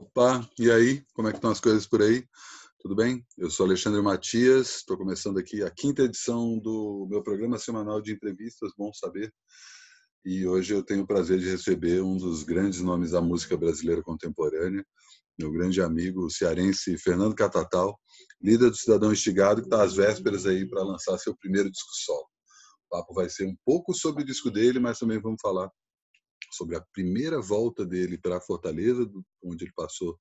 Opa, 0.00 0.48
e 0.58 0.70
aí? 0.70 1.04
Como 1.12 1.28
é 1.28 1.30
que 1.30 1.36
estão 1.36 1.50
as 1.50 1.60
coisas 1.60 1.86
por 1.86 2.00
aí? 2.00 2.26
Tudo 2.78 2.96
bem? 2.96 3.22
Eu 3.36 3.50
sou 3.50 3.66
Alexandre 3.66 4.00
Matias, 4.00 4.76
estou 4.76 4.96
começando 4.96 5.38
aqui 5.38 5.62
a 5.62 5.70
quinta 5.70 6.00
edição 6.02 6.58
do 6.58 7.06
meu 7.10 7.22
programa 7.22 7.58
semanal 7.58 8.00
de 8.00 8.10
entrevistas, 8.10 8.72
Bom 8.78 8.90
Saber. 8.94 9.30
E 10.24 10.46
hoje 10.46 10.72
eu 10.72 10.82
tenho 10.82 11.02
o 11.02 11.06
prazer 11.06 11.38
de 11.38 11.50
receber 11.50 12.00
um 12.00 12.16
dos 12.16 12.44
grandes 12.44 12.80
nomes 12.80 13.10
da 13.10 13.20
música 13.20 13.58
brasileira 13.58 14.02
contemporânea, 14.02 14.82
meu 15.38 15.52
grande 15.52 15.82
amigo 15.82 16.30
cearense 16.30 16.96
Fernando 16.96 17.34
Catatal, 17.34 18.00
líder 18.40 18.70
do 18.70 18.76
Cidadão 18.76 19.12
Instigado, 19.12 19.60
que 19.60 19.66
está 19.66 19.82
às 19.82 19.94
vésperas 19.94 20.46
aí 20.46 20.66
para 20.66 20.82
lançar 20.82 21.18
seu 21.18 21.36
primeiro 21.36 21.70
disco 21.70 21.90
solo. 21.92 22.26
O 22.86 22.96
papo 22.96 23.12
vai 23.12 23.28
ser 23.28 23.46
um 23.46 23.56
pouco 23.66 23.92
sobre 23.92 24.22
o 24.22 24.26
disco 24.26 24.50
dele, 24.50 24.80
mas 24.80 24.98
também 24.98 25.20
vamos 25.20 25.42
falar 25.42 25.70
sobre 26.50 26.76
a 26.76 26.84
primeira 26.92 27.40
volta 27.40 27.84
dele 27.84 28.18
para 28.18 28.40
Fortaleza, 28.40 29.08
onde 29.42 29.64
ele 29.64 29.72
passou 29.74 30.18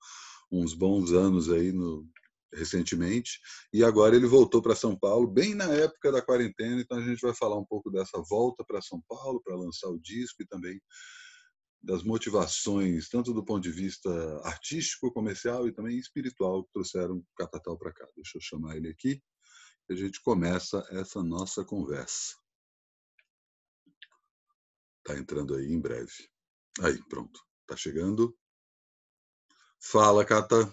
uns 0.52 0.74
bons 0.74 1.11
anos 1.11 1.50
aí 1.50 1.71
no, 1.71 2.07
recentemente, 2.54 3.39
e 3.71 3.83
agora 3.83 4.15
ele 4.15 4.25
voltou 4.25 4.61
para 4.61 4.75
São 4.75 4.97
Paulo, 4.97 5.28
bem 5.28 5.54
na 5.54 5.65
época 5.65 6.11
da 6.11 6.21
quarentena, 6.21 6.82
então 6.82 6.97
a 6.97 7.02
gente 7.02 7.21
vai 7.21 7.33
falar 7.33 7.57
um 7.57 7.65
pouco 7.65 7.92
dessa 7.92 8.21
volta 8.29 8.64
para 8.65 8.82
São 8.82 9.02
Paulo, 9.07 9.42
para 9.43 9.55
lançar 9.55 9.89
o 9.89 10.00
disco 10.00 10.42
e 10.42 10.47
também 10.47 10.82
das 11.82 12.04
motivações, 12.04 13.07
tanto 13.07 13.33
do 13.33 13.43
ponto 13.43 13.61
de 13.61 13.71
vista 13.71 14.10
artístico, 14.43 15.14
comercial 15.14 15.68
e 15.68 15.71
também 15.71 15.97
espiritual, 15.97 16.64
que 16.64 16.74
trouxeram 16.74 17.18
o 17.18 17.25
Catatal 17.38 17.77
para 17.77 17.93
cá. 17.93 18.05
Deixa 18.16 18.38
eu 18.38 18.41
chamar 18.41 18.75
ele 18.75 18.89
aqui 18.89 19.21
e 19.89 19.93
a 19.93 19.96
gente 19.96 20.21
começa 20.21 20.86
essa 20.91 21.24
nossa 21.24 21.64
conversa. 21.64 22.36
Está 25.09 25.19
entrando 25.19 25.55
aí 25.55 25.65
em 25.65 25.81
breve. 25.81 26.29
Aí, 26.83 27.01
pronto. 27.09 27.41
Está 27.61 27.75
chegando. 27.75 28.37
Fala, 29.82 30.23
Cata. 30.23 30.71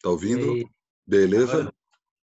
Tá 0.00 0.08
ouvindo? 0.08 0.66
Beleza? 1.06 1.70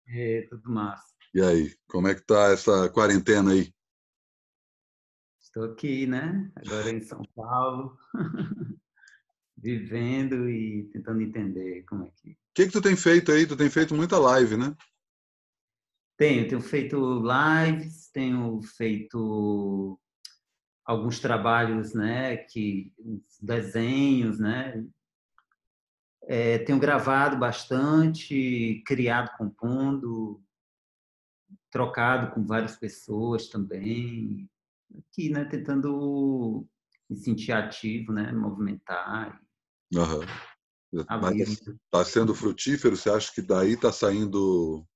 é, 0.07 0.43
tudo 0.43 0.71
massa. 0.71 1.13
E 1.35 1.43
aí, 1.43 1.75
como 1.89 2.07
é 2.07 2.15
que 2.15 2.21
tá 2.21 2.53
essa 2.53 2.89
quarentena 2.91 3.51
aí? 3.51 3.75
Estou 5.41 5.65
aqui, 5.65 6.07
né? 6.07 6.53
Agora 6.55 6.91
em 6.91 7.03
São 7.03 7.23
Paulo, 7.35 7.99
vivendo 9.59 10.49
e 10.49 10.89
tentando 10.93 11.23
entender 11.23 11.83
como 11.87 12.05
é 12.05 12.11
que. 12.15 12.31
O 12.31 12.37
que 12.55 12.67
que 12.67 12.73
tu 12.73 12.81
tem 12.81 12.95
feito 12.95 13.33
aí? 13.33 13.49
Tu 13.49 13.57
tem 13.57 13.69
feito 13.69 13.97
muita 13.97 14.17
live, 14.17 14.57
né? 14.57 14.77
Tenho, 16.17 16.47
tenho 16.47 16.61
feito 16.61 17.21
lives, 17.21 18.11
tenho 18.13 18.63
feito 18.63 19.99
alguns 20.85 21.21
trabalhos, 21.21 21.95
né? 21.95 22.37
Que 22.37 22.93
desenhos, 23.41 24.39
né? 24.39 24.85
É, 26.25 26.59
tenho 26.59 26.79
gravado 26.79 27.37
bastante, 27.37 28.83
criado, 28.87 29.37
compondo, 29.37 30.41
trocado 31.71 32.33
com 32.33 32.47
várias 32.47 32.77
pessoas 32.77 33.49
também, 33.49 34.49
aqui, 34.97 35.31
né, 35.31 35.45
tentando 35.45 36.67
me 37.09 37.17
sentir 37.17 37.53
ativo, 37.53 38.13
né, 38.13 38.31
movimentar 38.31 39.41
a 41.09 41.19
Mas 41.19 41.35
vida. 41.35 41.79
está 41.85 42.05
sendo 42.05 42.35
frutífero? 42.35 42.97
Você 42.97 43.11
acha 43.11 43.33
que 43.33 43.43
daí 43.43 43.73
está 43.73 43.91
saindo 43.91 44.87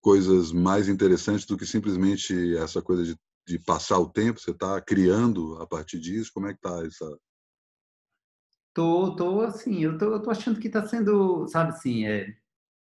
coisas 0.00 0.52
mais 0.52 0.88
interessantes 0.88 1.46
do 1.46 1.56
que 1.56 1.66
simplesmente 1.66 2.56
essa 2.56 2.82
coisa 2.82 3.02
de, 3.04 3.16
de 3.46 3.58
passar 3.58 3.98
o 3.98 4.08
tempo? 4.08 4.40
Você 4.40 4.52
está 4.52 4.80
criando 4.80 5.60
a 5.60 5.66
partir 5.66 5.98
disso? 5.98 6.30
Como 6.32 6.46
é 6.46 6.52
que 6.52 6.58
está 6.58 6.84
essa? 6.86 7.18
Tô, 8.74 9.14
tô 9.14 9.40
assim, 9.42 9.84
eu 9.84 9.98
tô, 9.98 10.06
eu 10.06 10.22
tô 10.22 10.30
achando 10.30 10.58
que 10.58 10.66
está 10.66 10.86
sendo, 10.86 11.46
sabe 11.48 11.70
assim, 11.70 12.06
é 12.06 12.26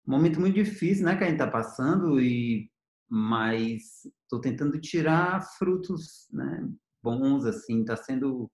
um 0.06 0.10
momento 0.12 0.38
muito 0.38 0.54
difícil, 0.54 1.06
né, 1.06 1.16
que 1.16 1.24
a 1.24 1.26
gente 1.26 1.40
está 1.40 1.50
passando 1.50 2.20
e 2.20 2.70
mas 3.10 4.04
estou 4.22 4.38
tentando 4.38 4.78
tirar 4.78 5.40
frutos, 5.56 6.28
né, 6.30 6.68
bons 7.02 7.46
assim, 7.46 7.80
está 7.80 7.96
sendo, 7.96 8.50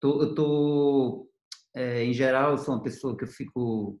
tô, 0.00 0.20
eu 0.22 0.34
tô, 0.34 1.30
é, 1.74 2.02
em 2.02 2.12
geral, 2.12 2.58
sou 2.58 2.74
uma 2.74 2.82
pessoa 2.82 3.16
que 3.16 3.22
eu 3.22 3.28
fico 3.28 4.00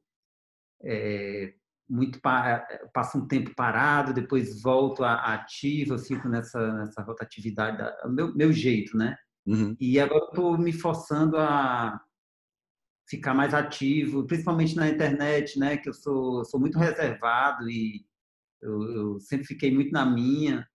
é, 0.82 1.54
muito 1.88 2.20
pa- 2.20 2.66
passo 2.92 3.18
um 3.18 3.26
tempo 3.26 3.54
parado, 3.54 4.12
depois 4.12 4.60
volto 4.62 5.02
à 5.04 5.32
ativa, 5.34 5.98
fico 5.98 6.28
nessa 6.28 6.72
nessa 6.74 7.02
rotatividade, 7.02 7.78
da- 7.78 7.96
meu 8.08 8.34
meu 8.34 8.52
jeito, 8.52 8.96
né? 8.96 9.16
Uhum. 9.46 9.74
E 9.80 9.98
agora 9.98 10.26
estou 10.26 10.58
me 10.58 10.72
forçando 10.72 11.36
a 11.38 11.98
ficar 13.08 13.32
mais 13.32 13.54
ativo, 13.54 14.26
principalmente 14.26 14.76
na 14.76 14.88
internet, 14.88 15.58
né? 15.58 15.78
Que 15.78 15.88
eu 15.88 15.94
sou, 15.94 16.44
sou 16.44 16.60
muito 16.60 16.78
reservado 16.78 17.68
e 17.70 18.04
eu, 18.60 18.82
eu 18.92 19.20
sempre 19.20 19.46
fiquei 19.46 19.72
muito 19.72 19.90
na 19.92 20.04
minha. 20.04 20.68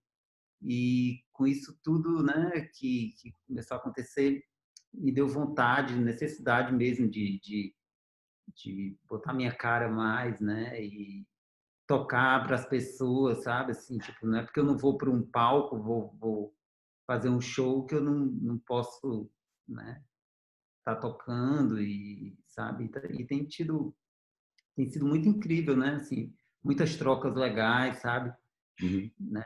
E 0.62 1.20
com 1.32 1.46
isso 1.46 1.78
tudo, 1.84 2.24
né? 2.24 2.68
Que, 2.74 3.14
que 3.22 3.36
começou 3.48 3.76
a 3.76 3.80
acontecer, 3.80 4.42
me 4.94 5.12
deu 5.12 5.28
vontade, 5.28 5.94
necessidade 5.96 6.74
mesmo 6.74 7.08
de, 7.08 7.40
de, 7.42 7.76
de 8.56 8.98
botar 9.08 9.34
minha 9.34 9.54
cara 9.54 9.90
mais, 9.90 10.40
né? 10.40 10.82
E 10.84 11.26
tocar 11.88 12.44
para 12.44 12.56
as 12.56 12.66
pessoas, 12.66 13.44
sabe? 13.44 13.72
Assim, 13.72 13.98
tipo, 13.98 14.26
não 14.26 14.40
é 14.40 14.44
porque 14.44 14.60
eu 14.60 14.64
não 14.64 14.78
vou 14.78 14.98
para 14.98 15.10
um 15.10 15.22
palco, 15.22 15.82
vou, 15.82 16.16
vou 16.20 16.56
fazer 17.06 17.30
um 17.30 17.42
show 17.42 17.86
que 17.86 17.96
eu 17.96 18.02
não, 18.02 18.26
não 18.26 18.58
posso, 18.58 19.30
né? 19.68 20.04
Tá 20.84 20.96
tocando 20.96 21.82
e 21.82 22.38
sabe 22.48 22.92
e 23.12 23.26
tem 23.26 23.46
tido 23.46 23.96
tem 24.76 24.90
sido 24.90 25.06
muito 25.06 25.28
incrível, 25.28 25.78
né? 25.78 25.96
Assim, 25.96 26.34
muitas 26.64 26.96
trocas 26.96 27.36
legais, 27.36 28.00
sabe? 28.00 28.34
Uhum. 28.82 29.12
Né? 29.20 29.46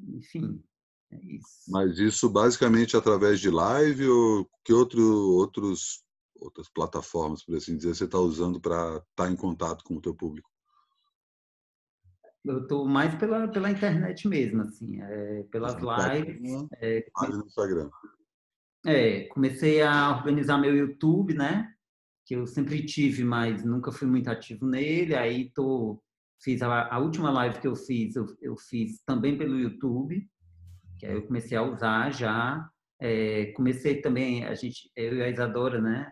Enfim, 0.00 0.62
é 1.10 1.16
isso. 1.24 1.70
Mas 1.70 1.98
isso 1.98 2.28
basicamente 2.28 2.96
através 2.96 3.40
de 3.40 3.50
live 3.50 4.06
ou 4.06 4.50
que 4.64 4.72
outro, 4.72 5.00
outros, 5.02 6.04
outras 6.40 6.68
plataformas, 6.68 7.44
por 7.44 7.56
assim 7.56 7.76
dizer, 7.76 7.94
você 7.94 8.04
está 8.04 8.18
usando 8.18 8.60
para 8.60 9.02
estar 9.10 9.30
em 9.30 9.36
contato 9.36 9.84
com 9.84 9.94
o 9.94 10.00
teu 10.00 10.14
público? 10.14 10.50
Eu 12.44 12.62
estou 12.62 12.86
mais 12.86 13.14
pela 13.16 13.48
pela 13.48 13.70
internet 13.70 14.28
mesmo, 14.28 14.62
assim, 14.62 15.00
é, 15.02 15.42
pelas 15.50 15.74
lives. 15.74 16.68
É, 16.80 17.04
live 17.20 17.38
no 17.38 17.46
Instagram. 17.46 17.90
é, 18.86 19.24
comecei 19.28 19.82
a 19.82 20.16
organizar 20.16 20.58
meu 20.58 20.74
YouTube, 20.76 21.34
né? 21.34 21.72
Que 22.24 22.34
eu 22.36 22.46
sempre 22.46 22.84
tive, 22.86 23.24
mas 23.24 23.64
nunca 23.64 23.90
fui 23.90 24.06
muito 24.06 24.28
ativo 24.28 24.66
nele. 24.66 25.14
Aí 25.16 25.50
tô 25.50 26.00
fiz 26.42 26.62
a, 26.62 26.94
a 26.94 26.98
última 26.98 27.30
live 27.30 27.60
que 27.60 27.66
eu 27.66 27.74
fiz, 27.74 28.14
eu, 28.16 28.26
eu 28.40 28.56
fiz 28.56 29.02
também 29.04 29.36
pelo 29.36 29.58
YouTube, 29.58 30.28
que 30.98 31.06
aí 31.06 31.14
eu 31.14 31.26
comecei 31.26 31.56
a 31.56 31.62
usar 31.62 32.12
já. 32.12 32.68
É, 33.00 33.46
comecei 33.52 34.00
também, 34.00 34.44
a 34.44 34.54
gente, 34.54 34.90
eu 34.96 35.16
e 35.16 35.22
a 35.22 35.28
Isadora, 35.28 35.80
né? 35.80 36.10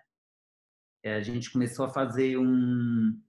É, 1.05 1.17
a 1.17 1.21
gente 1.21 1.53
começou 1.53 1.85
a 1.85 1.91
fazer 1.91 2.39
um, 2.39 3.21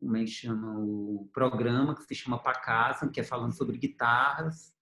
como 0.00 0.16
é 0.16 0.24
que 0.24 0.26
chama, 0.26 0.76
o 0.76 1.30
programa 1.32 1.94
que 1.94 2.02
se 2.02 2.16
chama 2.16 2.42
Pra 2.42 2.52
Casa, 2.52 3.08
que 3.08 3.20
é 3.20 3.22
falando 3.22 3.56
sobre 3.56 3.78
guitarras. 3.78 4.74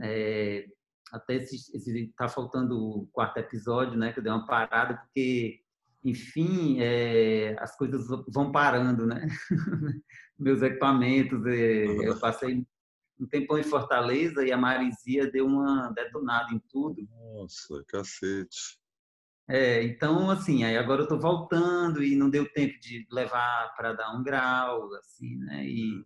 É, 0.00 0.68
até 1.10 1.34
esse, 1.34 1.56
esse, 1.76 2.14
tá 2.16 2.28
faltando 2.28 2.78
o 2.78 3.06
quarto 3.08 3.38
episódio, 3.38 3.98
né? 3.98 4.12
Que 4.12 4.20
eu 4.20 4.22
dei 4.22 4.30
uma 4.30 4.46
parada, 4.46 4.98
porque, 4.98 5.60
enfim, 6.04 6.78
é, 6.78 7.56
as 7.58 7.76
coisas 7.76 8.06
vão 8.28 8.52
parando, 8.52 9.04
né? 9.04 9.26
Meus 10.38 10.62
equipamentos, 10.62 11.44
é, 11.44 11.86
eu 12.06 12.20
passei 12.20 12.64
um 13.18 13.26
tempão 13.26 13.58
em 13.58 13.64
Fortaleza 13.64 14.44
e 14.44 14.52
a 14.52 14.56
Marizia 14.56 15.28
deu 15.28 15.46
uma 15.46 15.90
detonada 15.90 16.54
em 16.54 16.60
tudo. 16.70 17.04
Nossa, 17.10 17.82
cacete. 17.88 18.78
É, 19.48 19.82
então, 19.84 20.28
assim, 20.28 20.64
aí 20.64 20.76
agora 20.76 21.02
eu 21.02 21.08
tô 21.08 21.18
voltando 21.18 22.02
e 22.02 22.16
não 22.16 22.28
deu 22.28 22.50
tempo 22.52 22.78
de 22.80 23.06
levar 23.10 23.72
para 23.76 23.92
dar 23.92 24.12
um 24.16 24.22
grau, 24.22 24.92
assim, 24.94 25.36
né? 25.36 25.64
E, 25.64 26.04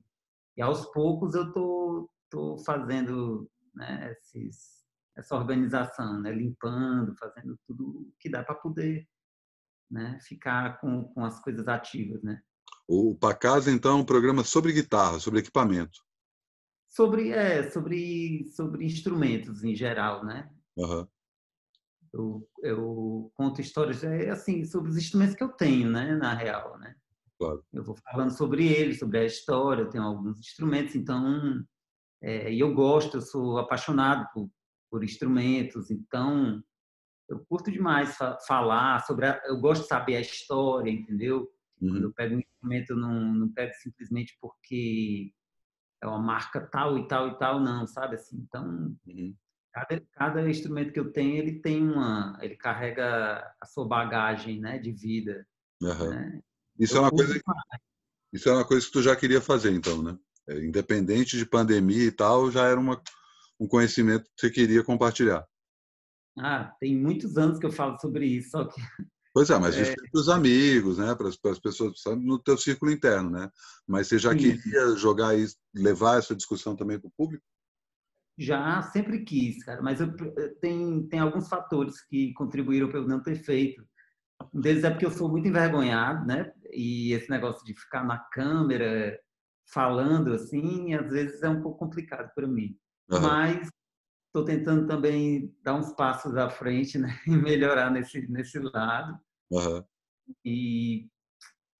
e 0.56 0.62
aos 0.62 0.84
poucos 0.92 1.34
eu 1.34 1.50
tô, 1.52 2.10
tô 2.28 2.58
fazendo 2.58 3.50
né, 3.74 4.12
esses, 4.12 4.84
essa 5.16 5.36
organização, 5.36 6.20
né? 6.20 6.30
Limpando, 6.32 7.16
fazendo 7.16 7.58
tudo 7.66 8.12
que 8.18 8.28
dá 8.28 8.44
para 8.44 8.54
poder 8.56 9.08
né, 9.90 10.18
ficar 10.20 10.78
com, 10.78 11.04
com 11.04 11.24
as 11.24 11.40
coisas 11.40 11.66
ativas, 11.66 12.22
né? 12.22 12.42
O 12.86 13.16
Pra 13.16 13.34
Casa, 13.34 13.70
então, 13.70 13.92
é 13.92 14.00
um 14.02 14.04
programa 14.04 14.44
sobre 14.44 14.72
guitarra, 14.72 15.18
sobre 15.18 15.40
equipamento. 15.40 16.00
Sobre, 16.88 17.30
é, 17.30 17.70
sobre, 17.70 18.48
sobre 18.50 18.84
instrumentos 18.84 19.64
em 19.64 19.74
geral, 19.74 20.24
né? 20.24 20.50
Aham. 20.78 21.08
Eu, 22.12 22.48
eu 22.62 23.30
conto 23.34 23.60
histórias 23.60 24.02
é, 24.02 24.30
assim 24.30 24.64
sobre 24.64 24.90
os 24.90 24.96
instrumentos 24.96 25.34
que 25.34 25.44
eu 25.44 25.48
tenho, 25.48 25.88
né, 25.88 26.16
na 26.16 26.34
real, 26.34 26.78
né? 26.78 26.94
Claro. 27.38 27.64
Eu 27.72 27.84
vou 27.84 27.96
falando 27.96 28.30
sobre 28.30 28.66
eles, 28.66 28.98
sobre 28.98 29.18
a 29.18 29.24
história. 29.24 29.82
Eu 29.82 29.88
tenho 29.88 30.04
alguns 30.04 30.38
instrumentos, 30.38 30.94
então 30.94 31.64
é, 32.22 32.52
e 32.52 32.60
eu 32.60 32.74
gosto, 32.74 33.16
eu 33.16 33.20
sou 33.22 33.58
apaixonado 33.58 34.28
por, 34.34 34.50
por 34.90 35.02
instrumentos, 35.02 35.90
então 35.90 36.62
eu 37.28 37.44
curto 37.48 37.70
demais 37.70 38.16
fa 38.16 38.36
falar 38.46 39.00
sobre. 39.06 39.26
A, 39.26 39.40
eu 39.46 39.58
gosto 39.58 39.82
de 39.82 39.88
saber 39.88 40.16
a 40.16 40.20
história, 40.20 40.90
entendeu? 40.90 41.48
Uhum. 41.80 41.90
Quando 41.90 42.02
eu 42.02 42.12
pego 42.12 42.34
um 42.34 42.40
instrumento, 42.40 42.90
eu 42.90 42.96
não, 42.96 43.34
não 43.34 43.48
pego 43.52 43.72
simplesmente 43.74 44.36
porque 44.40 45.32
é 46.02 46.06
uma 46.06 46.20
marca 46.20 46.60
tal 46.60 46.98
e 46.98 47.06
tal 47.06 47.28
e 47.28 47.38
tal, 47.38 47.60
não, 47.60 47.86
sabe? 47.86 48.16
Assim, 48.16 48.36
então, 48.38 48.96
uhum. 49.06 49.34
Cada, 49.72 50.02
cada 50.12 50.50
instrumento 50.50 50.92
que 50.92 51.00
eu 51.00 51.12
tenho, 51.12 51.36
ele 51.36 51.60
tem 51.60 51.82
uma. 51.82 52.38
Ele 52.40 52.56
carrega 52.56 53.44
a 53.60 53.66
sua 53.66 53.86
bagagem 53.86 54.60
né, 54.60 54.78
de 54.78 54.92
vida. 54.92 55.46
Uhum. 55.82 56.10
Né? 56.10 56.40
Isso 56.78 56.96
é 56.96 57.00
uma 57.00 57.10
coisa. 57.10 57.34
Que, 57.34 57.40
isso 58.32 58.48
é 58.48 58.52
uma 58.52 58.64
coisa 58.64 58.86
que 58.86 58.92
tu 58.92 59.02
já 59.02 59.16
queria 59.16 59.40
fazer, 59.40 59.72
então, 59.72 60.02
né? 60.02 60.16
É, 60.48 60.64
independente 60.64 61.36
de 61.36 61.46
pandemia 61.46 62.04
e 62.04 62.12
tal, 62.12 62.50
já 62.50 62.66
era 62.66 62.78
uma, 62.78 63.00
um 63.58 63.66
conhecimento 63.66 64.24
que 64.24 64.40
você 64.40 64.50
queria 64.50 64.82
compartilhar. 64.82 65.46
Ah, 66.38 66.72
tem 66.78 66.96
muitos 66.96 67.36
anos 67.36 67.58
que 67.58 67.66
eu 67.66 67.72
falo 67.72 67.98
sobre 67.98 68.24
isso, 68.26 68.50
só 68.50 68.64
que 68.64 68.80
Pois 69.32 69.48
é, 69.50 69.58
mas 69.58 69.74
isso 69.78 69.92
é... 69.92 69.94
para 69.94 70.20
os 70.20 70.28
amigos, 70.28 70.98
né? 70.98 71.14
Para 71.14 71.28
as, 71.28 71.36
para 71.36 71.52
as 71.52 71.58
pessoas, 71.58 72.00
sabe? 72.00 72.24
no 72.24 72.38
teu 72.38 72.56
círculo 72.58 72.90
interno, 72.90 73.30
né? 73.30 73.50
Mas 73.86 74.08
você 74.08 74.18
já 74.18 74.32
Sim. 74.32 74.38
queria 74.38 74.96
jogar 74.96 75.36
isso, 75.36 75.56
levar 75.74 76.18
essa 76.18 76.34
discussão 76.34 76.76
também 76.76 76.98
para 76.98 77.08
o 77.08 77.12
público? 77.16 77.44
Já, 78.38 78.82
sempre 78.82 79.24
quis, 79.24 79.62
cara. 79.64 79.82
Mas 79.82 80.00
eu, 80.00 80.14
tem, 80.60 81.06
tem 81.08 81.20
alguns 81.20 81.48
fatores 81.48 82.00
que 82.06 82.32
contribuíram 82.34 82.88
para 82.88 82.98
eu 83.00 83.08
não 83.08 83.22
ter 83.22 83.36
feito. 83.36 83.84
Um 84.54 84.60
deles 84.60 84.84
é 84.84 84.90
porque 84.90 85.04
eu 85.06 85.10
sou 85.10 85.28
muito 85.28 85.46
envergonhado, 85.46 86.26
né? 86.26 86.52
E 86.72 87.12
esse 87.12 87.28
negócio 87.28 87.64
de 87.64 87.74
ficar 87.74 88.04
na 88.04 88.18
câmera 88.18 89.18
falando 89.72 90.32
assim, 90.32 90.94
às 90.94 91.10
vezes 91.10 91.42
é 91.42 91.48
um 91.48 91.60
pouco 91.62 91.78
complicado 91.78 92.30
para 92.34 92.46
mim. 92.46 92.76
Uhum. 93.10 93.20
Mas 93.20 93.68
estou 94.26 94.44
tentando 94.44 94.86
também 94.86 95.54
dar 95.62 95.74
uns 95.74 95.92
passos 95.92 96.36
à 96.36 96.48
frente 96.48 96.98
né? 96.98 97.18
e 97.26 97.30
melhorar 97.30 97.90
nesse, 97.90 98.26
nesse 98.28 98.58
lado. 98.58 99.18
Uhum. 99.50 99.84
E, 100.44 101.08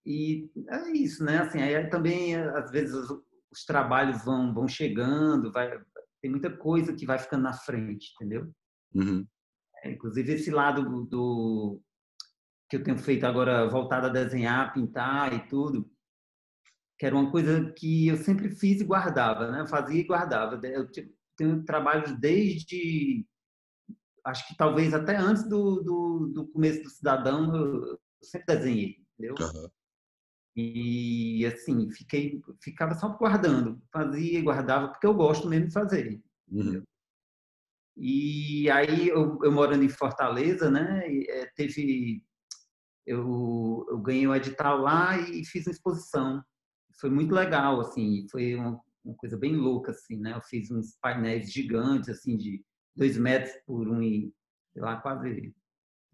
e 0.05 0.51
é 0.67 0.91
isso, 0.91 1.23
né? 1.23 1.39
Assim, 1.39 1.61
aí 1.61 1.89
também, 1.89 2.35
às 2.35 2.69
vezes, 2.69 2.93
os, 2.93 3.09
os, 3.51 3.65
trabalhos 3.65 4.23
vão, 4.23 4.53
vão 4.53 4.67
chegando, 4.67 5.51
vai, 5.51 5.79
tem 6.21 6.29
muita 6.31 6.55
coisa 6.55 6.93
que 6.93 7.05
vai 7.05 7.17
ficando 7.17 7.43
na 7.43 7.53
frente, 7.53 8.11
entendeu? 8.15 8.51
Uhum. 8.93 9.25
É, 9.83 9.91
inclusive, 9.91 10.33
esse 10.33 10.51
lado 10.51 10.83
do, 10.83 11.05
do, 11.05 11.81
que 12.69 12.77
eu 12.77 12.83
tenho 12.83 12.97
feito 12.97 13.25
agora, 13.25 13.67
voltado 13.67 14.07
a 14.07 14.09
desenhar, 14.09 14.73
pintar 14.73 15.33
e 15.33 15.47
tudo, 15.47 15.89
que 16.99 17.05
era 17.05 17.15
uma 17.15 17.31
coisa 17.31 17.71
que 17.73 18.07
eu 18.07 18.17
sempre 18.17 18.51
fiz 18.51 18.81
e 18.81 18.85
guardava, 18.85 19.49
né? 19.49 19.61
Eu 19.61 19.67
fazia 19.67 19.99
e 19.99 20.05
guardava. 20.05 20.59
Eu, 20.67 20.87
tenho 21.35 21.63
trabalhos 21.63 22.11
desde 22.19 23.25
acho 24.23 24.47
que 24.47 24.55
talvez 24.55 24.93
até 24.93 25.15
antes 25.15 25.47
do, 25.47 25.81
do, 25.81 26.27
do 26.27 26.47
começo 26.49 26.83
do 26.83 26.89
Cidadão 26.89 27.55
eu 27.55 27.99
sempre 28.21 28.55
desenhei, 28.55 28.97
entendeu? 29.13 29.35
Uhum. 29.39 29.69
E 30.55 31.45
assim, 31.45 31.89
fiquei, 31.91 32.41
ficava 32.61 32.93
só 32.95 33.09
guardando, 33.09 33.81
fazia 33.91 34.39
e 34.39 34.41
guardava, 34.41 34.89
porque 34.89 35.07
eu 35.07 35.13
gosto 35.13 35.47
mesmo 35.47 35.67
de 35.67 35.73
fazer. 35.73 36.21
Uhum. 36.49 36.83
E 37.95 38.69
aí, 38.69 39.09
eu, 39.09 39.39
eu, 39.43 39.51
morando 39.51 39.83
em 39.83 39.89
Fortaleza, 39.89 40.69
né, 40.69 41.03
é, 41.07 41.45
teve. 41.55 42.23
Eu, 43.05 43.85
eu 43.89 43.97
ganhei 43.99 44.27
um 44.27 44.35
edital 44.35 44.79
lá 44.79 45.17
e 45.17 45.45
fiz 45.45 45.65
uma 45.65 45.71
exposição. 45.71 46.43
Foi 46.99 47.09
muito 47.09 47.33
legal, 47.33 47.79
assim, 47.79 48.27
foi 48.29 48.55
uma, 48.55 48.79
uma 49.03 49.15
coisa 49.15 49.37
bem 49.37 49.55
louca, 49.55 49.91
assim, 49.91 50.17
né? 50.17 50.33
Eu 50.35 50.41
fiz 50.41 50.69
uns 50.69 50.97
painéis 51.01 51.51
gigantes, 51.51 52.09
assim, 52.09 52.37
de 52.37 52.63
dois 52.95 53.17
metros 53.17 53.53
por 53.65 53.87
um, 53.87 54.01
sei 54.01 54.81
lá, 54.81 54.97
quase 54.97 55.53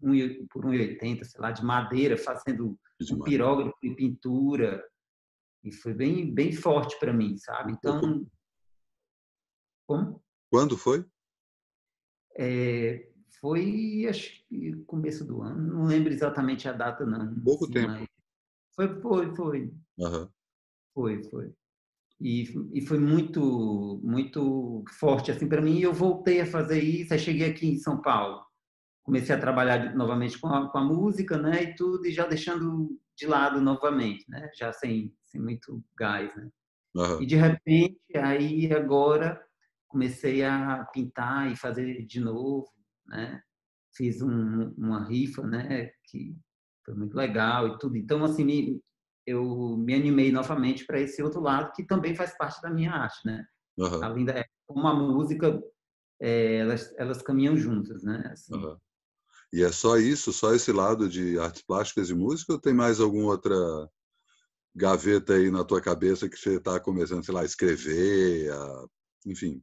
um 0.00 0.46
por 0.46 0.64
1,80, 0.64 1.24
sei 1.24 1.40
lá, 1.40 1.50
de 1.50 1.64
madeira, 1.64 2.16
fazendo 2.16 2.78
um 3.10 3.20
pirógrafo 3.20 3.76
em 3.82 3.94
pintura. 3.94 4.84
E 5.64 5.72
foi 5.72 5.94
bem, 5.94 6.32
bem 6.32 6.52
forte 6.52 6.98
para 6.98 7.12
mim, 7.12 7.36
sabe? 7.38 7.72
Então. 7.72 8.26
Como? 9.86 10.22
Quando 10.50 10.76
foi? 10.76 11.04
É, 12.36 13.10
foi, 13.40 14.06
acho 14.08 14.46
que 14.48 14.76
começo 14.86 15.24
do 15.24 15.42
ano, 15.42 15.74
não 15.74 15.86
lembro 15.86 16.12
exatamente 16.12 16.68
a 16.68 16.72
data, 16.72 17.04
não. 17.04 17.40
Pouco 17.40 17.64
assim, 17.64 17.72
tempo. 17.72 18.06
Foi, 18.74 19.00
foi, 19.00 19.34
foi. 19.34 19.74
Uhum. 19.98 20.30
Foi, 20.94 21.22
foi 21.24 21.54
e, 22.20 22.44
e 22.74 22.80
foi 22.80 22.98
muito 22.98 24.00
muito 24.02 24.84
forte 24.98 25.30
assim 25.30 25.48
para 25.48 25.62
mim. 25.62 25.78
E 25.78 25.82
eu 25.82 25.92
voltei 25.92 26.40
a 26.40 26.46
fazer 26.46 26.82
isso. 26.82 27.12
Aí 27.12 27.18
cheguei 27.18 27.50
aqui 27.50 27.66
em 27.66 27.78
São 27.78 28.00
Paulo, 28.00 28.44
comecei 29.08 29.34
a 29.34 29.40
trabalhar 29.40 29.96
novamente 29.96 30.38
com 30.38 30.48
a, 30.48 30.70
com 30.70 30.76
a 30.76 30.84
música, 30.84 31.38
né, 31.38 31.62
e 31.62 31.74
tudo, 31.74 32.06
e 32.06 32.12
já 32.12 32.26
deixando 32.26 33.00
de 33.16 33.26
lado 33.26 33.58
novamente, 33.58 34.28
né, 34.28 34.50
já 34.54 34.70
sem, 34.70 35.16
sem 35.24 35.40
muito 35.40 35.82
gás, 35.96 36.34
né. 36.36 36.50
Uhum. 36.94 37.22
E 37.22 37.26
de 37.26 37.34
repente, 37.34 37.98
aí 38.14 38.70
agora 38.70 39.42
comecei 39.88 40.44
a 40.44 40.86
pintar 40.92 41.50
e 41.50 41.56
fazer 41.56 42.04
de 42.04 42.20
novo, 42.20 42.68
né. 43.06 43.40
Fiz 43.96 44.20
um, 44.20 44.74
uma 44.76 45.08
rifa, 45.08 45.42
né, 45.42 45.90
que 46.04 46.36
foi 46.84 46.94
muito 46.94 47.16
legal 47.16 47.66
e 47.66 47.78
tudo. 47.78 47.96
Então, 47.96 48.22
assim, 48.22 48.44
me, 48.44 48.82
eu 49.26 49.74
me 49.78 49.94
animei 49.94 50.30
novamente 50.30 50.84
para 50.84 51.00
esse 51.00 51.22
outro 51.22 51.40
lado 51.40 51.72
que 51.72 51.82
também 51.82 52.14
faz 52.14 52.36
parte 52.36 52.60
da 52.60 52.68
minha 52.68 52.92
arte, 52.92 53.20
né? 53.24 53.42
Uhum. 53.78 54.04
Além 54.04 54.24
da 54.26 54.44
uma 54.68 54.92
música, 54.92 55.58
é, 56.20 56.56
elas 56.56 56.94
elas 56.98 57.22
caminham 57.22 57.56
juntas, 57.56 58.02
né? 58.02 58.28
Assim. 58.30 58.54
Uhum. 58.54 58.76
E 59.52 59.62
é 59.62 59.72
só 59.72 59.96
isso, 59.96 60.32
só 60.32 60.54
esse 60.54 60.70
lado 60.72 61.08
de 61.08 61.38
artes 61.38 61.62
plásticas 61.62 62.10
e 62.10 62.14
música 62.14 62.52
ou 62.52 62.60
tem 62.60 62.74
mais 62.74 63.00
alguma 63.00 63.28
outra 63.28 63.56
gaveta 64.74 65.34
aí 65.34 65.50
na 65.50 65.64
tua 65.64 65.80
cabeça 65.80 66.28
que 66.28 66.36
você 66.36 66.56
está 66.56 66.78
começando, 66.78 67.24
sei 67.24 67.34
lá, 67.34 67.40
a 67.40 67.46
escrever, 67.46 68.52
a... 68.52 68.86
enfim? 69.26 69.62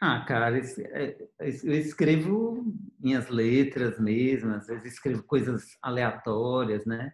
Ah, 0.00 0.24
cara, 0.24 0.56
é, 0.56 1.28
eu 1.40 1.72
escrevo 1.72 2.64
minhas 3.00 3.28
letras 3.28 3.98
mesmo, 3.98 4.54
às 4.54 4.68
vezes 4.68 4.92
escrevo 4.92 5.24
coisas 5.24 5.76
aleatórias, 5.82 6.86
né? 6.86 7.12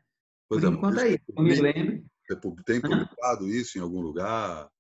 Por 0.49 0.59
exemplo, 0.59 0.77
enquanto 0.77 1.01
é 1.01 1.09
isso, 1.09 1.25
eu 1.35 1.43
me 1.43 1.61
lembro. 1.61 2.05
Você 2.29 2.41
tem 2.65 2.81
publicado 2.81 3.49
isso 3.49 3.79
em 3.79 3.81
algum 3.81 4.01
lugar? 4.01 4.71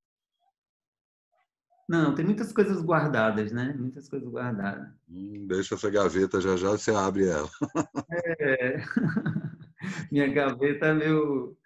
Não, 1.89 2.15
tem 2.15 2.25
muitas 2.25 2.53
coisas 2.53 2.81
guardadas, 2.81 3.53
né? 3.53 3.75
Muitas 3.79 4.09
coisas 4.09 4.29
guardadas. 4.29 4.89
Hum, 5.09 5.47
deixa 5.47 5.75
essa 5.75 5.91
gaveta, 5.91 6.41
já 6.41 6.57
já 6.57 6.71
você 6.71 6.91
abre 6.91 7.29
ela. 7.29 7.49
É. 8.41 8.77
Minha 10.11 10.33
gaveta 10.33 10.87
é 10.87 10.95
meio, 10.95 11.57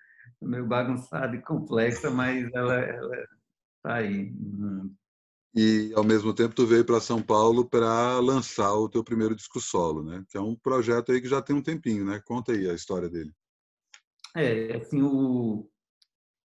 meio 0.43 0.67
bagunçada 0.67 1.37
e 1.37 1.43
complexa, 1.43 2.11
mas 2.11 2.53
ela, 2.53 2.75
ela 2.75 3.17
tá 3.83 3.95
aí. 3.95 4.33
E, 5.55 5.93
ao 5.95 6.05
mesmo 6.05 6.35
tempo, 6.35 6.55
tu 6.55 6.67
veio 6.67 6.85
para 6.85 7.01
São 7.01 7.23
Paulo 7.23 7.69
para 7.69 8.19
lançar 8.19 8.75
o 8.75 8.89
teu 8.89 9.05
primeiro 9.05 9.37
disco 9.37 9.61
solo, 9.61 10.03
né? 10.03 10.25
Que 10.29 10.37
é 10.37 10.41
um 10.41 10.57
projeto 10.57 11.13
aí 11.13 11.21
que 11.21 11.29
já 11.29 11.41
tem 11.41 11.55
um 11.55 11.63
tempinho, 11.63 12.05
né? 12.05 12.21
Conta 12.25 12.53
aí 12.53 12.69
a 12.69 12.75
história 12.75 13.09
dele. 13.09 13.33
É, 14.37 14.77
assim, 14.77 15.01
o, 15.03 15.69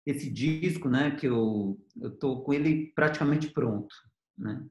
esse 0.05 0.31
disco, 0.31 0.89
né, 0.89 1.11
que 1.11 1.27
eu 1.27 1.79
eu 2.01 2.11
tô 2.17 2.41
com 2.43 2.53
ele 2.53 2.91
praticamente 2.93 3.49
pronto, 3.51 3.93
né? 4.37 4.65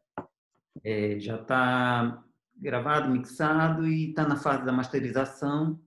É, 0.85 1.19
já 1.21 1.41
está 1.41 2.25
gravado, 2.57 3.11
mixado 3.11 3.87
e 3.87 4.11
está 4.11 4.27
na 4.27 4.37
fase 4.37 4.65
da 4.65 4.73
masterização 4.73 5.81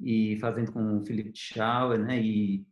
e 0.00 0.38
fazendo 0.40 0.72
com 0.72 0.98
o 0.98 1.04
Felipe 1.04 1.32
Schauer, 1.34 1.98
né? 1.98 2.20
E 2.20 2.66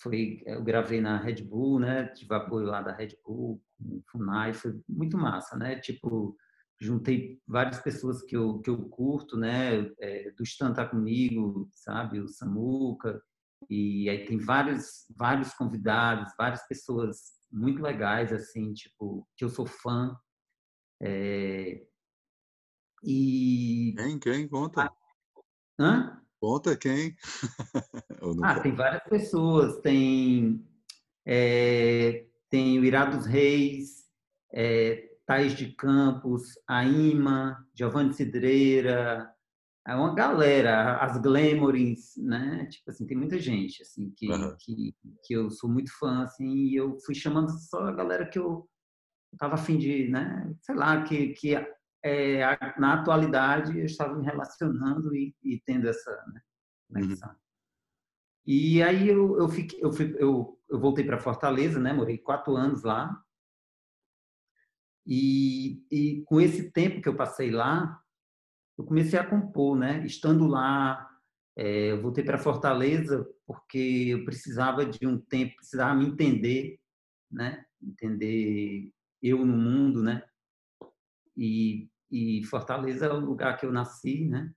foi 0.00 0.42
eu 0.46 0.62
gravei 0.62 1.00
na 1.00 1.16
Red 1.16 1.42
Bull, 1.42 1.80
né? 1.80 2.08
Tive 2.08 2.34
apoio 2.34 2.66
lá 2.66 2.82
da 2.82 2.92
Red 2.92 3.16
Bull, 3.24 3.62
com 3.78 3.96
o 3.96 4.02
Funai, 4.10 4.52
foi 4.52 4.78
muito 4.88 5.16
massa, 5.16 5.56
né? 5.56 5.76
Tipo 5.80 6.36
juntei 6.78 7.40
várias 7.46 7.80
pessoas 7.80 8.22
que 8.22 8.36
eu, 8.36 8.58
que 8.60 8.68
eu 8.68 8.78
curto, 8.88 9.36
né? 9.36 9.90
É, 9.98 10.30
do 10.32 10.42
Stan 10.42 10.72
tá 10.72 10.86
comigo, 10.86 11.68
sabe? 11.72 12.20
O 12.20 12.28
Samuca. 12.28 13.22
E 13.68 14.08
aí 14.08 14.24
tem 14.24 14.38
vários, 14.38 15.06
vários 15.16 15.52
convidados, 15.54 16.32
várias 16.38 16.66
pessoas 16.66 17.36
muito 17.50 17.82
legais, 17.82 18.32
assim, 18.32 18.72
tipo, 18.72 19.26
que 19.36 19.44
eu 19.44 19.48
sou 19.48 19.66
fã. 19.66 20.16
É... 21.02 21.82
E... 23.02 23.94
Quem? 23.96 24.18
Quem? 24.18 24.48
Conta. 24.48 24.90
Hã? 25.78 26.22
Conta 26.40 26.76
quem? 26.76 27.16
ah, 28.42 28.60
tem 28.60 28.74
várias 28.74 29.02
pessoas. 29.04 29.80
Tem, 29.80 30.64
é, 31.24 32.26
tem 32.48 32.78
o 32.78 32.84
Irá 32.84 33.04
dos 33.06 33.26
Reis, 33.26 34.06
é, 34.52 35.16
Thais 35.26 35.54
de 35.54 35.72
Campos, 35.72 36.58
a 36.68 36.84
Ima, 36.84 37.66
Giovanni 37.74 38.14
Cidreira, 38.14 39.34
é 39.86 39.94
uma 39.94 40.12
galera, 40.14 40.96
as 40.98 41.16
Glamorins, 41.20 42.16
né? 42.16 42.66
Tipo 42.66 42.90
assim, 42.90 43.06
tem 43.06 43.16
muita 43.16 43.38
gente 43.38 43.82
assim 43.82 44.10
que, 44.16 44.28
uhum. 44.28 44.56
que, 44.58 44.96
que 45.24 45.32
eu 45.32 45.48
sou 45.48 45.70
muito 45.70 45.96
fã 45.96 46.24
assim, 46.24 46.48
e 46.48 46.74
eu 46.74 46.98
fui 47.00 47.14
chamando 47.14 47.50
só 47.50 47.84
a 47.84 47.92
galera 47.92 48.28
que 48.28 48.38
eu 48.38 48.68
tava 49.38 49.54
afim 49.54 49.78
de, 49.78 50.08
né? 50.08 50.52
Sei 50.60 50.74
lá, 50.74 51.04
que, 51.04 51.28
que 51.34 51.54
é, 52.04 52.40
na 52.78 52.94
atualidade, 52.94 53.78
eu 53.78 53.86
estava 53.86 54.14
me 54.16 54.24
relacionando 54.24 55.14
e, 55.14 55.34
e 55.42 55.60
tendo 55.64 55.88
essa 55.88 56.10
né, 56.32 56.40
conexão. 56.88 57.30
Uhum. 57.30 57.36
E 58.44 58.82
aí 58.82 59.08
eu, 59.08 59.38
eu, 59.38 59.48
fiquei, 59.48 59.78
eu, 59.82 59.92
fui, 59.92 60.16
eu, 60.18 60.60
eu 60.68 60.80
voltei 60.80 61.04
para 61.04 61.18
Fortaleza, 61.18 61.78
né? 61.78 61.92
Morei 61.92 62.18
quatro 62.18 62.56
anos 62.56 62.82
lá. 62.82 63.20
E, 65.06 65.84
e 65.90 66.24
com 66.26 66.40
esse 66.40 66.72
tempo 66.72 67.00
que 67.00 67.08
eu 67.08 67.16
passei 67.16 67.50
lá, 67.50 68.00
eu 68.78 68.84
comecei 68.84 69.18
a 69.18 69.26
compor, 69.26 69.76
né? 69.76 70.04
Estando 70.04 70.46
lá, 70.46 71.08
é, 71.56 71.92
eu 71.92 72.02
voltei 72.02 72.22
para 72.22 72.38
Fortaleza 72.38 73.26
porque 73.46 74.08
eu 74.10 74.24
precisava 74.24 74.84
de 74.84 75.06
um 75.06 75.18
tempo, 75.18 75.56
precisava 75.56 75.94
me 75.94 76.06
entender, 76.06 76.78
né? 77.30 77.64
Entender 77.82 78.92
eu 79.22 79.44
no 79.44 79.56
mundo, 79.56 80.02
né? 80.02 80.22
E, 81.36 81.88
e 82.10 82.44
Fortaleza 82.44 83.06
é 83.06 83.12
o 83.12 83.20
lugar 83.20 83.56
que 83.58 83.64
eu 83.64 83.72
nasci, 83.72 84.26
né? 84.28 84.52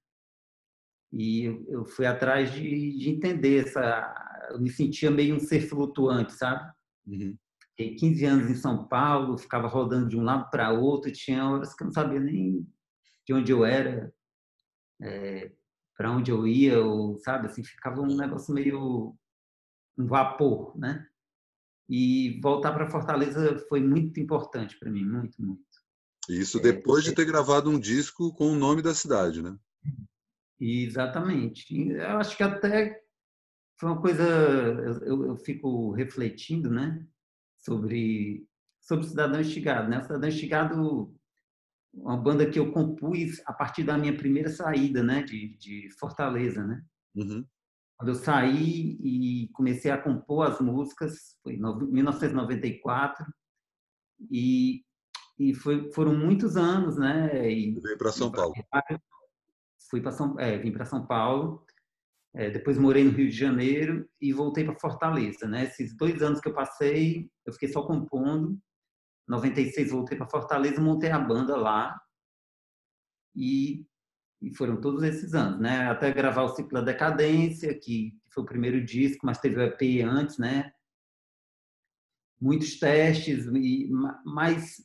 E 1.12 1.46
eu, 1.46 1.66
eu 1.68 1.86
fui 1.86 2.06
atrás 2.06 2.52
de, 2.52 2.98
de, 2.98 3.10
entender 3.10 3.66
essa. 3.66 4.48
Eu 4.52 4.60
me 4.60 4.70
sentia 4.70 5.10
meio 5.10 5.36
um 5.36 5.40
ser 5.40 5.62
flutuante, 5.62 6.34
sabe? 6.34 6.72
Uhum. 7.08 7.38
Fiquei 7.72 7.96
15 7.96 8.26
anos 8.26 8.50
em 8.50 8.56
São 8.56 8.88
Paulo, 8.88 9.38
ficava 9.38 9.68
rodando 9.68 10.10
de 10.10 10.18
um 10.18 10.24
lado 10.24 10.50
para 10.50 10.72
outro, 10.72 11.12
tinha 11.12 11.48
horas 11.48 11.74
que 11.74 11.84
eu 11.84 11.86
não 11.86 11.94
sabia 11.94 12.20
nem 12.20 12.68
de 13.30 13.34
onde 13.34 13.52
eu 13.52 13.64
era, 13.64 14.12
é, 15.00 15.52
para 15.96 16.12
onde 16.12 16.32
eu 16.32 16.48
ia, 16.48 16.82
ou, 16.82 17.16
sabe, 17.20 17.46
assim, 17.46 17.64
ficava 17.64 18.02
um 18.02 18.18
negócio 18.18 18.52
meio 18.52 19.16
um 19.96 20.08
vapor, 20.08 20.76
né? 20.76 21.08
E 21.88 22.40
voltar 22.42 22.74
para 22.74 22.90
Fortaleza 22.90 23.60
foi 23.70 23.82
muito 23.82 24.20
importante 24.20 24.80
para 24.80 24.90
mim, 24.90 25.06
muito, 25.06 25.40
muito. 25.40 25.62
Isso 26.28 26.60
depois 26.60 27.06
é, 27.06 27.10
de 27.10 27.16
ter 27.16 27.26
gravado 27.26 27.70
um 27.70 27.80
disco 27.80 28.34
com 28.34 28.48
o 28.48 28.56
nome 28.56 28.82
da 28.82 28.96
cidade, 28.96 29.44
né? 29.44 29.56
Exatamente. 30.60 31.92
Eu 31.92 32.18
acho 32.18 32.36
que 32.36 32.42
até 32.42 33.00
foi 33.80 33.90
uma 33.92 34.02
coisa, 34.02 34.24
eu, 35.04 35.28
eu 35.28 35.38
fico 35.38 35.92
refletindo, 35.92 36.72
né, 36.72 37.06
sobre 37.60 38.48
sobre 38.82 39.06
o 39.06 39.10
Cidadão 39.10 39.40
Estigado, 39.40 39.88
né? 39.88 40.00
O 40.00 40.02
Cidadão 40.02 40.30
Estigado 40.30 41.19
uma 41.94 42.18
banda 42.18 42.50
que 42.50 42.60
eu 42.60 42.72
compus 42.72 43.42
a 43.46 43.54
partir 43.54 43.84
da 43.84 43.98
minha 43.98 44.16
primeira 44.16 44.50
saída, 44.50 45.04
né, 45.04 45.24
de, 45.24 45.58
de 45.58 45.90
Fortaleza, 46.00 46.66
né? 46.66 46.84
Uhum. 47.16 47.46
Quando 47.98 48.10
eu 48.10 48.16
saí 48.16 48.98
e 49.02 49.50
comecei 49.54 49.92
a 49.92 49.98
compor 49.98 50.48
as 50.48 50.62
músicas, 50.62 51.38
foi 51.44 51.56
em 51.56 51.60
1994, 51.60 53.26
e, 54.32 54.84
e 55.38 55.54
foi, 55.54 55.92
foram 55.92 56.16
muitos 56.16 56.56
anos, 56.56 56.98
né? 56.98 57.52
E, 57.52 57.78
veio 57.80 57.98
para 57.98 58.12
São 58.12 58.32
Paulo. 58.32 58.54
Fui 59.90 60.02
para 60.02 60.12
São, 60.12 60.40
é, 60.40 60.58
vim 60.58 60.72
para 60.72 60.86
São 60.86 61.06
Paulo, 61.06 61.66
é, 62.34 62.50
depois 62.50 62.78
morei 62.78 63.04
no 63.04 63.12
Rio 63.12 63.30
de 63.30 63.36
Janeiro 63.36 64.08
e 64.22 64.32
voltei 64.32 64.64
para 64.64 64.80
Fortaleza, 64.80 65.48
né? 65.48 65.64
Esses 65.64 65.96
dois 65.96 66.22
anos 66.22 66.40
que 66.40 66.48
eu 66.48 66.54
passei, 66.54 67.30
eu 67.46 67.52
fiquei 67.52 67.70
só 67.70 67.82
compondo 67.82 68.58
96 69.30 69.92
voltei 69.92 70.18
para 70.18 70.28
Fortaleza, 70.28 70.82
montei 70.82 71.12
a 71.12 71.20
banda 71.20 71.56
lá 71.56 72.00
e, 73.36 73.86
e, 74.42 74.54
foram 74.56 74.82
todos 74.82 75.04
esses 75.04 75.34
anos, 75.34 75.60
né? 75.60 75.88
Até 75.88 76.12
gravar 76.12 76.44
o 76.44 76.50
Ciclo 76.50 76.74
da 76.74 76.82
Decadência, 76.82 77.74
que, 77.74 78.12
que 78.12 78.34
foi 78.34 78.44
o 78.44 78.48
primeiro 78.48 78.84
disco, 78.84 79.26
mas 79.26 79.38
teve 79.38 79.58
o 79.58 79.62
EP 79.62 80.04
antes, 80.04 80.40
né? 80.40 80.72
Muitos 82.42 82.80
testes, 82.80 83.46
e, 83.46 83.90
mas 84.26 84.84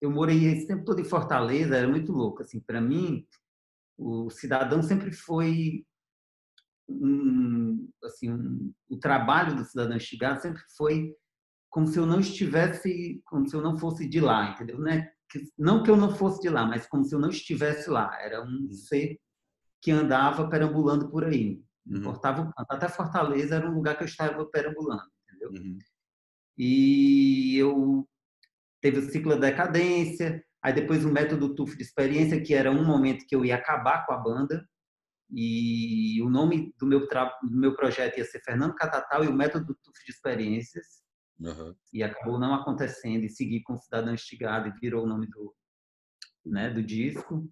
eu 0.00 0.10
morei 0.10 0.44
esse 0.44 0.66
tempo 0.66 0.84
todo 0.84 1.00
em 1.00 1.04
Fortaleza, 1.04 1.76
era 1.76 1.88
muito 1.88 2.12
louco, 2.12 2.42
assim, 2.42 2.60
para 2.60 2.80
mim 2.80 3.26
o 3.98 4.28
cidadão 4.28 4.82
sempre 4.82 5.10
foi 5.10 5.86
um, 6.88 7.90
assim, 8.04 8.30
um, 8.30 8.74
o 8.88 8.98
trabalho 8.98 9.56
do 9.56 9.64
cidadão 9.64 9.96
instigado 9.96 10.40
sempre 10.40 10.62
foi 10.76 11.16
como 11.76 11.86
se 11.86 11.98
eu 11.98 12.06
não 12.06 12.20
estivesse, 12.20 13.20
como 13.26 13.46
se 13.46 13.54
eu 13.54 13.60
não 13.60 13.76
fosse 13.76 14.08
de 14.08 14.18
lá, 14.18 14.52
entendeu? 14.52 14.78
Né? 14.78 15.12
Não 15.58 15.82
que 15.82 15.90
eu 15.90 15.96
não 15.98 16.10
fosse 16.16 16.40
de 16.40 16.48
lá, 16.48 16.64
mas 16.64 16.86
como 16.86 17.04
se 17.04 17.14
eu 17.14 17.18
não 17.18 17.28
estivesse 17.28 17.90
lá. 17.90 18.18
Era 18.18 18.42
um 18.42 18.46
uhum. 18.46 18.72
ser 18.72 19.20
que 19.82 19.90
andava 19.90 20.48
perambulando 20.48 21.10
por 21.10 21.22
aí. 21.22 21.62
Uhum. 21.86 21.98
Importava 21.98 22.40
o 22.40 22.44
canto. 22.46 22.72
Até 22.72 22.88
Fortaleza 22.88 23.56
era 23.56 23.70
um 23.70 23.74
lugar 23.74 23.94
que 23.94 24.04
eu 24.04 24.06
estava 24.06 24.46
perambulando, 24.46 25.02
entendeu? 25.28 25.50
Uhum. 25.50 25.78
E 26.56 27.58
eu 27.58 28.08
teve 28.80 29.00
o 29.00 29.10
ciclo 29.10 29.32
da 29.32 29.50
decadência, 29.50 30.42
aí 30.62 30.72
depois 30.72 31.04
o 31.04 31.12
método 31.12 31.54
TUF 31.54 31.76
de 31.76 31.82
experiência, 31.82 32.42
que 32.42 32.54
era 32.54 32.70
um 32.70 32.86
momento 32.86 33.26
que 33.28 33.36
eu 33.36 33.44
ia 33.44 33.56
acabar 33.56 34.06
com 34.06 34.14
a 34.14 34.16
banda, 34.16 34.66
e 35.30 36.22
o 36.22 36.30
nome 36.30 36.72
do 36.78 36.86
meu, 36.86 37.00
do 37.00 37.50
meu 37.50 37.76
projeto 37.76 38.16
ia 38.16 38.24
ser 38.24 38.40
Fernando 38.40 38.74
Catatal 38.76 39.24
e 39.24 39.28
o 39.28 39.34
método 39.34 39.76
TUF 39.84 40.06
de 40.06 40.10
experiências. 40.10 41.04
Uhum. 41.38 41.74
E 41.92 42.02
acabou 42.02 42.38
não 42.38 42.54
acontecendo 42.54 43.24
e 43.24 43.30
segui 43.30 43.62
com 43.62 43.76
Cidadão 43.76 44.14
Estigado 44.14 44.68
e 44.68 44.80
virou 44.80 45.04
o 45.04 45.08
nome 45.08 45.26
do, 45.26 45.54
né, 46.44 46.70
do 46.70 46.82
disco. 46.82 47.48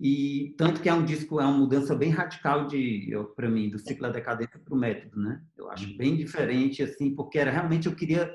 E 0.00 0.54
tanto 0.56 0.80
que 0.80 0.88
é 0.88 0.94
um 0.94 1.04
disco, 1.04 1.40
é 1.40 1.44
uma 1.44 1.58
mudança 1.58 1.94
bem 1.94 2.10
radical 2.10 2.68
de, 2.68 3.10
para 3.34 3.48
mim, 3.48 3.68
do 3.68 3.78
ciclo 3.78 4.02
da 4.02 4.12
decadência 4.12 4.58
para 4.60 4.74
o 4.74 4.78
método, 4.78 5.20
né? 5.20 5.44
Eu 5.56 5.68
acho 5.70 5.88
uhum. 5.88 5.96
bem 5.96 6.16
diferente, 6.16 6.82
assim, 6.82 7.14
porque 7.14 7.38
era 7.38 7.50
realmente 7.50 7.88
eu 7.88 7.96
queria 7.96 8.32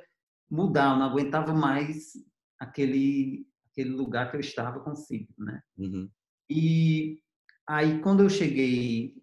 mudar, 0.51 0.91
eu 0.91 0.99
não 0.99 1.05
aguentava 1.05 1.53
mais 1.53 2.13
aquele 2.59 3.47
aquele 3.71 3.89
lugar 3.89 4.29
que 4.29 4.35
eu 4.35 4.41
estava 4.41 4.81
consigo, 4.81 5.33
né? 5.37 5.61
Uhum. 5.77 6.09
E 6.49 7.19
aí 7.65 8.01
quando 8.01 8.21
eu 8.21 8.29
cheguei 8.29 9.15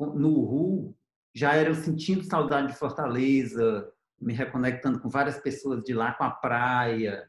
no 0.00 0.40
Ru, 0.44 0.96
já 1.34 1.54
era 1.54 1.68
eu 1.68 1.74
sentindo 1.74 2.24
saudade 2.24 2.68
de 2.68 2.78
Fortaleza, 2.78 3.92
me 4.20 4.32
reconectando 4.32 5.00
com 5.00 5.08
várias 5.08 5.38
pessoas 5.38 5.82
de 5.82 5.92
lá, 5.92 6.12
com 6.12 6.24
a 6.24 6.30
praia. 6.30 7.28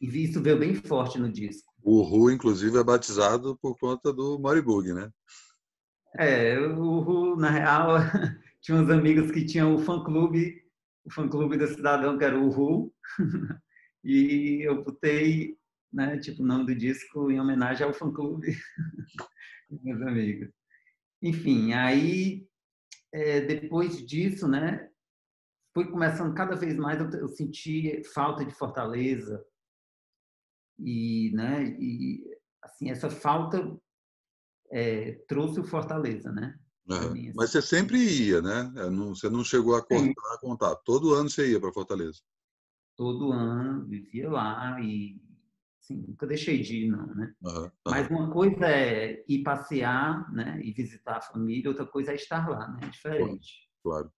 E 0.00 0.06
isso 0.24 0.42
veio 0.42 0.58
bem 0.58 0.74
forte 0.74 1.18
no 1.18 1.30
disco. 1.30 1.72
O 1.82 2.02
Ru, 2.02 2.30
inclusive, 2.30 2.78
é 2.78 2.84
batizado 2.84 3.56
por 3.60 3.76
conta 3.78 4.12
do 4.12 4.38
Moribug, 4.38 4.92
né? 4.92 5.10
É, 6.16 6.58
o 6.58 7.00
Ru, 7.00 7.36
na 7.36 7.50
real, 7.50 7.96
tinha 8.60 8.76
uns 8.76 8.90
amigos 8.90 9.30
que 9.30 9.44
tinham 9.44 9.74
o 9.74 9.78
fã-clube, 9.78 10.62
o 11.04 11.10
fã-clube 11.10 11.56
do 11.56 11.66
Cidadão, 11.66 12.18
que 12.18 12.24
era 12.24 12.38
o 12.38 12.50
Ru. 12.50 12.92
e 14.04 14.60
eu 14.66 14.84
botei, 14.84 15.56
né, 15.92 16.18
tipo, 16.18 16.42
o 16.42 16.46
nome 16.46 16.66
do 16.66 16.74
disco 16.74 17.30
em 17.30 17.40
homenagem 17.40 17.86
ao 17.86 17.92
fã-clube 17.92 18.56
meus 19.82 20.02
amigos. 20.02 20.48
Enfim, 21.22 21.72
aí, 21.72 22.46
é, 23.12 23.40
depois 23.40 24.04
disso, 24.06 24.46
né, 24.46 24.88
foi 25.78 25.88
começando 25.92 26.34
cada 26.34 26.56
vez 26.56 26.76
mais 26.76 27.00
eu, 27.14 27.28
senti 27.28 28.02
falta 28.12 28.44
de 28.44 28.52
Fortaleza 28.52 29.44
e, 30.76 31.30
né, 31.34 31.68
e 31.78 32.24
assim 32.60 32.90
essa 32.90 33.08
falta 33.08 33.78
é, 34.72 35.12
trouxe 35.28 35.60
o 35.60 35.64
Fortaleza, 35.64 36.32
né? 36.32 36.58
Uhum. 36.90 37.12
Mim, 37.12 37.28
assim. 37.28 37.36
Mas 37.36 37.50
você 37.50 37.62
sempre 37.62 37.96
ia, 37.96 38.42
né? 38.42 38.64
Não, 38.90 39.14
você 39.14 39.30
não 39.30 39.44
chegou 39.44 39.76
a 39.76 39.86
contar, 39.86 40.34
a 40.34 40.38
contar. 40.40 40.76
Todo 40.84 41.14
ano 41.14 41.30
você 41.30 41.52
ia 41.52 41.60
para 41.60 41.72
Fortaleza? 41.72 42.18
Todo 42.96 43.32
ano, 43.32 43.86
vivia 43.86 44.28
lá 44.28 44.80
e 44.80 45.22
assim, 45.80 45.96
nunca 46.08 46.26
deixei 46.26 46.60
de 46.60 46.86
ir, 46.86 46.88
não, 46.88 47.06
né? 47.14 47.32
Uhum. 47.40 47.62
Uhum. 47.62 47.70
Mas 47.86 48.10
uma 48.10 48.30
coisa 48.32 48.66
é 48.66 49.24
ir 49.28 49.44
passear, 49.44 50.30
né? 50.32 50.60
E 50.60 50.72
visitar 50.72 51.18
a 51.18 51.22
família, 51.22 51.70
outra 51.70 51.86
coisa 51.86 52.10
é 52.10 52.16
estar 52.16 52.48
lá, 52.48 52.68
né? 52.68 52.80
É 52.82 52.88
diferente. 52.88 53.70
Claro. 53.80 54.12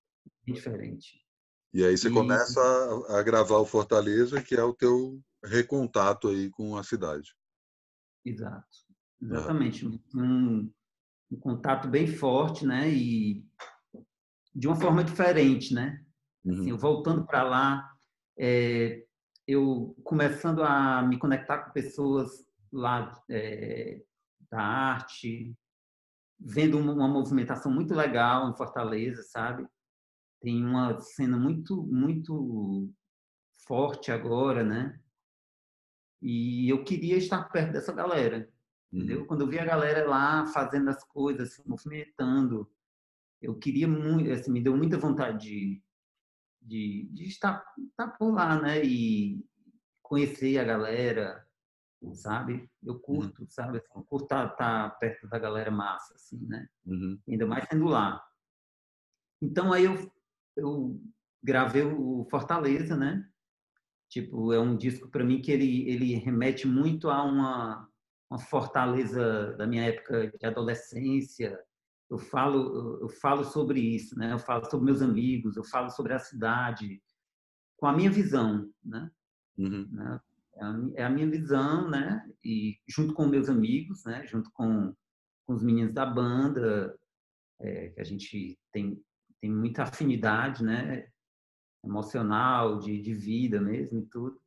É 0.48 0.52
diferente. 0.52 1.29
E 1.72 1.84
aí 1.84 1.96
você 1.96 2.08
e... 2.08 2.12
começa 2.12 2.60
a, 2.60 3.18
a, 3.18 3.22
gravar 3.22 3.58
o 3.58 3.66
Fortaleza, 3.66 4.42
que 4.42 4.54
é 4.54 4.62
o 4.62 4.74
teu 4.74 5.20
recontato 5.44 6.28
aí 6.28 6.50
com 6.50 6.76
a 6.76 6.82
cidade. 6.82 7.34
Exato. 8.24 8.66
Exatamente. 9.22 9.86
Um, 9.86 10.72
um, 11.30 11.38
contato 11.38 11.88
bem 11.88 12.06
forte, 12.06 12.66
né? 12.66 12.88
E 12.88 13.44
de 14.54 14.66
uma 14.66 14.76
forma 14.76 15.04
diferente, 15.04 15.74
né? 15.74 16.04
Assim, 16.44 16.54
uhum. 16.54 16.60
Assim, 16.60 16.72
voltando 16.76 17.24
para 17.24 17.42
lá, 17.42 17.90
é, 18.38 19.04
eu 19.46 19.94
começando 20.02 20.62
a 20.62 21.02
me 21.02 21.18
conectar 21.18 21.58
com 21.58 21.72
pessoas 21.72 22.30
lá 22.72 23.22
é, 23.28 24.02
da 24.50 24.60
arte, 24.60 25.54
vendo 26.38 26.78
uma 26.78 27.06
movimentação 27.06 27.70
muito 27.70 27.94
legal 27.94 28.48
em 28.48 28.56
Fortaleza, 28.56 29.22
sabe? 29.22 29.66
Tem 30.40 30.64
uma 30.64 30.98
cena 31.00 31.36
muito, 31.36 31.82
muito 31.82 32.90
forte 33.66 34.10
agora, 34.10 34.64
né? 34.64 34.98
E 36.22 36.68
eu 36.68 36.84
queria 36.84 37.16
estar 37.16 37.44
perto 37.44 37.72
dessa 37.72 37.92
galera, 37.92 38.50
entendeu? 38.92 39.20
Uhum. 39.20 39.26
Quando 39.26 39.40
eu 39.42 39.48
vi 39.48 39.58
a 39.58 39.64
galera 39.64 40.08
lá 40.08 40.46
fazendo 40.46 40.88
as 40.90 41.02
coisas, 41.04 41.54
se 41.54 41.68
movimentando, 41.68 42.70
eu 43.40 43.54
queria 43.56 43.88
muito, 43.88 44.30
assim, 44.30 44.50
me 44.50 44.62
deu 44.62 44.76
muita 44.76 44.98
vontade 44.98 45.46
de, 45.46 45.82
de, 46.60 47.08
de 47.12 47.24
estar, 47.24 47.64
estar 47.78 48.08
por 48.08 48.34
lá, 48.34 48.60
né? 48.60 48.84
E 48.84 49.44
conhecer 50.02 50.58
a 50.58 50.64
galera, 50.64 51.46
sabe? 52.12 52.68
Eu 52.82 52.94
uhum. 52.94 53.00
curto, 53.00 53.42
uhum. 53.42 53.48
sabe? 53.48 53.78
Assim, 53.78 53.88
eu 53.94 54.02
curto 54.02 54.24
estar 54.24 54.48
tá, 54.48 54.88
tá 54.88 54.90
perto 54.90 55.28
da 55.28 55.38
galera 55.38 55.70
massa, 55.70 56.14
assim, 56.14 56.44
né? 56.46 56.68
Uhum. 56.84 57.18
Ainda 57.28 57.46
mais 57.46 57.66
sendo 57.68 57.86
lá. 57.86 58.22
Então 59.40 59.72
aí 59.72 59.84
eu, 59.84 60.12
eu 60.56 61.00
gravei 61.42 61.82
o 61.82 62.26
Fortaleza, 62.30 62.96
né? 62.96 63.26
Tipo, 64.08 64.52
é 64.52 64.60
um 64.60 64.76
disco 64.76 65.08
para 65.08 65.24
mim 65.24 65.40
que 65.40 65.52
ele 65.52 65.88
ele 65.88 66.14
remete 66.14 66.66
muito 66.66 67.08
a 67.08 67.22
uma 67.22 67.88
uma 68.30 68.38
fortaleza 68.38 69.56
da 69.56 69.66
minha 69.66 69.84
época 69.84 70.32
de 70.38 70.46
adolescência. 70.46 71.58
Eu 72.08 72.18
falo 72.18 72.98
eu 73.00 73.08
falo 73.08 73.44
sobre 73.44 73.80
isso, 73.80 74.18
né? 74.18 74.32
Eu 74.32 74.38
falo 74.38 74.64
sobre 74.70 74.86
meus 74.86 75.02
amigos, 75.02 75.56
eu 75.56 75.64
falo 75.64 75.90
sobre 75.90 76.12
a 76.12 76.18
cidade 76.18 77.00
com 77.76 77.86
a 77.86 77.92
minha 77.92 78.10
visão, 78.10 78.70
né? 78.84 79.10
Uhum. 79.56 79.88
né? 79.90 80.20
É, 80.96 81.02
é 81.02 81.04
a 81.04 81.10
minha 81.10 81.28
visão, 81.28 81.88
né? 81.88 82.28
E 82.44 82.78
junto 82.88 83.14
com 83.14 83.26
meus 83.26 83.48
amigos, 83.48 84.04
né? 84.04 84.26
Junto 84.26 84.50
com, 84.52 84.94
com 85.46 85.54
os 85.54 85.62
meninos 85.62 85.94
da 85.94 86.04
banda, 86.04 86.96
é, 87.60 87.88
que 87.88 88.00
a 88.00 88.04
gente 88.04 88.58
tem 88.72 89.02
tem 89.40 89.50
muita 89.50 89.84
afinidade, 89.84 90.62
né? 90.62 91.08
Emocional, 91.84 92.78
de, 92.78 93.00
de 93.00 93.14
vida 93.14 93.60
mesmo 93.60 94.00
e 94.00 94.06
tudo. 94.06 94.40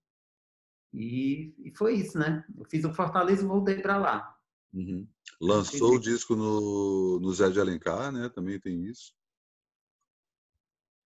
E, 0.93 1.55
e 1.57 1.71
foi 1.75 1.95
isso, 1.95 2.19
né? 2.19 2.45
Eu 2.55 2.65
fiz 2.65 2.85
o 2.85 2.93
Fortaleza 2.93 3.43
e 3.43 3.47
voltei 3.47 3.81
para 3.81 3.97
lá. 3.97 4.38
Uhum. 4.71 5.07
Lançou 5.41 5.95
o 5.95 6.00
disco 6.00 6.35
no, 6.35 7.19
no 7.19 7.33
Zé 7.33 7.50
de 7.50 7.59
Alencar, 7.59 8.12
né? 8.12 8.29
Também 8.29 8.59
tem 8.59 8.85
isso. 8.85 9.13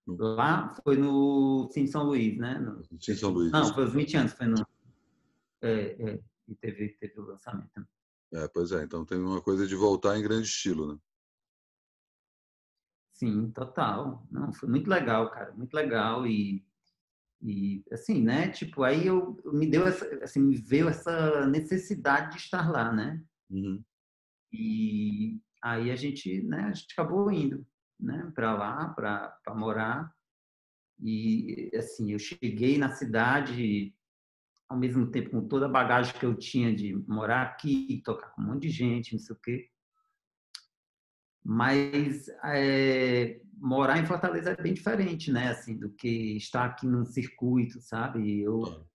Lá 0.06 0.74
foi 0.84 0.98
no 0.98 1.70
Sim 1.72 1.88
São 1.88 2.04
Luís, 2.04 2.38
né? 2.38 2.60
No, 2.60 2.84
Sim 3.00 3.16
São 3.16 3.30
Luís. 3.30 3.52
Não, 3.52 3.74
foi 3.74 3.86
os 3.86 3.94
20 3.94 4.18
anos, 4.18 4.34
foi 4.34 4.48
no. 4.48 4.68
É, 5.62 6.12
é, 6.12 6.20
e 6.48 6.56
teve, 6.56 6.90
teve 7.00 7.20
o 7.20 7.26
lançamento. 7.26 7.88
É, 8.34 8.48
pois 8.48 8.72
é, 8.72 8.84
então 8.84 9.06
tem 9.06 9.18
uma 9.18 9.42
coisa 9.42 9.66
de 9.66 9.76
voltar 9.76 10.18
em 10.18 10.24
grande 10.24 10.48
estilo, 10.48 10.94
né? 10.94 11.00
Sim, 13.18 13.50
total. 13.50 14.28
Não, 14.32 14.54
foi 14.54 14.70
muito 14.70 14.88
legal, 14.88 15.32
cara, 15.32 15.52
muito 15.54 15.74
legal 15.74 16.26
e 16.28 16.64
e 17.42 17.84
assim, 17.92 18.22
né? 18.24 18.50
Tipo, 18.50 18.84
aí 18.84 19.06
eu 19.06 19.38
me 19.46 19.68
deu 19.68 19.86
essa, 19.88 20.08
assim, 20.24 20.40
me 20.40 20.56
veio 20.58 20.90
essa 20.90 21.46
necessidade 21.46 22.32
de 22.32 22.38
estar 22.38 22.70
lá, 22.72 22.92
né? 22.92 23.24
Uhum. 23.50 23.84
E 24.52 25.40
aí 25.62 25.92
a 25.92 25.96
gente, 25.96 26.42
né? 26.44 26.62
A 26.64 26.74
gente 26.74 26.92
acabou 26.94 27.32
indo, 27.32 27.66
né? 28.00 28.32
Para 28.34 28.56
lá, 28.56 28.90
para 28.90 29.56
morar. 29.56 30.12
E 31.00 31.70
assim, 31.76 32.12
eu 32.12 32.20
cheguei 32.20 32.78
na 32.78 32.90
cidade 32.90 33.94
ao 34.68 34.78
mesmo 34.78 35.10
tempo 35.12 35.30
com 35.30 35.48
toda 35.48 35.68
a 35.68 35.70
bagagem 35.70 36.14
que 36.20 36.26
eu 36.26 36.36
tinha 36.36 36.76
de 36.76 36.96
morar 37.08 37.44
aqui, 37.44 38.02
tocar 38.04 38.30
com 38.32 38.42
um 38.42 38.46
monte 38.46 38.64
de 38.64 38.70
gente, 38.70 39.14
não 39.14 39.20
sei 39.20 39.36
o 39.36 39.40
quê. 39.40 39.70
Mas 41.50 42.28
é, 42.44 43.40
morar 43.54 43.98
em 43.98 44.06
Fortaleza 44.06 44.52
é 44.52 44.62
bem 44.62 44.74
diferente, 44.74 45.32
né? 45.32 45.52
Assim, 45.52 45.78
do 45.78 45.90
que 45.92 46.36
estar 46.36 46.66
aqui 46.66 46.86
num 46.86 47.06
circuito, 47.06 47.80
sabe? 47.80 48.42
Eu, 48.42 48.86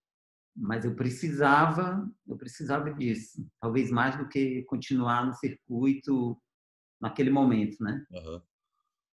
mas 0.55 0.85
eu 0.85 0.95
precisava, 0.95 2.07
eu 2.29 2.37
precisava 2.37 2.93
disso, 2.93 3.49
talvez 3.59 3.91
mais 3.91 4.19
do 4.19 4.29
que 4.29 4.65
continuar 4.65 5.25
no 5.25 5.33
circuito 5.33 6.39
naquele 7.01 7.31
momento, 7.31 7.83
né? 7.83 8.05
Uhum. 8.11 8.43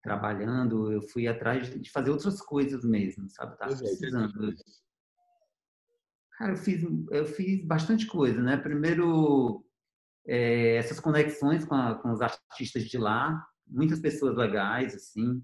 Trabalhando, 0.03 0.91
eu 0.91 1.01
fui 1.01 1.27
atrás 1.27 1.67
de 1.67 1.89
fazer 1.89 2.11
outras 2.11 2.39
coisas 2.39 2.85
mesmo, 2.85 3.27
sabe? 3.31 3.57
Tava 3.57 3.73
é, 3.73 3.77
precisando. 3.77 4.55
Cara, 6.37 6.51
eu 6.51 6.57
fiz, 6.57 6.83
eu 7.09 7.25
fiz 7.25 7.65
bastante 7.65 8.05
coisa, 8.05 8.39
né? 8.43 8.57
Primeiro, 8.57 9.65
é, 10.25 10.75
essas 10.75 10.99
conexões 10.99 11.65
com, 11.65 11.75
a, 11.75 11.95
com, 11.95 12.11
os 12.11 12.21
artistas 12.21 12.83
de 12.85 12.97
lá, 12.97 13.45
muitas 13.67 13.99
pessoas 13.99 14.35
legais, 14.37 14.95
assim. 14.95 15.43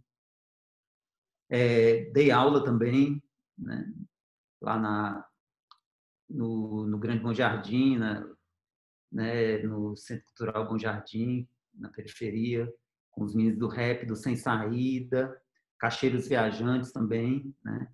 É, 1.50 2.10
dei 2.12 2.32
aula 2.32 2.64
também, 2.64 3.22
né? 3.58 3.92
Lá 4.62 4.78
na, 4.78 5.26
no, 6.30 6.86
no 6.86 6.98
Grande 6.98 7.24
Bom 7.24 7.34
Jardim, 7.34 7.98
na, 7.98 8.26
né? 9.12 9.58
no 9.64 9.96
Centro 9.96 10.26
Cultural 10.26 10.68
Bom 10.68 10.78
Jardim, 10.78 11.48
na 11.74 11.90
periferia, 11.90 12.72
com 13.12 13.24
os 13.24 13.36
meninos 13.36 13.58
do 13.58 13.68
rap, 13.68 14.06
do 14.06 14.16
Sem 14.16 14.36
Saída, 14.36 15.36
Cacheiros 15.80 16.28
Viajantes 16.28 16.92
também, 16.92 17.56
né? 17.64 17.88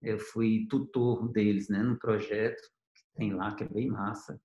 Eu 0.00 0.18
fui 0.18 0.66
tutor 0.68 1.28
deles, 1.30 1.68
né? 1.68 1.82
No 1.82 1.98
projeto 1.98 2.62
que 2.94 3.02
tem 3.14 3.34
lá, 3.34 3.54
que 3.54 3.64
é 3.64 3.68
bem 3.68 3.88
massa. 3.88 4.40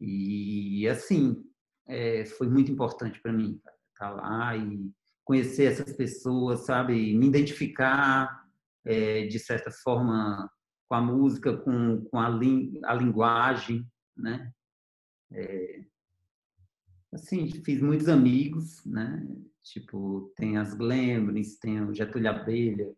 E, 0.00 0.86
assim, 0.88 1.44
é, 1.86 2.24
foi 2.24 2.48
muito 2.48 2.70
importante 2.70 3.20
para 3.20 3.32
mim 3.32 3.60
estar 3.92 4.10
tá 4.10 4.10
lá 4.10 4.56
e 4.56 4.90
conhecer 5.24 5.64
essas 5.64 5.92
pessoas, 5.94 6.60
sabe? 6.60 7.14
Me 7.14 7.26
identificar, 7.26 8.44
é, 8.84 9.26
de 9.26 9.38
certa 9.38 9.70
forma, 9.70 10.50
com 10.88 10.94
a 10.94 11.00
música, 11.00 11.56
com, 11.56 12.04
com 12.04 12.18
a, 12.18 12.28
ling, 12.28 12.80
a 12.84 12.94
linguagem, 12.94 13.86
né? 14.16 14.52
É, 15.32 15.84
assim, 17.12 17.50
fiz 17.64 17.82
muitos 17.82 18.08
amigos, 18.08 18.84
né? 18.84 19.26
Tipo, 19.62 20.32
tem 20.36 20.56
as 20.56 20.74
Glembrins, 20.74 21.58
tem 21.58 21.82
o 21.82 21.92
Getúlio 21.92 22.30
Abelha, 22.30 22.94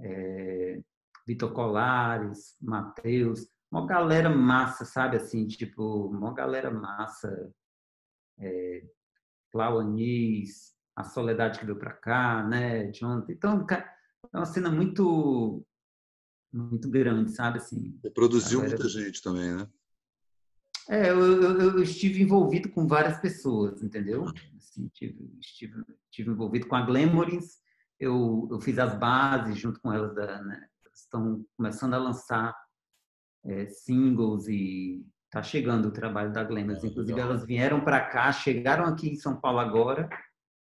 é, 0.00 0.80
Vitor 1.26 1.52
Colares, 1.52 2.56
Matheus, 2.60 3.46
uma 3.70 3.86
galera 3.86 4.30
massa, 4.30 4.84
sabe? 4.84 5.16
Assim, 5.16 5.46
tipo, 5.46 6.06
uma 6.06 6.32
galera 6.32 6.70
massa. 6.70 7.52
É, 8.38 8.84
Clau 9.50 9.78
Anis, 9.78 10.74
a 10.94 11.04
Soledade 11.04 11.58
que 11.58 11.66
veio 11.66 11.78
para 11.78 11.92
cá, 11.92 12.42
né? 12.46 12.90
Jonathan. 12.92 13.32
Então, 13.32 13.66
é 13.70 14.36
uma 14.36 14.46
cena 14.46 14.70
muito 14.70 15.64
muito 16.52 16.88
grande, 16.88 17.30
sabe? 17.32 17.58
Assim, 17.58 17.98
produziu 18.14 18.60
galera... 18.60 18.76
muita 18.76 18.88
gente 18.88 19.22
também, 19.22 19.54
né? 19.54 19.68
É, 20.88 21.10
eu, 21.10 21.42
eu, 21.42 21.60
eu, 21.60 21.82
estive 21.82 22.22
envolvido 22.22 22.70
com 22.70 22.86
várias 22.86 23.20
pessoas, 23.20 23.82
entendeu? 23.82 24.24
Assim, 24.56 24.88
tive, 24.88 25.30
estive, 25.38 25.84
estive 26.10 26.30
envolvido 26.30 26.66
com 26.66 26.76
a 26.76 26.80
Glamorins, 26.80 27.58
eu, 28.00 28.48
eu 28.50 28.58
fiz 28.58 28.78
as 28.78 28.98
bases 28.98 29.58
junto 29.58 29.78
com 29.80 29.92
elas, 29.92 30.14
da, 30.14 30.42
né? 30.42 30.66
estão 30.94 31.44
começando 31.56 31.92
a 31.94 31.98
lançar 31.98 32.56
é, 33.44 33.66
singles 33.66 34.48
e 34.48 35.04
tá 35.30 35.42
chegando 35.42 35.88
o 35.88 35.92
trabalho 35.92 36.32
da 36.32 36.44
Glendas. 36.44 36.82
Inclusive, 36.84 37.18
elas 37.18 37.44
vieram 37.44 37.80
para 37.80 38.00
cá, 38.00 38.32
chegaram 38.32 38.84
aqui 38.84 39.10
em 39.10 39.16
São 39.16 39.40
Paulo 39.40 39.58
agora 39.58 40.08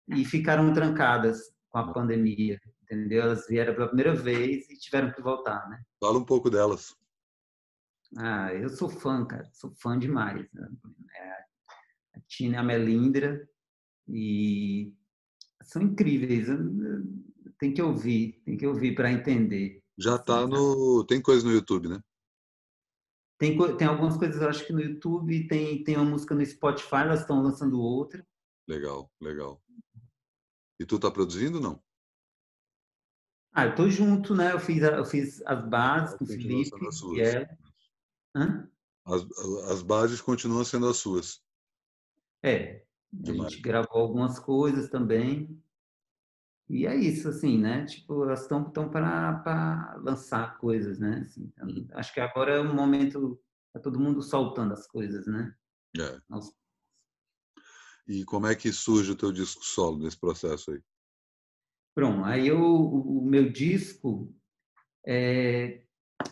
e 0.08 0.24
ficaram 0.24 0.72
trancadas 0.72 1.52
com 1.70 1.78
a 1.78 1.92
pandemia, 1.92 2.60
entendeu? 2.82 3.22
Elas 3.22 3.46
vieram 3.46 3.74
pela 3.74 3.88
primeira 3.88 4.14
vez 4.14 4.68
e 4.68 4.76
tiveram 4.76 5.10
que 5.12 5.22
voltar, 5.22 5.68
né? 5.68 5.82
Fala 6.00 6.18
um 6.18 6.24
pouco 6.24 6.50
delas. 6.50 6.94
Ah, 8.18 8.52
eu 8.52 8.68
sou 8.68 8.90
fã, 8.90 9.24
cara, 9.24 9.48
sou 9.54 9.72
fã 9.74 9.98
demais. 9.98 10.46
Né? 10.52 10.68
É 11.16 11.30
a 12.14 12.20
Tina 12.28 12.56
e 12.56 12.58
a 12.58 12.62
Melindra 12.62 13.48
e 14.06 14.92
são 15.62 15.80
incríveis. 15.80 16.48
Tem 17.58 17.72
que 17.72 17.80
ouvir, 17.80 18.42
tem 18.44 18.56
que 18.56 18.66
ouvir 18.66 18.94
para 18.94 19.10
entender. 19.10 19.82
Já 19.96 20.18
tá 20.18 20.46
no, 20.46 21.04
tem 21.04 21.22
coisa 21.22 21.46
no 21.46 21.52
YouTube, 21.52 21.88
né? 21.88 22.02
Tem, 23.42 23.58
tem 23.76 23.88
algumas 23.88 24.16
coisas, 24.16 24.40
eu 24.40 24.48
acho 24.48 24.64
que 24.64 24.72
no 24.72 24.80
YouTube, 24.80 25.48
tem, 25.48 25.82
tem 25.82 25.96
uma 25.96 26.04
música 26.04 26.32
no 26.32 26.46
Spotify, 26.46 26.98
elas 26.98 27.22
estão 27.22 27.42
lançando 27.42 27.80
outra. 27.80 28.24
Legal, 28.68 29.10
legal. 29.20 29.60
E 30.78 30.86
tu 30.86 30.96
tá 30.96 31.10
produzindo 31.10 31.60
não? 31.60 31.82
Ah, 33.52 33.66
eu 33.66 33.74
tô 33.74 33.90
junto, 33.90 34.32
né? 34.32 34.52
Eu 34.52 34.60
fiz, 34.60 34.80
eu 34.80 35.04
fiz 35.04 35.42
as 35.44 35.68
bases 35.68 36.16
com 36.16 36.22
o 36.24 36.26
Felipe 36.28 36.70
e 37.16 37.20
ela. 37.20 37.58
Hã? 38.32 38.70
As, 39.04 39.22
as 39.72 39.82
bases 39.82 40.20
continuam 40.20 40.64
sendo 40.64 40.86
as 40.86 40.98
suas. 40.98 41.42
É. 42.44 42.84
Demais. 43.12 43.48
A 43.48 43.50
gente 43.50 43.60
gravou 43.60 44.02
algumas 44.02 44.38
coisas 44.38 44.88
também. 44.88 45.60
E 46.72 46.86
é 46.86 46.96
isso, 46.96 47.28
assim, 47.28 47.58
né? 47.58 47.84
Tipo, 47.84 48.24
elas 48.24 48.40
estão 48.40 48.64
para 48.70 49.94
lançar 50.02 50.56
coisas, 50.56 50.98
né? 50.98 51.18
Assim, 51.18 51.44
então, 51.44 51.68
uhum. 51.68 51.86
Acho 51.92 52.14
que 52.14 52.18
agora 52.18 52.54
é 52.54 52.60
um 52.62 52.74
momento 52.74 53.38
tá 53.74 53.78
todo 53.78 54.00
mundo 54.00 54.22
soltando 54.22 54.72
as 54.72 54.86
coisas, 54.86 55.26
né? 55.26 55.54
É. 55.98 56.18
E 58.08 58.24
como 58.24 58.46
é 58.46 58.54
que 58.54 58.72
surge 58.72 59.12
o 59.12 59.16
teu 59.16 59.30
disco 59.30 59.62
solo 59.62 59.98
nesse 59.98 60.18
processo 60.18 60.70
aí? 60.70 60.82
Pronto, 61.94 62.24
aí 62.24 62.48
eu, 62.48 62.58
o 62.58 63.22
meu 63.22 63.52
disco 63.52 64.34
é, 65.06 65.82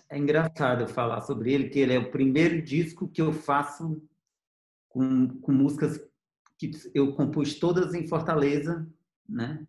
é 0.09 0.19
engraçado 0.19 0.81
eu 0.81 0.89
falar 0.89 1.21
sobre 1.21 1.53
ele, 1.53 1.69
que 1.69 1.79
ele 1.79 1.93
é 1.93 1.99
o 1.99 2.11
primeiro 2.11 2.63
disco 2.63 3.07
que 3.11 3.21
eu 3.21 3.31
faço 3.31 4.03
com, 4.89 5.39
com 5.41 5.53
músicas 5.53 6.01
que 6.57 6.71
eu 6.95 7.15
compus 7.15 7.59
todas 7.59 7.93
em 7.93 8.09
Fortaleza, 8.09 8.91
né? 9.29 9.67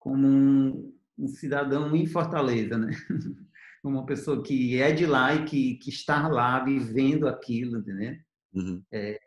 Como 0.00 0.26
um, 0.26 0.98
um 1.16 1.28
cidadão 1.28 1.94
em 1.94 2.06
Fortaleza, 2.06 2.76
né? 2.76 2.90
uma 3.84 4.04
pessoa 4.04 4.42
que 4.42 4.80
é 4.80 4.92
de 4.92 5.06
lá 5.06 5.34
e 5.34 5.44
que, 5.44 5.74
que 5.76 5.90
está 5.90 6.26
lá 6.26 6.62
vivendo 6.64 7.28
aquilo, 7.28 7.78
entendeu? 7.78 8.16
Uhum. 8.52 8.82
É, 8.90 9.20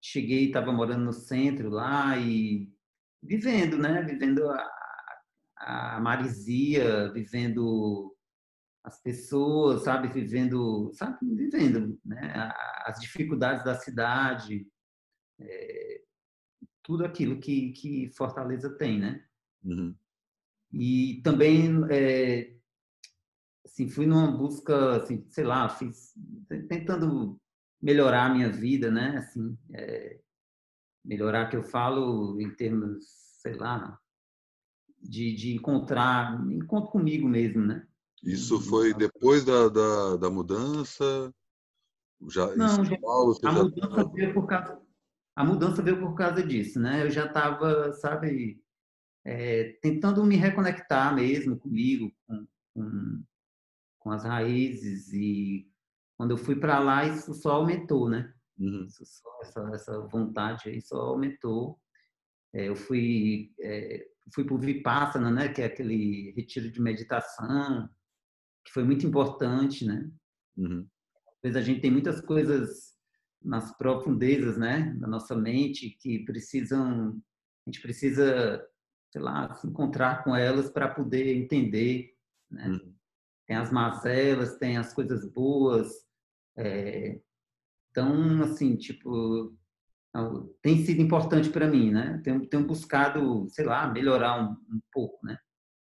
cheguei, 0.00 0.46
estava 0.46 0.72
morando 0.72 1.04
no 1.04 1.12
centro 1.12 1.68
lá 1.68 2.16
e 2.18 2.70
vivendo, 3.22 3.78
né? 3.78 4.02
Vivendo 4.02 4.48
a, 4.48 4.70
a 5.56 6.00
marisia, 6.00 7.10
vivendo 7.12 8.14
as 8.84 9.00
pessoas, 9.02 9.82
sabe? 9.82 10.08
Vivendo, 10.08 10.90
sabe? 10.94 11.18
Vivendo, 11.34 11.98
né? 12.04 12.52
As 12.84 13.00
dificuldades 13.00 13.64
da 13.64 13.74
cidade, 13.74 14.66
é, 15.38 16.02
tudo 16.82 17.04
aquilo 17.04 17.38
que, 17.38 17.72
que 17.72 18.10
Fortaleza 18.16 18.70
tem, 18.76 18.98
né? 18.98 19.27
Uhum. 19.64 19.94
E 20.72 21.20
também 21.22 21.70
é, 21.90 22.54
assim, 23.64 23.88
fui 23.88 24.06
numa 24.06 24.30
busca, 24.30 24.96
assim, 24.96 25.24
sei 25.30 25.44
lá, 25.44 25.68
fiz, 25.68 26.12
tentando 26.68 27.40
melhorar 27.80 28.26
a 28.26 28.34
minha 28.34 28.50
vida, 28.50 28.90
né? 28.90 29.18
Assim, 29.18 29.56
é, 29.72 30.18
melhorar 31.04 31.48
que 31.48 31.56
eu 31.56 31.62
falo 31.62 32.40
em 32.40 32.50
termos, 32.54 33.04
sei 33.40 33.54
lá, 33.54 33.98
de, 35.00 35.34
de 35.34 35.54
encontrar, 35.54 36.44
encontro 36.50 36.90
comigo 36.90 37.28
mesmo, 37.28 37.64
né? 37.64 37.86
Isso 38.22 38.60
foi 38.60 38.92
depois 38.92 39.44
da, 39.44 39.68
da, 39.68 40.16
da 40.16 40.30
mudança? 40.30 41.32
Já, 42.28 42.54
Não, 42.56 42.84
já, 42.84 42.98
Paulo, 42.98 43.38
a, 43.44 43.52
mudança 43.52 43.96
já... 43.96 44.04
veio 44.08 44.34
por 44.34 44.46
causa, 44.46 44.82
a 45.36 45.44
mudança 45.44 45.82
veio 45.82 46.00
por 46.00 46.14
causa 46.14 46.42
disso, 46.42 46.80
né? 46.80 47.04
Eu 47.04 47.10
já 47.10 47.26
estava, 47.26 47.92
sabe, 47.92 48.60
é, 49.28 49.78
tentando 49.82 50.24
me 50.24 50.36
reconectar 50.36 51.14
mesmo 51.14 51.58
comigo, 51.58 52.10
com, 52.26 52.46
com, 52.72 53.24
com 53.98 54.10
as 54.10 54.24
raízes 54.24 55.12
e 55.12 55.70
quando 56.16 56.30
eu 56.30 56.38
fui 56.38 56.56
para 56.56 56.78
lá 56.78 57.06
isso 57.06 57.34
só 57.34 57.52
aumentou, 57.52 58.08
né? 58.08 58.32
Uhum. 58.58 58.88
Só, 58.88 59.38
essa, 59.42 59.70
essa 59.74 60.00
vontade 60.06 60.70
aí 60.70 60.80
só 60.80 60.96
aumentou. 60.96 61.78
É, 62.54 62.70
eu 62.70 62.74
fui 62.74 63.52
é, 63.60 64.08
fui 64.34 64.44
para 64.44 64.54
o 64.54 64.58
Vipassana, 64.58 65.30
né? 65.30 65.48
Que 65.48 65.60
é 65.60 65.66
aquele 65.66 66.32
retiro 66.34 66.70
de 66.72 66.80
meditação 66.80 67.86
que 68.64 68.72
foi 68.72 68.82
muito 68.82 69.06
importante, 69.06 69.84
né? 69.84 70.10
Uhum. 70.56 70.88
Às 71.36 71.42
vezes 71.42 71.56
a 71.56 71.62
gente 71.62 71.82
tem 71.82 71.90
muitas 71.90 72.22
coisas 72.22 72.96
nas 73.42 73.76
profundezas, 73.76 74.56
né, 74.58 74.92
da 74.98 75.06
nossa 75.06 75.36
mente 75.36 75.90
que 76.00 76.24
precisam 76.24 77.22
a 77.64 77.70
gente 77.70 77.80
precisa 77.80 78.66
sei 79.10 79.20
lá 79.20 79.54
se 79.54 79.66
encontrar 79.66 80.22
com 80.24 80.34
elas 80.34 80.70
para 80.70 80.88
poder 80.88 81.34
entender, 81.34 82.14
né? 82.50 82.68
Uhum. 82.68 82.94
Tem 83.46 83.56
as 83.56 83.72
mazelas, 83.72 84.58
tem 84.58 84.76
as 84.76 84.92
coisas 84.92 85.24
boas, 85.32 85.88
é, 86.58 87.20
então, 87.90 88.42
assim, 88.42 88.76
tipo, 88.76 89.56
tem 90.62 90.84
sido 90.84 91.00
importante 91.00 91.50
para 91.50 91.68
mim, 91.68 91.90
né? 91.90 92.20
Tenho, 92.22 92.46
tenho 92.46 92.66
buscado, 92.66 93.48
sei 93.50 93.64
lá, 93.64 93.88
melhorar 93.88 94.42
um, 94.42 94.52
um 94.52 94.80
pouco, 94.92 95.24
né? 95.24 95.38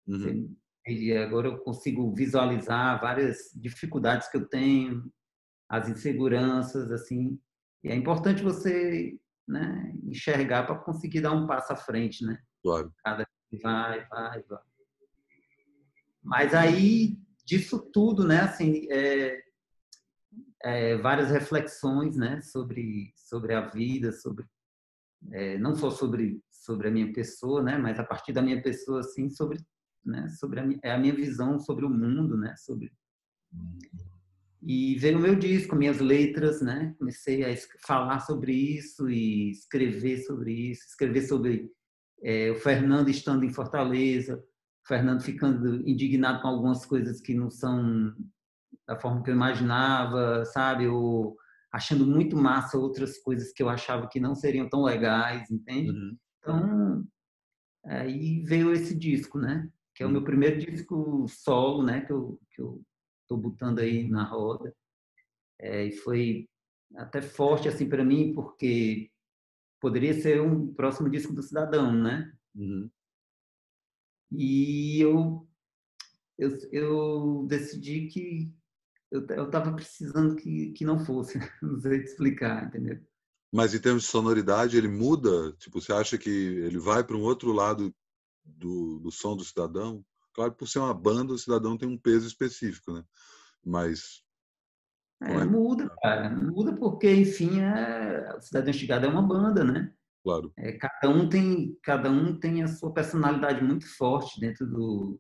Uhum. 0.08 0.56
E 0.88 1.14
agora 1.14 1.48
eu 1.48 1.58
consigo 1.60 2.14
visualizar 2.14 3.00
várias 3.02 3.52
dificuldades 3.56 4.30
que 4.30 4.38
eu 4.38 4.48
tenho, 4.48 5.12
as 5.70 5.90
inseguranças, 5.90 6.92
assim. 6.92 7.40
E 7.84 7.90
é 7.90 7.96
importante 7.96 8.42
você 8.42 9.18
né, 9.48 9.94
enxergar 10.04 10.66
para 10.66 10.80
conseguir 10.80 11.22
dar 11.22 11.34
um 11.34 11.46
passo 11.46 11.74
à 11.74 11.76
frente, 11.76 12.26
né? 12.26 12.40
Claro. 12.64 12.94
Cada 13.04 13.28
vai, 13.62 14.06
vai, 14.08 14.44
vai. 14.44 14.62
Mas 16.24 16.54
aí, 16.54 17.18
disso 17.46 17.80
tudo, 17.80 18.28
né, 18.28 18.42
assim, 18.42 18.86
é, 18.92 19.42
é, 20.62 20.98
várias 20.98 21.30
reflexões, 21.30 22.18
né, 22.18 22.42
sobre 22.42 23.14
sobre 23.16 23.54
a 23.54 23.62
vida, 23.62 24.12
sobre 24.12 24.46
é, 25.32 25.58
não 25.58 25.76
só 25.76 25.90
sobre 25.90 26.42
sobre 26.52 26.90
a 26.90 26.92
minha 26.92 27.14
pessoa, 27.14 27.64
né, 27.64 27.78
mas 27.78 27.98
a 28.00 28.04
partir 28.04 28.34
da 28.34 28.42
minha 28.42 28.62
pessoa, 28.62 29.00
assim, 29.00 29.30
sobre 29.30 29.60
né, 30.06 30.28
sobre 30.30 30.60
a 30.60 30.66
minha, 30.66 30.80
é 30.84 30.92
a 30.92 30.98
minha 30.98 31.14
visão 31.16 31.60
sobre 31.60 31.86
o 31.86 31.90
mundo, 31.90 32.38
né, 32.38 32.54
sobre 32.58 32.92
e 34.62 34.96
veio 34.96 35.18
o 35.18 35.22
meu 35.22 35.36
disco, 35.36 35.76
minhas 35.76 36.00
letras, 36.00 36.62
né? 36.62 36.94
Comecei 36.98 37.44
a 37.46 37.56
falar 37.86 38.20
sobre 38.22 38.52
isso 38.52 39.10
e 39.10 39.52
escrever 39.52 40.18
sobre 40.24 40.52
isso, 40.72 40.86
escrever 40.88 41.22
sobre 41.22 41.72
é, 42.24 42.52
o 42.52 42.56
Fernando 42.56 43.10
estando 43.10 43.44
em 43.44 43.54
Fortaleza, 43.54 44.38
o 44.38 44.88
Fernando 44.88 45.22
ficando 45.22 45.88
indignado 45.88 46.42
com 46.42 46.48
algumas 46.48 46.86
coisas 46.86 47.22
que 47.22 47.34
não 47.34 47.50
são 47.50 48.14
da 48.88 49.00
forma 49.00 49.22
que 49.22 49.30
eu 49.30 49.36
imaginava, 49.36 50.46
sabe? 50.46 50.88
Ou 50.88 51.36
achando 51.72 52.08
muito 52.08 52.36
massa 52.36 52.78
outras 52.78 53.18
coisas 53.20 53.52
que 53.52 53.62
eu 53.62 53.70
achava 53.70 54.08
que 54.08 54.20
não 54.20 54.34
seriam 54.34 54.70
tão 54.70 54.84
legais, 54.84 55.52
entende? 55.52 55.92
Uhum. 55.92 56.18
Então, 56.40 57.08
aí 57.86 58.42
veio 58.44 58.72
esse 58.72 58.98
disco, 58.98 59.38
né? 59.38 59.70
Que 59.94 60.04
é 60.04 60.06
o 60.06 60.10
meu 60.10 60.20
uhum. 60.20 60.26
primeiro 60.26 60.60
disco 60.60 61.26
solo, 61.28 61.84
né? 61.84 62.02
Que 62.02 62.14
eu, 62.14 62.40
que 62.52 62.62
eu 62.62 62.82
tô 63.28 63.36
botando 63.36 63.80
aí 63.80 64.08
na 64.08 64.24
roda. 64.24 64.74
É, 65.60 65.86
e 65.86 65.92
foi 65.92 66.48
até 66.96 67.22
forte, 67.22 67.68
assim, 67.68 67.90
para 67.90 68.06
mim, 68.06 68.34
porque 68.34 69.12
poderia 69.88 70.14
ser 70.22 70.42
um 70.42 70.74
próximo 70.74 71.10
disco 71.10 71.32
do 71.32 71.42
Cidadão, 71.42 71.94
né? 71.94 72.34
Uhum. 72.54 72.90
E 74.30 75.00
eu, 75.00 75.48
eu, 76.38 76.50
eu 76.74 77.46
decidi 77.48 78.08
que 78.08 78.54
eu 79.10 79.46
estava 79.46 79.74
precisando 79.74 80.36
que, 80.36 80.74
que 80.74 80.84
não 80.84 81.00
fosse, 81.00 81.40
não 81.64 81.80
sei 81.80 82.00
te 82.02 82.10
explicar, 82.10 82.68
entendeu? 82.68 83.00
Mas 83.50 83.74
em 83.74 83.80
termos 83.80 84.04
de 84.04 84.10
sonoridade, 84.10 84.76
ele 84.76 84.90
muda? 84.90 85.54
Tipo, 85.54 85.80
você 85.80 85.94
acha 85.94 86.18
que 86.18 86.30
ele 86.30 86.78
vai 86.78 87.02
para 87.02 87.16
um 87.16 87.24
outro 87.24 87.54
lado 87.54 87.96
do, 88.44 89.00
do 89.00 89.10
som 89.10 89.38
do 89.38 89.46
cidadão? 89.46 90.06
Claro, 90.34 90.52
por 90.52 90.68
ser 90.68 90.80
uma 90.80 90.94
banda, 90.94 91.34
o 91.34 91.38
cidadão 91.38 91.78
tem 91.78 91.88
um 91.88 91.98
peso 91.98 92.28
específico, 92.28 92.92
né? 92.92 93.06
Mas. 93.64 94.22
É, 95.22 95.34
é? 95.34 95.46
Muda, 95.46 95.90
cara. 96.02 96.30
Muda 96.30 96.76
porque, 96.76 97.12
enfim, 97.12 97.60
é... 97.60 98.36
o 98.38 98.42
Cidadão 98.42 98.70
Estigado 98.70 99.06
é 99.06 99.10
uma 99.10 99.22
banda, 99.22 99.64
né? 99.64 99.92
Claro. 100.24 100.52
É, 100.58 100.74
cada, 100.74 101.10
um 101.10 101.30
tem, 101.30 101.78
cada 101.82 102.12
um 102.12 102.38
tem 102.38 102.62
a 102.62 102.68
sua 102.68 102.94
personalidade 102.94 103.64
muito 103.64 103.88
forte 103.96 104.40
dentro 104.40 104.68
do, 104.68 105.20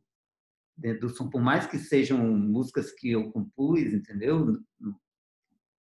dentro 0.77 1.07
do 1.07 1.15
som, 1.15 1.29
por 1.29 1.41
mais 1.41 1.65
que 1.65 1.77
sejam 1.77 2.19
músicas 2.19 2.91
que 2.91 3.12
eu 3.12 3.31
compus, 3.31 3.93
entendeu? 3.93 4.60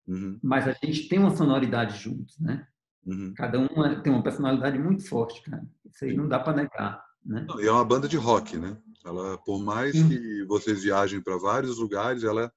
Uhum. 0.08 0.40
Mas 0.42 0.68
a 0.68 0.74
gente 0.74 1.10
tem 1.10 1.20
uma 1.20 1.36
sonoridade 1.36 1.98
juntos, 1.98 2.40
né? 2.40 2.68
Uhum. 3.06 3.34
Cada 3.36 3.60
um 3.60 3.86
é, 3.86 4.00
tem 4.02 4.14
uma 4.14 4.24
personalidade 4.24 4.78
muito 4.80 5.08
forte, 5.08 5.42
cara. 5.42 5.66
Isso 5.86 6.06
aí 6.06 6.16
não 6.16 6.28
dá 6.28 6.40
para 6.40 6.58
negar, 6.58 7.04
né? 7.24 7.46
e 7.60 7.68
é 7.68 7.72
uma 7.72 7.86
banda 7.86 8.08
de 8.08 8.18
rock, 8.18 8.58
né? 8.58 8.78
Ela, 9.04 9.38
por 9.40 9.60
mais 9.60 9.94
sim. 9.94 10.08
que 10.08 10.44
vocês 10.46 10.84
viajem 10.84 11.22
para 11.22 11.38
vários 11.38 11.78
lugares, 11.78 12.24
ela 12.24 12.52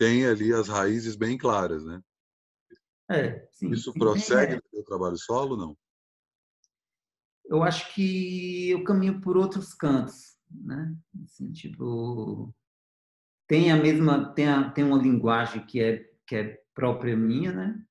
tem 0.00 0.24
ali 0.24 0.50
as 0.50 0.66
raízes 0.66 1.14
bem 1.14 1.36
claras, 1.36 1.84
né? 1.84 2.00
É, 3.10 3.46
sim. 3.52 3.70
Isso 3.70 3.92
prossegue 3.92 4.54
é. 4.54 4.56
no 4.56 4.62
seu 4.70 4.82
trabalho 4.82 5.18
solo, 5.18 5.58
não? 5.58 5.76
Eu 7.44 7.62
acho 7.62 7.92
que 7.92 8.70
eu 8.70 8.82
caminho 8.82 9.20
por 9.20 9.36
outros 9.36 9.74
cantos 9.74 10.30
né? 10.50 10.96
Assim, 11.22 11.52
tipo, 11.52 12.52
tem 13.46 13.70
a 13.70 13.76
mesma, 13.76 14.32
tem, 14.32 14.48
a, 14.48 14.70
tem 14.70 14.84
uma 14.84 14.98
linguagem 14.98 15.64
que 15.66 15.80
é, 15.80 16.04
que 16.26 16.34
é 16.34 16.62
própria 16.74 17.16
minha, 17.16 17.52
né? 17.52 17.84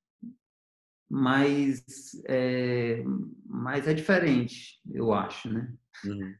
Mas 1.08 1.84
é, 2.26 3.02
mas 3.44 3.86
é 3.86 3.94
diferente, 3.94 4.80
eu 4.92 5.12
acho, 5.12 5.48
né? 5.48 5.72
Uhum. 6.04 6.34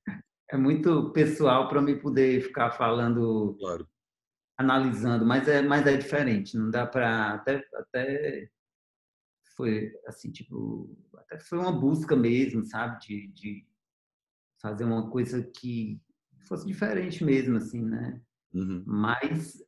É 0.51 0.57
muito 0.57 1.13
pessoal 1.13 1.69
para 1.69 1.81
me 1.81 1.97
poder 1.97 2.43
ficar 2.43 2.73
falando, 2.73 3.57
claro. 3.59 3.89
Analisando, 4.61 5.25
mas 5.25 5.49
é, 5.49 5.63
mas 5.63 5.87
é 5.87 5.97
diferente. 5.97 6.57
Não 6.57 6.71
dá 6.71 6.87
para 6.87 7.35
até, 7.35 7.67
até 7.75 8.51
foi 9.57 9.91
assim 10.07 10.31
tipo 10.31 10.95
até 11.17 11.39
foi 11.41 11.59
uma 11.59 11.73
busca 11.73 12.15
mesmo, 12.15 12.65
sabe, 12.65 13.01
de, 13.01 13.29
de 13.29 13.67
fazer 14.61 14.85
uma 14.85 15.11
coisa 15.11 15.43
que 15.43 15.99
fosse 16.47 16.67
diferente 16.67 17.25
mesmo, 17.25 17.57
assim, 17.57 17.83
né? 17.83 18.21
Uhum. 18.53 18.85
Mas 18.87 19.65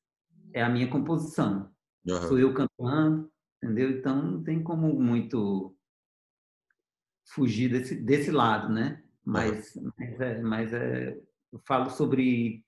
é 0.52 0.62
a 0.62 0.68
minha 0.68 0.90
composição. 0.90 1.72
Uhum. 2.06 2.28
Sou 2.28 2.38
eu 2.38 2.52
cantando, 2.52 3.32
entendeu? 3.56 3.90
Então 3.90 4.22
não 4.22 4.42
tem 4.42 4.62
como 4.62 4.92
muito 5.00 5.74
fugir 7.28 7.70
desse, 7.70 7.94
desse 7.94 8.30
lado, 8.30 8.70
né? 8.70 9.02
Mas, 9.24 9.74
uhum. 9.76 9.90
mas, 9.96 10.20
é, 10.20 10.42
mas 10.42 10.72
é, 10.74 11.18
eu 11.50 11.58
falo 11.66 11.88
sobre 11.88 12.62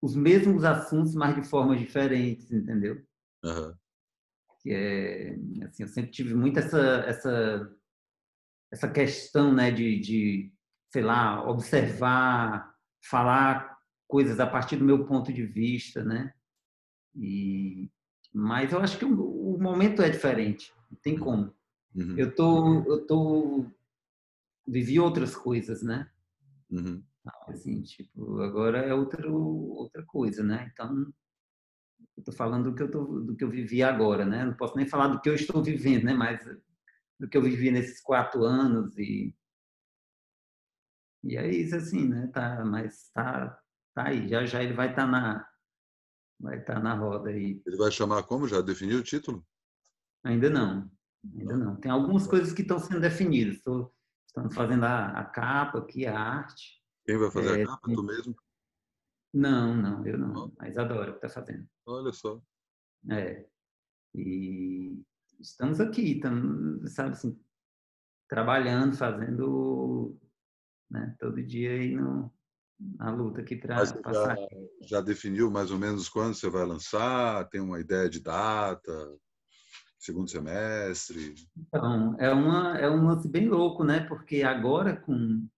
os 0.00 0.14
mesmos 0.14 0.64
assuntos, 0.64 1.14
mas 1.14 1.34
de 1.34 1.48
formas 1.48 1.78
diferentes, 1.80 2.50
entendeu? 2.52 3.02
Uhum. 3.44 3.74
Que 4.60 4.72
é, 4.72 5.36
assim, 5.64 5.82
eu 5.82 5.88
sempre 5.88 6.10
tive 6.10 6.34
muito 6.34 6.58
essa, 6.58 6.80
essa, 7.06 7.76
essa 8.72 8.88
questão, 8.88 9.52
né, 9.52 9.70
de, 9.70 9.98
de 9.98 10.52
sei 10.92 11.02
lá, 11.02 11.48
observar 11.48 12.74
falar 13.04 13.78
coisas 14.06 14.40
a 14.40 14.46
partir 14.46 14.76
do 14.76 14.84
meu 14.84 15.06
ponto 15.06 15.32
de 15.32 15.44
vista, 15.44 16.02
né? 16.02 16.32
E 17.14 17.90
mas 18.32 18.72
eu 18.72 18.80
acho 18.80 18.98
que 18.98 19.04
o, 19.04 19.54
o 19.54 19.60
momento 19.60 20.02
é 20.02 20.10
diferente, 20.10 20.72
não 20.90 20.98
tem 21.00 21.18
como. 21.18 21.54
Uhum. 21.94 22.18
Eu 22.18 22.34
tô 22.34 22.84
eu 22.84 23.06
tô 23.06 23.66
vivi 24.66 24.98
outras 25.00 25.34
coisas, 25.34 25.82
né? 25.82 26.10
Uhum. 26.70 27.02
Assim, 27.48 27.82
tipo, 27.82 28.40
agora 28.40 28.78
é 28.78 28.94
outra 28.94 29.28
outra 29.30 30.04
coisa, 30.04 30.42
né? 30.42 30.70
Então 30.72 31.12
eu 32.16 32.24
tô 32.24 32.32
falando 32.32 32.70
do 32.70 32.74
que 32.74 32.82
eu 32.82 32.90
tô, 32.90 33.04
do 33.20 33.36
que 33.36 33.44
eu 33.44 33.50
vivi 33.50 33.82
agora, 33.82 34.24
né? 34.24 34.44
Não 34.44 34.54
posso 34.54 34.76
nem 34.76 34.86
falar 34.86 35.08
do 35.08 35.20
que 35.20 35.28
eu 35.28 35.34
estou 35.34 35.62
vivendo, 35.62 36.04
né? 36.04 36.14
Mas 36.14 36.44
do 37.18 37.28
que 37.28 37.36
eu 37.36 37.42
vivi 37.42 37.70
nesses 37.70 38.00
quatro 38.00 38.44
anos 38.44 38.96
e 38.98 39.34
e 41.24 41.36
é 41.36 41.50
isso 41.50 41.74
assim, 41.74 42.08
né? 42.08 42.28
Tá, 42.28 42.64
mas 42.64 43.10
tá, 43.12 43.58
tá 43.94 44.08
aí. 44.08 44.28
Já 44.28 44.46
já 44.46 44.62
ele 44.62 44.74
vai 44.74 44.90
estar 44.90 45.04
tá 45.04 45.10
na 45.10 45.48
vai 46.40 46.58
estar 46.58 46.74
tá 46.74 46.80
na 46.80 46.94
roda 46.94 47.30
aí. 47.30 47.60
Ele 47.66 47.76
vai 47.76 47.90
chamar 47.90 48.22
como? 48.22 48.46
Já 48.46 48.60
definiu 48.60 48.98
o 48.98 49.02
título? 49.02 49.44
Ainda 50.24 50.48
não. 50.48 50.90
Ainda 51.34 51.56
não. 51.56 51.76
Tem 51.76 51.90
algumas 51.90 52.26
coisas 52.26 52.52
que 52.52 52.62
estão 52.62 52.78
sendo 52.78 53.00
definidas. 53.00 53.56
Estou 53.56 53.92
estamos 54.38 54.54
fazendo 54.54 54.84
a, 54.84 55.08
a, 55.18 55.24
capa 55.24 55.78
aqui, 55.78 56.06
a 56.06 56.18
arte. 56.18 56.77
Quem 57.08 57.16
vai 57.16 57.30
fazer 57.30 57.60
é, 57.60 57.62
a 57.62 57.66
capa? 57.66 57.90
Tu 57.90 58.02
mesmo? 58.02 58.36
Não, 59.32 59.74
não, 59.74 60.06
eu 60.06 60.18
não. 60.18 60.28
não. 60.28 60.52
A 60.58 60.68
Isadora 60.68 61.12
que 61.12 61.16
está 61.24 61.28
fazendo. 61.30 61.66
Olha 61.86 62.12
só. 62.12 62.38
É. 63.10 63.46
E 64.14 65.02
estamos 65.40 65.80
aqui, 65.80 66.16
estamos, 66.16 66.92
sabe 66.92 67.12
assim, 67.12 67.40
trabalhando, 68.28 68.94
fazendo 68.94 70.20
né, 70.90 71.16
todo 71.18 71.42
dia 71.42 71.70
aí 71.70 71.96
no, 71.96 72.30
na 72.78 73.10
luta 73.10 73.40
aqui 73.40 73.56
para 73.56 73.76
passar. 74.02 74.36
Já, 74.36 74.48
já, 74.82 75.00
definiu 75.00 75.50
mais 75.50 75.70
ou 75.70 75.78
menos 75.78 76.10
quando 76.10 76.34
você 76.34 76.50
vai 76.50 76.66
lançar? 76.66 77.48
Tem 77.48 77.62
uma 77.62 77.80
ideia 77.80 78.10
de 78.10 78.20
data? 78.20 78.92
Segundo 79.98 80.28
semestre? 80.28 81.34
Então, 81.56 82.14
é, 82.18 82.30
uma, 82.30 82.76
é 82.76 82.90
um 82.90 83.06
lance 83.06 83.26
bem 83.26 83.48
louco, 83.48 83.82
né? 83.82 84.00
Porque 84.00 84.42
agora, 84.42 84.94
com, 84.94 85.48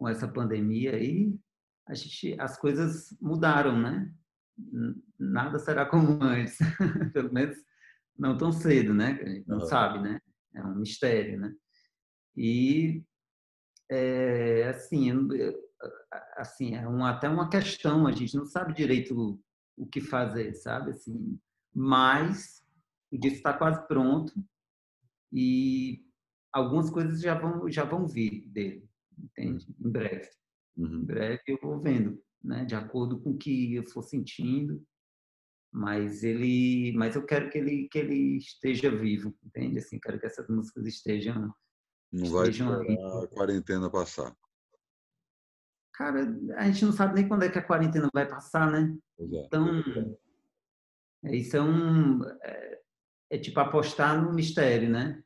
com 0.00 0.08
essa 0.08 0.26
pandemia 0.26 0.96
aí, 0.96 1.38
a 1.86 1.92
gente, 1.92 2.34
as 2.40 2.58
coisas 2.58 3.14
mudaram, 3.20 3.78
né? 3.78 4.10
Nada 5.18 5.58
será 5.58 5.84
como 5.84 6.18
antes, 6.24 6.56
pelo 7.12 7.30
menos 7.30 7.54
não 8.18 8.34
tão 8.38 8.50
cedo, 8.50 8.94
né? 8.94 9.20
A 9.22 9.28
gente 9.28 9.46
não 9.46 9.58
uhum. 9.58 9.66
sabe, 9.66 10.00
né? 10.00 10.18
É 10.54 10.64
um 10.64 10.74
mistério, 10.76 11.38
né? 11.38 11.54
E 12.34 13.04
é, 13.90 14.68
assim, 14.70 15.10
assim 16.38 16.74
é 16.74 16.88
um, 16.88 17.04
até 17.04 17.28
uma 17.28 17.50
questão, 17.50 18.06
a 18.06 18.12
gente 18.12 18.34
não 18.34 18.46
sabe 18.46 18.72
direito 18.72 19.14
o, 19.14 19.38
o 19.76 19.86
que 19.86 20.00
fazer, 20.00 20.54
sabe? 20.54 20.92
Assim, 20.92 21.38
mas 21.74 22.64
o 23.12 23.18
disco 23.18 23.36
está 23.36 23.52
quase 23.52 23.86
pronto 23.86 24.32
e 25.30 26.02
algumas 26.50 26.88
coisas 26.88 27.20
já 27.20 27.34
vão 27.34 27.70
já 27.70 27.84
vão 27.84 28.08
vir 28.08 28.48
dele, 28.48 28.89
entende? 29.22 29.66
Em 29.80 29.90
breve. 29.90 30.28
Uhum. 30.76 31.00
Em 31.00 31.04
breve 31.04 31.42
eu 31.46 31.58
vou 31.60 31.80
vendo, 31.80 32.22
né? 32.42 32.64
De 32.64 32.74
acordo 32.74 33.20
com 33.20 33.30
o 33.30 33.38
que 33.38 33.74
eu 33.74 33.84
for 33.86 34.02
sentindo 34.02 34.82
mas 35.72 36.24
ele 36.24 36.92
mas 36.96 37.14
eu 37.14 37.24
quero 37.24 37.48
que 37.48 37.58
ele 37.58 37.88
que 37.88 37.98
ele 37.98 38.38
esteja 38.38 38.90
vivo 38.90 39.34
entende 39.44 39.78
assim 39.78 40.00
quero 40.00 40.18
que 40.18 40.26
essas 40.26 40.48
músicas 40.48 40.84
estejam 40.86 41.54
não 42.12 42.30
vai 42.30 42.48
estejam 42.48 42.72
a 43.22 43.28
quarentena 43.28 43.88
passar 43.88 44.36
cara 45.92 46.26
a 46.56 46.64
gente 46.66 46.84
não 46.84 46.92
sabe 46.92 47.14
nem 47.14 47.28
quando 47.28 47.44
é 47.44 47.48
que 47.48 47.58
a 47.58 47.64
quarentena 47.64 48.08
vai 48.12 48.28
passar 48.28 48.70
né 48.70 48.96
é. 49.18 49.24
então 49.46 49.82
é, 51.24 51.36
isso 51.36 51.56
é 51.56 51.62
um 51.62 52.24
é, 52.24 52.80
é, 53.30 53.38
tipo 53.38 53.60
apostar 53.60 54.20
no 54.20 54.32
mistério 54.32 54.90
né 54.90 55.22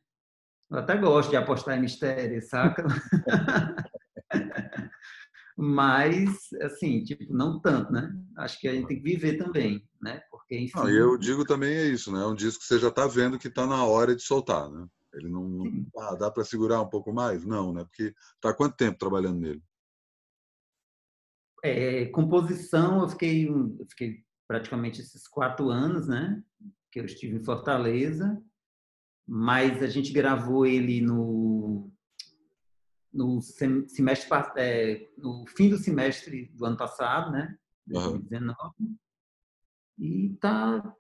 eu 0.74 0.80
até 0.80 0.96
gosto 0.96 1.30
de 1.30 1.36
apostar 1.36 1.78
em 1.78 1.82
mistério 1.82 2.42
saca? 2.42 2.84
Mas 5.56 6.52
assim 6.62 7.04
tipo 7.04 7.32
não 7.32 7.60
tanto 7.60 7.92
né? 7.92 8.12
Acho 8.36 8.58
que 8.58 8.66
a 8.66 8.74
gente 8.74 8.88
tem 8.88 8.96
que 8.96 9.02
viver 9.04 9.36
também 9.38 9.88
né? 10.02 10.20
Porque 10.28 10.58
enfim 10.58 10.76
não, 10.76 10.90
eu 10.90 11.16
digo 11.16 11.44
também 11.44 11.72
é 11.72 11.86
isso 11.86 12.10
né? 12.12 12.20
É 12.20 12.26
um 12.26 12.34
disco 12.34 12.60
que 12.60 12.66
você 12.66 12.80
já 12.80 12.88
está 12.88 13.06
vendo 13.06 13.38
que 13.38 13.46
está 13.46 13.64
na 13.64 13.84
hora 13.84 14.16
de 14.16 14.22
soltar 14.22 14.68
né? 14.68 14.84
Ele 15.12 15.28
não, 15.28 15.44
não 15.48 15.86
ah, 15.98 16.16
dá 16.16 16.28
para 16.28 16.44
segurar 16.44 16.82
um 16.82 16.88
pouco 16.88 17.12
mais? 17.12 17.44
Não 17.44 17.72
né? 17.72 17.84
Porque 17.84 18.12
está 18.34 18.52
quanto 18.52 18.76
tempo 18.76 18.98
trabalhando 18.98 19.38
nele? 19.38 19.62
É, 21.62 22.06
composição 22.06 23.02
eu 23.02 23.08
fiquei 23.08 23.48
eu 23.48 23.86
fiquei 23.90 24.24
praticamente 24.48 25.00
esses 25.00 25.28
quatro 25.28 25.70
anos 25.70 26.08
né? 26.08 26.42
Que 26.90 26.98
eu 26.98 27.04
estive 27.04 27.36
em 27.36 27.44
Fortaleza 27.44 28.42
mas 29.26 29.82
a 29.82 29.86
gente 29.86 30.12
gravou 30.12 30.66
ele 30.66 31.00
no 31.00 31.90
no 33.12 33.40
semestre 33.40 34.28
é, 34.56 35.08
no 35.16 35.44
fim 35.46 35.68
do 35.70 35.78
semestre 35.78 36.46
do 36.52 36.64
ano 36.64 36.76
passado, 36.76 37.30
né, 37.30 37.56
2019. 37.86 38.58
Uhum. 38.80 38.96
E 39.98 40.36
tá 40.40 40.94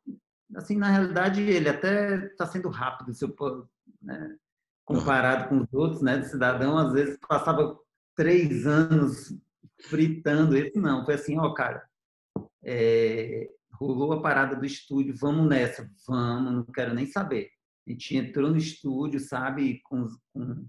assim 0.54 0.76
na 0.76 0.90
realidade 0.90 1.42
ele 1.42 1.68
até 1.68 2.26
está 2.26 2.46
sendo 2.46 2.68
rápido, 2.68 3.12
se 3.12 3.24
eu, 3.24 3.68
né, 4.00 4.36
comparado 4.84 5.52
uhum. 5.52 5.60
com 5.60 5.64
os 5.64 5.74
outros, 5.74 6.02
né, 6.02 6.18
de 6.18 6.28
cidadão 6.28 6.78
às 6.78 6.92
vezes 6.92 7.18
passava 7.28 7.76
três 8.14 8.64
anos 8.64 9.36
fritando. 9.82 10.56
Esse 10.56 10.78
não, 10.78 11.04
foi 11.04 11.14
assim, 11.14 11.38
ó, 11.38 11.52
cara, 11.52 11.84
é, 12.62 13.50
rolou 13.72 14.12
a 14.12 14.22
parada 14.22 14.56
do 14.56 14.64
estúdio, 14.64 15.14
vamos 15.16 15.48
nessa, 15.48 15.90
vamos, 16.06 16.52
não 16.52 16.64
quero 16.64 16.94
nem 16.94 17.06
saber. 17.06 17.50
A 17.86 17.90
gente 17.90 18.16
entrou 18.16 18.50
no 18.50 18.56
estúdio, 18.56 19.20
sabe, 19.20 19.80
com, 19.84 20.08
com 20.32 20.66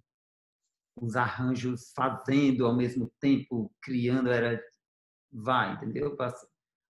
os 0.97 1.15
arranjos 1.15 1.91
fazendo 1.95 2.65
ao 2.65 2.75
mesmo 2.75 3.11
tempo, 3.19 3.73
criando, 3.81 4.29
era 4.29 4.61
vai, 5.31 5.73
entendeu? 5.75 6.15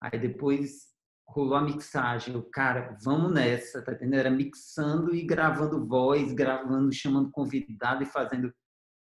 Aí 0.00 0.18
depois 0.18 0.92
rolou 1.28 1.54
a 1.54 1.62
mixagem, 1.62 2.36
o 2.36 2.42
cara, 2.42 2.96
vamos 3.02 3.32
nessa, 3.32 3.82
tá 3.82 3.92
entendendo? 3.92 4.20
Era 4.20 4.30
mixando 4.30 5.14
e 5.14 5.24
gravando 5.24 5.86
voz, 5.86 6.32
gravando, 6.32 6.92
chamando 6.92 7.30
convidado 7.30 8.02
e 8.02 8.06
fazendo 8.06 8.52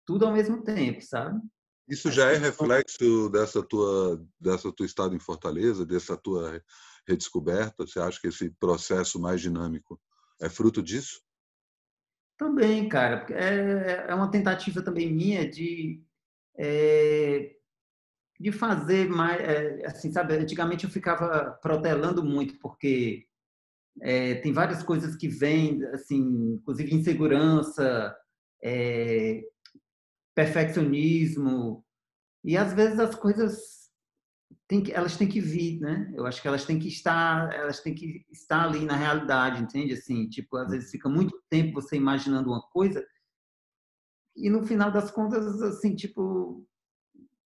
tudo 0.07 0.27
ao 0.27 0.33
mesmo 0.33 0.62
tempo, 0.62 1.01
sabe? 1.01 1.41
Isso 1.88 2.11
já 2.11 2.31
é 2.31 2.37
reflexo 2.37 3.29
dessa 3.29 3.62
tua 3.62 4.25
dessa 4.41 4.73
tua 4.73 4.87
estado 4.87 5.15
em 5.15 5.21
Fortaleza, 5.21 5.85
dessa 5.85 6.17
tua 6.17 6.62
redescoberta? 7.07 7.87
Você 7.87 7.99
acha 7.99 8.21
que 8.21 8.29
esse 8.29 8.51
processo 8.51 9.21
mais 9.21 9.41
dinâmico 9.41 10.01
é 10.42 10.48
fruto 10.48 10.83
disso? 10.83 11.22
Também, 12.37 12.88
cara, 12.88 13.26
é, 13.31 14.11
é 14.11 14.14
uma 14.14 14.31
tentativa 14.31 14.83
também 14.83 15.12
minha 15.12 15.48
de 15.48 16.02
é, 16.59 17.55
de 18.38 18.50
fazer 18.50 19.09
mais, 19.09 19.40
é, 19.40 19.87
assim, 19.87 20.11
sabe? 20.11 20.35
Antigamente 20.35 20.85
eu 20.85 20.90
ficava 20.90 21.52
protelando 21.62 22.24
muito 22.24 22.59
porque 22.59 23.26
é, 24.00 24.35
tem 24.37 24.52
várias 24.52 24.83
coisas 24.83 25.14
que 25.14 25.28
vêm, 25.28 25.85
assim, 25.87 26.55
inclusive 26.55 26.94
insegurança, 26.94 28.16
é, 28.62 29.44
perfeccionismo 30.35 31.85
e 32.44 32.57
às 32.57 32.72
vezes 32.72 32.98
as 32.98 33.14
coisas 33.14 33.82
tem 34.69 34.83
que, 34.83 34.93
elas 34.93 35.17
têm 35.17 35.29
que 35.29 35.41
vir, 35.41 35.81
né? 35.81 36.12
Eu 36.17 36.27
acho 36.27 36.41
que 36.41 36.49
elas 36.49 36.65
têm 36.65 36.79
que 36.79 36.88
estar, 36.88 37.53
elas 37.53 37.81
têm 37.81 37.95
que 37.95 38.25
estar 38.31 38.65
ali 38.65 38.85
na 38.85 38.97
realidade, 38.97 39.62
entende? 39.62 39.93
Assim, 39.95 40.29
tipo, 40.29 40.57
às 40.57 40.71
vezes 40.71 40.91
fica 40.91 41.09
muito 41.09 41.41
tempo 41.49 41.81
você 41.81 41.97
imaginando 41.97 42.51
uma 42.51 42.62
coisa 42.71 43.05
e 44.37 44.49
no 44.49 44.62
final 44.62 44.91
das 44.91 45.11
contas, 45.11 45.61
assim, 45.62 45.95
tipo, 45.95 46.67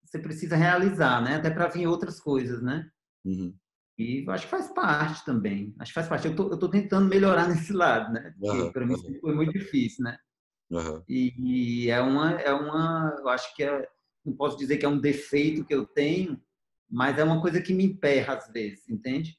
você 0.05 0.19
precisa 0.19 0.57
realizar, 0.57 1.23
né? 1.23 1.37
Até 1.37 1.51
para 1.51 1.69
vir 1.69 1.87
outras 1.87 2.21
coisas, 2.21 2.62
né? 2.62 2.88
Uhum. 3.25 3.55
E 3.99 4.25
acho 4.29 4.45
que 4.45 4.51
faz 4.51 4.69
parte 4.73 5.25
também. 5.25 5.75
Acho 5.79 5.90
que 5.90 5.95
faz 5.95 6.09
parte. 6.09 6.29
Eu 6.29 6.37
tô, 6.37 6.51
eu 6.51 6.59
tô 6.59 6.69
tentando 6.69 7.09
melhorar 7.09 7.49
nesse 7.49 7.73
lado, 7.73 8.12
né? 8.12 8.35
Porque 8.38 8.61
uhum. 8.61 8.73
para 8.73 8.87
mim 8.87 8.97
foi 9.21 9.35
muito 9.35 9.53
difícil, 9.53 10.05
né? 10.05 10.16
Uhum. 10.71 11.03
E, 11.09 11.35
e, 11.38 11.90
é 11.90 12.01
uma, 12.01 12.33
é 12.33 12.53
uma, 12.53 13.16
eu 13.19 13.29
acho 13.29 13.55
que 13.55 13.62
é, 13.62 13.88
não 14.25 14.35
posso 14.35 14.57
dizer 14.57 14.79
que 14.79 14.85
é 14.85 14.88
um 14.88 15.01
defeito 15.01 15.64
que 15.64 15.75
eu 15.75 15.87
tenho, 15.87 16.40
mas 16.88 17.18
é 17.18 17.25
uma 17.25 17.40
coisa 17.40 17.61
que 17.61 17.75
me 17.75 17.85
emperra 17.85 18.35
às 18.35 18.51
vezes, 18.53 18.88
entende? 18.88 19.38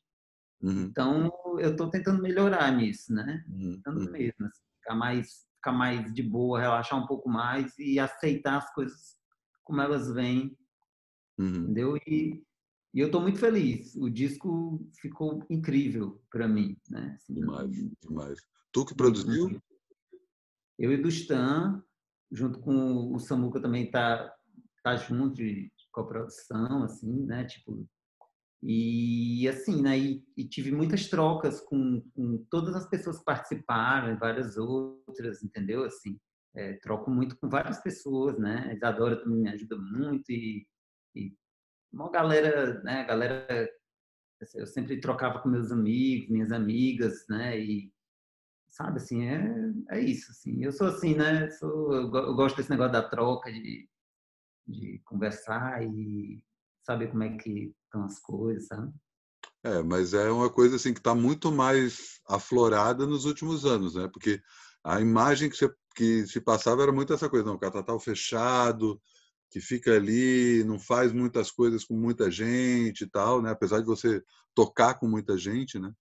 Uhum. 0.62 0.84
Então, 0.84 1.32
eu 1.60 1.72
estou 1.72 1.90
tentando 1.90 2.22
melhorar 2.22 2.72
nisso, 2.72 3.14
né? 3.14 3.44
Uhum. 3.48 3.76
Tentando 3.76 4.06
uhum. 4.06 4.12
mesmo, 4.12 4.46
assim, 4.46 4.64
ficar 4.80 4.96
mais, 4.96 5.48
ficar 5.56 5.72
mais 5.72 6.14
de 6.14 6.24
boa, 6.24 6.60
relaxar 6.60 7.02
um 7.02 7.08
pouco 7.08 7.30
mais 7.30 7.78
e 7.78 8.00
aceitar 8.00 8.58
as 8.58 8.74
coisas 8.74 9.18
como 9.64 9.82
elas 9.82 10.12
vêm, 10.12 10.58
uhum. 11.38 11.64
entendeu? 11.64 11.98
E, 12.08 12.44
e 12.94 13.00
eu 13.00 13.08
estou 13.08 13.22
muito 13.22 13.40
feliz. 13.40 13.96
O 13.96 14.10
disco 14.10 14.86
ficou 15.00 15.46
incrível 15.50 16.22
para 16.32 16.48
mim, 16.48 16.78
né? 16.90 17.14
Assim, 17.16 17.34
demais, 17.34 17.72
demais. 18.02 18.40
Tu 18.72 18.86
que 18.86 18.96
produziu? 18.96 19.62
Eu 20.80 20.92
e 20.92 20.98
do 20.98 21.08
Stan, 21.10 21.84
junto 22.32 22.60
com 22.60 23.14
o 23.14 23.20
Samuca 23.20 23.62
também 23.62 23.90
tá, 23.90 24.34
tá 24.84 24.96
junto 24.96 25.36
de 25.36 25.72
coprodução, 25.98 26.84
assim, 26.84 27.26
né? 27.26 27.46
Tipo, 27.46 27.88
e 28.62 29.48
assim, 29.50 29.82
né? 29.82 29.98
E, 29.98 30.24
e 30.36 30.48
tive 30.48 30.72
muitas 30.72 31.08
trocas 31.10 31.60
com, 31.62 32.02
com, 32.14 32.46
todas 32.52 32.76
as 32.76 32.88
pessoas 32.88 33.18
que 33.20 33.26
participaram 33.26 34.14
e 34.14 34.18
várias 34.18 34.58
outras, 34.58 35.44
entendeu? 35.44 35.84
Assim, 35.84 36.20
é, 36.56 36.74
troco 36.74 37.10
muito 37.10 37.38
com 37.38 37.50
várias 37.50 37.82
pessoas, 37.82 38.38
né? 38.38 38.68
A 38.70 38.74
Isadora 38.74 39.22
também 39.22 39.40
me 39.42 39.50
ajuda 39.50 39.78
muito 39.78 40.30
e, 40.32 40.68
e 41.16 41.34
uma 41.92 42.12
galera, 42.12 42.82
né? 42.84 43.04
Galera, 43.06 43.70
assim, 44.42 44.60
eu 44.60 44.68
sempre 44.68 45.00
trocava 45.00 45.40
com 45.40 45.50
meus 45.50 45.72
amigos, 45.72 46.30
minhas 46.30 46.52
amigas, 46.52 47.26
né? 47.30 47.60
E 47.60 47.92
sabe 48.70 48.98
assim, 48.98 49.24
é, 49.26 49.74
é 49.92 50.00
isso, 50.00 50.32
assim. 50.32 50.64
Eu 50.64 50.72
sou 50.72 50.88
assim, 50.88 51.16
né? 51.16 51.50
Sou, 51.52 51.94
eu 51.94 52.36
gosto 52.36 52.58
desse 52.58 52.70
negócio 52.70 52.94
da 52.94 53.08
troca, 53.08 53.52
de, 53.52 53.88
de 54.68 55.02
conversar 55.06 55.84
e 55.84 56.44
saber 56.86 57.10
como 57.10 57.24
é 57.24 57.38
que 57.38 57.74
estão 57.86 58.04
as 58.04 58.20
coisas, 58.20 58.68
sabe? 58.68 58.94
É, 59.64 59.82
mas 59.84 60.14
é 60.14 60.30
uma 60.32 60.50
coisa 60.50 60.76
assim 60.76 60.94
que 60.94 61.00
está 61.00 61.14
muito 61.14 61.52
mais 61.52 62.20
aflorada 62.28 63.06
nos 63.06 63.26
últimos 63.26 63.66
anos, 63.66 63.96
né? 63.96 64.08
Porque 64.12 64.42
a 64.84 65.02
imagem 65.02 65.50
que, 65.50 65.58
você, 65.58 65.70
que 65.96 66.26
se 66.28 66.40
passava 66.40 66.84
era 66.84 66.92
muito 66.92 67.14
essa 67.14 67.30
coisa, 67.30 67.46
não, 67.46 67.56
o 67.56 67.60
catatal 67.60 68.00
fechado, 68.00 69.02
que 69.50 69.60
fica 69.60 69.94
ali, 69.94 70.64
não 70.64 70.80
faz 70.80 71.12
muitas 71.12 71.52
coisas 71.52 71.84
com 71.84 71.96
muita 71.96 72.30
gente 72.30 73.04
e 73.04 73.10
tal, 73.10 73.42
né? 73.42 73.52
Apesar 73.52 73.80
de 73.80 73.86
você 73.86 74.24
tocar 74.54 74.96
com 74.96 75.08
muita 75.08 75.38
gente, 75.38 75.80
né? 75.80 75.92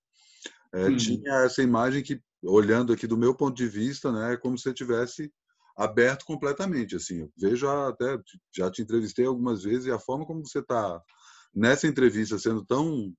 É, 0.73 0.95
tinha 0.95 1.33
essa 1.45 1.63
imagem 1.63 2.03
que, 2.03 2.21
olhando 2.43 2.93
aqui 2.93 3.07
do 3.07 3.17
meu 3.17 3.35
ponto 3.35 3.57
de 3.57 3.67
vista, 3.67 4.13
né, 4.13 4.35
é 4.35 4.37
como 4.37 4.59
se 4.59 4.65
você 4.65 4.75
tivesse 4.75 5.33
aberto 5.77 6.25
completamente. 6.25 6.97
Assim, 6.97 7.21
eu 7.21 7.33
vejo 7.37 7.69
até 7.69 8.19
já 8.55 8.71
te 8.71 8.83
entrevistei 8.83 9.27
algumas 9.27 9.62
vezes 9.62 9.87
e 9.87 9.91
a 9.91 9.99
forma 9.99 10.27
como 10.27 10.47
você 10.47 10.61
está 10.61 11.03
nessa 11.55 11.87
entrevista 11.87 12.39
sendo 12.39 12.65
tão 12.65 13.12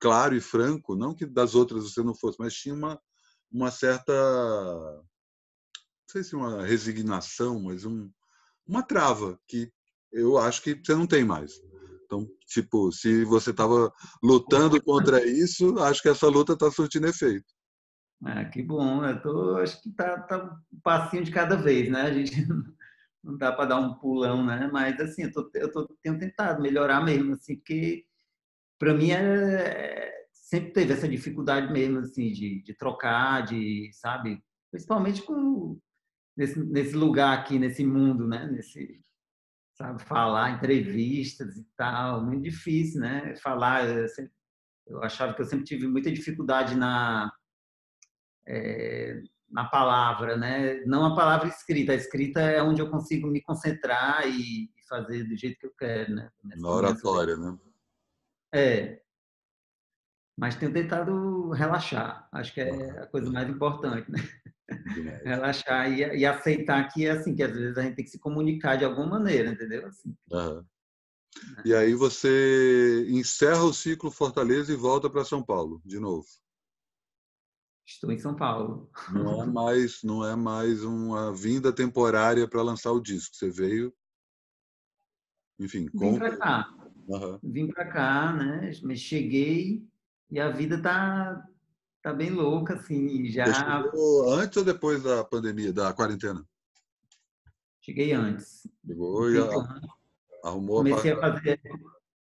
claro 0.00 0.36
e 0.36 0.40
franco, 0.40 0.94
não 0.94 1.14
que 1.14 1.26
das 1.26 1.54
outras 1.54 1.84
você 1.84 2.02
não 2.02 2.14
fosse, 2.14 2.38
mas 2.38 2.54
tinha 2.54 2.74
uma 2.74 3.00
uma 3.50 3.70
certa 3.70 4.12
não 4.12 5.04
sei 6.10 6.24
se 6.24 6.36
uma 6.36 6.64
resignação, 6.64 7.60
mas 7.60 7.84
um, 7.84 8.10
uma 8.66 8.82
trava 8.82 9.38
que 9.48 9.72
eu 10.12 10.38
acho 10.38 10.62
que 10.62 10.74
você 10.74 10.94
não 10.94 11.06
tem 11.06 11.24
mais. 11.24 11.60
Então, 12.04 12.28
tipo, 12.46 12.92
se 12.92 13.24
você 13.24 13.50
estava 13.50 13.92
lutando 14.22 14.80
contra 14.82 15.26
isso, 15.26 15.78
acho 15.80 16.02
que 16.02 16.08
essa 16.08 16.28
luta 16.28 16.52
está 16.52 16.70
surtindo 16.70 17.08
efeito. 17.08 17.46
Ah, 18.24 18.44
que 18.44 18.62
bom. 18.62 19.04
Eu 19.04 19.20
tô, 19.20 19.56
acho 19.58 19.82
que 19.82 19.90
tá, 19.92 20.18
tá 20.22 20.58
um 20.72 20.80
passinho 20.80 21.24
de 21.24 21.30
cada 21.30 21.56
vez, 21.56 21.90
né? 21.90 22.02
A 22.02 22.12
gente 22.12 22.32
não 23.22 23.36
dá 23.36 23.52
para 23.52 23.66
dar 23.66 23.80
um 23.80 23.94
pulão, 23.94 24.44
né? 24.44 24.68
Mas 24.72 24.98
assim, 25.00 25.24
eu, 25.24 25.32
tô, 25.32 25.50
eu 25.54 25.70
tô, 25.70 25.86
tenho 26.02 26.18
tentado 26.18 26.62
melhorar 26.62 27.02
mesmo, 27.04 27.34
assim, 27.34 27.56
porque 27.56 28.06
para 28.78 28.94
mim 28.94 29.10
é, 29.12 30.26
sempre 30.32 30.72
teve 30.72 30.92
essa 30.94 31.08
dificuldade 31.08 31.72
mesmo, 31.72 31.98
assim, 32.00 32.32
de, 32.32 32.62
de 32.62 32.74
trocar, 32.74 33.42
de, 33.44 33.90
sabe? 33.92 34.42
Principalmente 34.70 35.22
com 35.22 35.78
nesse, 36.36 36.58
nesse 36.64 36.96
lugar 36.96 37.38
aqui, 37.38 37.58
nesse 37.58 37.84
mundo, 37.84 38.26
né? 38.26 38.46
Nesse, 38.46 39.00
sabe, 39.74 40.02
falar 40.02 40.52
entrevistas 40.52 41.56
e 41.56 41.64
tal, 41.76 42.24
muito 42.24 42.42
difícil, 42.42 43.00
né? 43.00 43.36
Falar, 43.36 43.86
eu, 43.88 44.08
sempre, 44.08 44.32
eu 44.86 45.02
achava 45.02 45.34
que 45.34 45.42
eu 45.42 45.46
sempre 45.46 45.64
tive 45.66 45.86
muita 45.86 46.10
dificuldade 46.12 46.74
na 46.74 47.30
é, 48.46 49.22
na 49.50 49.64
palavra, 49.64 50.36
né? 50.36 50.82
Não 50.84 51.04
a 51.04 51.14
palavra 51.14 51.48
escrita. 51.48 51.92
A 51.92 51.96
escrita 51.96 52.40
é 52.40 52.62
onde 52.62 52.82
eu 52.82 52.90
consigo 52.90 53.28
me 53.28 53.40
concentrar 53.40 54.26
e, 54.26 54.70
fazer 54.88 55.24
do 55.24 55.36
jeito 55.36 55.58
que 55.58 55.66
eu 55.66 55.74
quero, 55.78 56.14
né? 56.14 56.30
Na 56.56 56.68
oratória, 56.68 57.36
né? 57.36 57.56
É. 58.54 59.00
Mas 60.36 60.56
tenho 60.56 60.72
tentado 60.72 61.50
relaxar. 61.50 62.28
Acho 62.32 62.52
que 62.52 62.60
é 62.60 62.90
a 63.00 63.06
coisa 63.06 63.30
mais 63.30 63.48
importante, 63.48 64.10
né? 64.10 64.18
Relaxar 65.24 65.90
e, 65.92 66.00
e, 66.18 66.26
aceitar 66.26 66.88
que 66.88 67.06
é 67.06 67.10
assim, 67.10 67.34
que 67.34 67.42
às 67.42 67.52
vezes 67.52 67.76
a 67.76 67.82
gente 67.82 67.96
tem 67.96 68.04
que 68.04 68.10
se 68.10 68.18
comunicar 68.18 68.76
de 68.76 68.84
alguma 68.84 69.06
maneira, 69.06 69.50
entendeu? 69.50 69.86
Assim. 69.86 70.14
Uhum. 70.30 70.64
E 71.64 71.74
aí 71.74 71.94
você 71.94 73.06
encerra 73.08 73.62
o 73.62 73.74
ciclo 73.74 74.10
Fortaleza 74.10 74.72
e 74.72 74.76
volta 74.76 75.10
para 75.10 75.24
São 75.24 75.42
Paulo, 75.42 75.80
de 75.84 75.98
novo. 75.98 76.26
Estou 77.86 78.10
em 78.10 78.18
São 78.18 78.34
Paulo. 78.34 78.90
Não 79.12 79.42
é 79.42 79.46
mais, 79.46 80.02
não 80.02 80.26
é 80.26 80.34
mais 80.34 80.82
uma 80.82 81.34
vinda 81.34 81.72
temporária 81.72 82.48
para 82.48 82.62
lançar 82.62 82.92
o 82.92 83.00
disco. 83.00 83.36
Você 83.36 83.50
veio, 83.50 83.92
enfim, 85.58 85.88
vim 85.92 86.18
para 86.18 86.36
cá. 86.36 86.74
Uhum. 87.06 87.38
Vim 87.42 87.66
para 87.68 87.84
cá, 87.86 88.32
né? 88.32 88.70
Mas 88.82 89.00
cheguei 89.00 89.86
e 90.30 90.40
a 90.40 90.50
vida 90.50 90.80
tá 90.80 91.46
tá 92.02 92.12
bem 92.12 92.30
louca 92.30 92.74
assim, 92.74 93.26
já. 93.26 93.44
Antes 94.28 94.56
ou 94.56 94.64
depois 94.64 95.02
da 95.02 95.24
pandemia, 95.24 95.72
da 95.72 95.92
quarentena? 95.92 96.44
Cheguei 97.80 98.12
antes. 98.12 98.66
Chegou 98.86 99.30
e 99.30 99.38
arrumou 100.42 100.78
comecei 100.78 101.12
a, 101.12 101.16
a 101.16 101.20
fazer. 101.20 101.60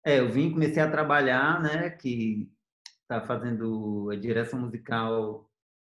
É, 0.04 0.18
eu 0.18 0.30
vim, 0.30 0.50
comecei 0.50 0.82
a 0.82 0.90
trabalhar, 0.90 1.62
né? 1.62 1.90
Que 1.90 2.50
está 3.12 3.26
fazendo 3.26 4.08
a 4.10 4.16
direção 4.16 4.60
musical 4.60 5.50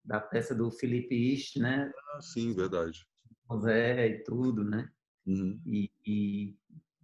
da 0.05 0.21
peça 0.21 0.55
do 0.55 0.71
Felipe 0.71 1.15
Ist, 1.33 1.57
né? 1.57 1.91
Ah, 2.13 2.21
sim, 2.21 2.53
verdade. 2.53 3.07
José 3.49 4.07
e 4.09 4.25
tudo, 4.25 4.65
né? 4.65 4.91
Uhum. 5.27 5.61
E, 5.67 5.91
e, 6.05 6.57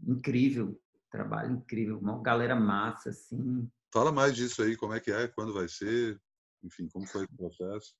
incrível, 0.06 0.78
trabalho 1.10 1.52
incrível, 1.52 1.98
uma 1.98 2.20
galera 2.20 2.56
massa, 2.56 3.10
assim. 3.10 3.70
Fala 3.92 4.10
mais 4.12 4.34
disso 4.34 4.62
aí, 4.62 4.76
como 4.76 4.94
é 4.94 5.00
que 5.00 5.12
é, 5.12 5.28
quando 5.28 5.54
vai 5.54 5.68
ser, 5.68 6.20
enfim, 6.62 6.88
como 6.88 7.06
foi 7.06 7.24
o 7.24 7.36
processo, 7.36 7.94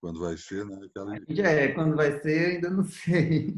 quando 0.00 0.20
vai 0.20 0.36
ser, 0.36 0.64
né? 0.64 0.80
Aquela... 0.84 1.16
É, 1.16 1.72
quando 1.72 1.94
vai 1.94 2.18
ser, 2.20 2.56
ainda 2.56 2.70
não 2.70 2.84
sei. 2.88 3.54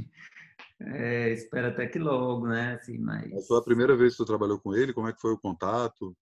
É, 0.81 1.31
espero 1.33 1.69
até 1.69 1.87
que 1.87 1.99
logo, 1.99 2.47
né? 2.49 2.75
Assim, 2.75 2.99
mas... 2.99 3.33
A 3.33 3.41
sua 3.41 3.65
primeira 3.65 3.97
vez 3.97 4.13
que 4.13 4.19
você 4.19 4.27
trabalhou 4.27 4.59
com 4.59 4.75
ele, 4.75 4.93
como 4.93 5.09
é 5.09 5.13
que 5.13 5.21
foi 5.21 5.33
o 5.33 5.39
contato? 5.39 6.15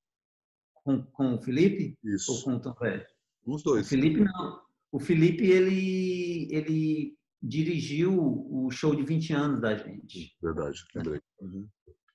Com, 0.85 1.03
com 1.03 1.35
o 1.35 1.41
Felipe? 1.41 1.97
Isso. 2.05 2.33
Ou 2.33 2.43
com 2.43 2.55
o 2.57 2.61
Tom 2.61 2.73
Pé? 2.75 3.07
Os 3.47 3.63
dois. 3.63 3.87
O 3.87 3.89
Felipe 3.89 4.21
não. 4.21 4.61
O 4.91 5.01
Felipe, 5.01 5.47
ele, 5.47 6.49
ele 6.51 7.17
dirigiu 7.43 8.15
o 8.15 8.71
show 8.71 8.95
de 8.95 9.03
20 9.03 9.33
anos 9.33 9.61
da 9.61 9.75
gente. 9.75 10.37
Verdade, 10.41 10.85
lembrei. 10.95 11.21
Uhum. 11.41 11.69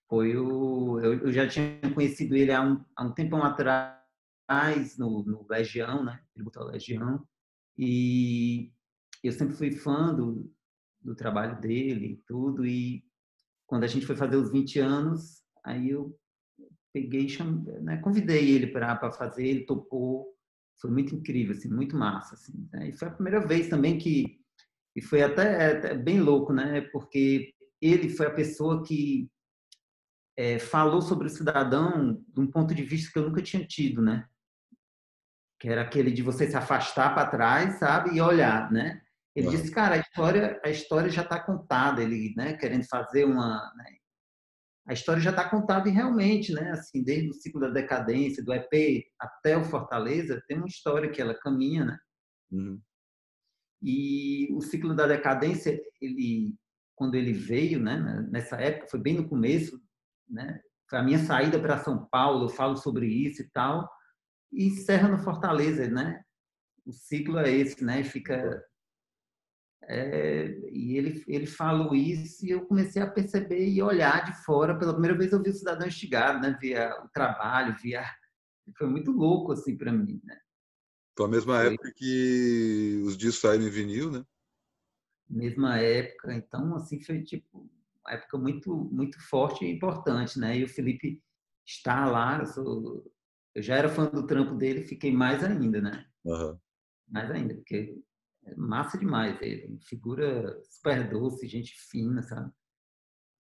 Foi 0.08 0.38
o, 0.38 1.00
eu, 1.00 1.14
eu, 1.20 1.34
já 1.34 1.48
tinha 1.48 1.80
conhecido 1.94 2.36
ele 2.36 2.52
há 2.52 2.62
um, 2.62 2.84
há 2.96 3.04
um 3.04 3.14
tempão 3.14 3.44
atrás, 3.44 4.98
no, 4.98 5.24
no 5.24 5.46
Legião, 5.50 6.04
né? 6.04 6.22
Ele 6.36 6.46
botou 6.46 6.64
Legião. 6.66 7.28
E 7.78 8.72
eu 9.24 9.32
sempre 9.32 9.56
fui 9.56 9.72
fã 9.72 10.14
do, 10.14 10.50
do 11.02 11.16
trabalho 11.16 11.60
dele 11.60 12.14
e 12.14 12.18
tudo. 12.26 12.66
E 12.66 13.04
quando 13.66 13.84
a 13.84 13.88
gente 13.88 14.06
foi 14.06 14.16
fazer 14.16 14.38
os 14.38 14.52
20 14.52 14.80
anos, 14.80 15.44
aí 15.64 15.90
eu 15.90 16.18
peguei, 17.02 17.28
né, 17.82 17.98
convidei 17.98 18.50
ele 18.50 18.68
para 18.68 19.12
fazer, 19.12 19.46
ele 19.46 19.66
topou, 19.66 20.28
foi 20.80 20.92
muito 20.92 21.16
incrível, 21.16 21.56
assim, 21.56 21.70
muito 21.70 21.96
massa, 21.96 22.36
assim. 22.36 22.68
Né? 22.72 22.90
E 22.90 22.94
foi 22.94 23.08
a 23.08 23.12
primeira 23.12 23.46
vez 23.46 23.68
também 23.68 23.98
que 23.98 24.38
e 24.98 25.02
foi 25.02 25.22
até, 25.22 25.78
até, 25.78 25.94
bem 25.94 26.20
louco, 26.20 26.52
né? 26.52 26.82
Porque 26.92 27.54
ele 27.80 28.10
foi 28.10 28.26
a 28.26 28.34
pessoa 28.34 28.84
que 28.84 29.30
é, 30.36 30.58
falou 30.58 31.04
sobre 31.04 31.28
o 31.28 31.30
cidadão 31.30 32.20
de 32.28 32.42
um 32.42 32.50
ponto 32.50 32.74
de 32.74 32.82
vista 32.82 33.12
que 33.14 33.20
eu 33.20 33.30
nunca 33.30 33.44
tinha 33.44 33.64
tido, 33.64 34.02
né? 34.02 34.28
Que 35.60 35.70
era 35.70 35.84
aquele 35.84 36.10
de 36.10 36.24
você 36.24 36.50
se 36.50 36.58
afastar 36.58 37.14
para 37.14 37.30
trás, 37.30 37.78
sabe, 37.78 38.16
e 38.18 38.22
olhar, 38.22 38.72
né? 38.72 39.00
Ele 39.36 39.50
disse, 39.50 39.70
cara, 39.70 39.94
a 39.94 40.00
história, 40.00 40.60
a 40.66 40.70
história 40.72 41.12
já 41.12 41.22
está 41.22 41.40
contada. 41.40 42.02
Ele, 42.02 42.34
né, 42.36 42.54
querendo 42.54 42.84
fazer 42.88 43.24
uma, 43.24 43.72
né, 43.76 43.97
a 44.88 44.94
história 44.94 45.22
já 45.22 45.32
está 45.32 45.50
contada 45.50 45.90
e 45.90 45.92
realmente, 45.92 46.54
né? 46.54 46.72
Assim, 46.72 47.04
desde 47.04 47.30
o 47.30 47.34
ciclo 47.34 47.60
da 47.60 47.70
decadência, 47.70 48.44
do 48.44 48.54
EP 48.54 49.06
até 49.20 49.58
o 49.58 49.66
Fortaleza, 49.66 50.42
tem 50.48 50.58
uma 50.58 50.68
história 50.68 51.10
que 51.10 51.22
ela 51.22 51.38
caminha, 51.38 51.84
né? 51.84 52.00
Uhum. 52.52 52.82
E 53.82 54.48
o 54.54 54.62
ciclo 54.62 54.96
da 54.96 55.06
decadência, 55.06 55.78
ele, 56.02 56.56
quando 56.96 57.16
ele 57.16 57.34
veio, 57.34 57.82
né? 57.82 58.26
Nessa 58.32 58.56
época, 58.56 58.88
foi 58.90 59.02
bem 59.02 59.16
no 59.16 59.28
começo, 59.28 59.78
né? 60.30 60.62
Foi 60.90 61.00
a 61.00 61.04
minha 61.04 61.20
saída 61.20 61.60
para 61.60 61.84
São 61.84 62.08
Paulo, 62.08 62.46
eu 62.46 62.50
falo 62.50 62.78
sobre 62.78 63.08
isso 63.08 63.42
e 63.42 63.50
tal, 63.50 63.90
e 64.54 64.68
encerra 64.68 65.10
no 65.10 65.20
Fortaleza, 65.20 65.86
né? 65.90 66.22
O 66.86 66.94
ciclo 66.94 67.38
é 67.40 67.52
esse, 67.52 67.84
né? 67.84 68.06
Fica 68.06 68.64
é, 69.84 70.60
e 70.72 70.98
ele, 70.98 71.24
ele 71.28 71.46
falou 71.46 71.96
isso 71.96 72.46
e 72.46 72.50
eu 72.52 72.66
comecei 72.66 73.02
a 73.02 73.10
perceber 73.10 73.68
e 73.68 73.82
olhar 73.82 74.26
de 74.26 74.34
fora. 74.44 74.78
Pela 74.78 74.94
primeira 74.94 75.18
vez 75.18 75.32
eu 75.32 75.42
vi 75.42 75.50
o 75.50 75.54
cidadão 75.54 75.88
instigado, 75.88 76.40
né? 76.40 76.58
Via 76.60 76.94
o 77.04 77.10
trabalho, 77.10 77.76
via... 77.82 78.04
Foi 78.78 78.88
muito 78.88 79.12
louco, 79.12 79.54
assim, 79.54 79.78
para 79.78 79.94
mim, 79.94 80.20
né? 80.26 80.38
Foi 81.18 81.26
a 81.26 81.30
mesma 81.30 81.58
Foi... 81.58 81.74
época 81.74 81.94
que 81.96 83.02
os 83.06 83.18
discos 83.18 83.42
saíram 83.42 83.66
em 83.66 83.70
vinil, 83.70 84.12
né? 84.12 84.26
Mesma 85.30 85.80
época. 85.80 86.34
Então, 86.34 86.76
assim, 86.76 87.02
foi 87.02 87.24
tipo 87.24 87.70
uma 88.02 88.14
época 88.14 88.38
muito 88.38 88.76
muito 88.76 89.20
forte 89.28 89.66
e 89.66 89.72
importante, 89.72 90.40
né? 90.40 90.58
E 90.58 90.64
o 90.64 90.70
Felipe 90.70 91.22
está 91.66 92.06
lá, 92.06 92.40
eu, 92.40 92.46
sou, 92.46 93.12
eu 93.56 93.62
já 93.62 93.76
era 93.76 93.90
fã 93.90 94.06
do 94.06 94.26
trampo 94.26 94.56
dele, 94.56 94.84
fiquei 94.84 95.12
mais 95.12 95.44
ainda, 95.44 95.82
né? 95.82 96.06
Uhum. 96.24 96.58
Mais 97.10 97.30
ainda, 97.32 97.56
porque 97.56 97.98
massa 98.56 98.98
demais 98.98 99.42
ele, 99.42 99.78
figura 99.80 100.62
super 100.64 101.10
doce, 101.10 101.48
gente 101.48 101.74
fina, 101.74 102.22
sabe? 102.24 102.52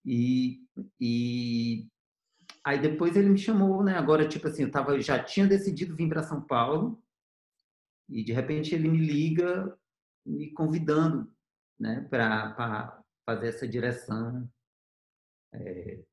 E, 0.05 0.65
e 0.99 1.87
aí 2.63 2.79
depois 2.79 3.15
ele 3.15 3.29
me 3.29 3.37
chamou, 3.37 3.83
né? 3.83 3.97
Agora, 3.97 4.27
tipo 4.27 4.47
assim, 4.47 4.63
eu 4.63 4.71
tava, 4.71 4.99
já 5.01 5.23
tinha 5.23 5.47
decidido 5.47 5.95
vir 5.95 6.09
para 6.09 6.23
São 6.23 6.41
Paulo 6.41 7.01
e 8.09 8.23
de 8.23 8.31
repente 8.31 8.73
ele 8.73 8.87
me 8.87 8.99
liga 8.99 9.77
me 10.25 10.51
convidando, 10.51 11.31
né? 11.79 12.01
Para 12.09 13.01
fazer 13.25 13.49
essa 13.49 13.67
direção. 13.67 14.49
É, 15.53 16.03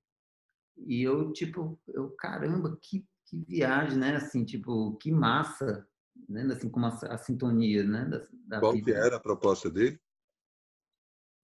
e 0.76 1.02
eu, 1.02 1.32
tipo, 1.32 1.80
eu, 1.88 2.10
caramba, 2.16 2.76
que, 2.80 3.06
que 3.26 3.38
viagem, 3.38 3.98
né? 3.98 4.16
Assim, 4.16 4.44
tipo, 4.44 4.96
que 4.96 5.10
massa, 5.10 5.86
né? 6.28 6.42
Assim, 6.52 6.70
como 6.70 6.86
a, 6.86 6.88
a 6.88 7.18
sintonia, 7.18 7.84
né? 7.84 8.04
Da, 8.04 8.26
da 8.46 8.60
Qual 8.60 8.72
vida. 8.72 8.84
que 8.84 8.92
era 8.92 9.16
a 9.16 9.20
proposta 9.20 9.70
dele? 9.70 10.00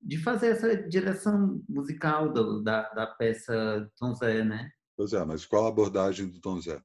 De 0.01 0.17
fazer 0.19 0.49
essa 0.49 0.77
direção 0.89 1.63
musical 1.69 2.33
do, 2.33 2.63
da, 2.63 2.89
da 2.91 3.07
peça 3.07 3.91
Tom 3.97 4.15
Zé, 4.15 4.45
né? 4.45 4.71
Pois 4.97 5.13
é, 5.13 5.25
mas 5.25 5.45
qual 5.45 5.67
a 5.67 5.69
abordagem 5.69 6.29
do 6.29 6.41
Tom 6.41 6.61
Zé? 6.61 6.83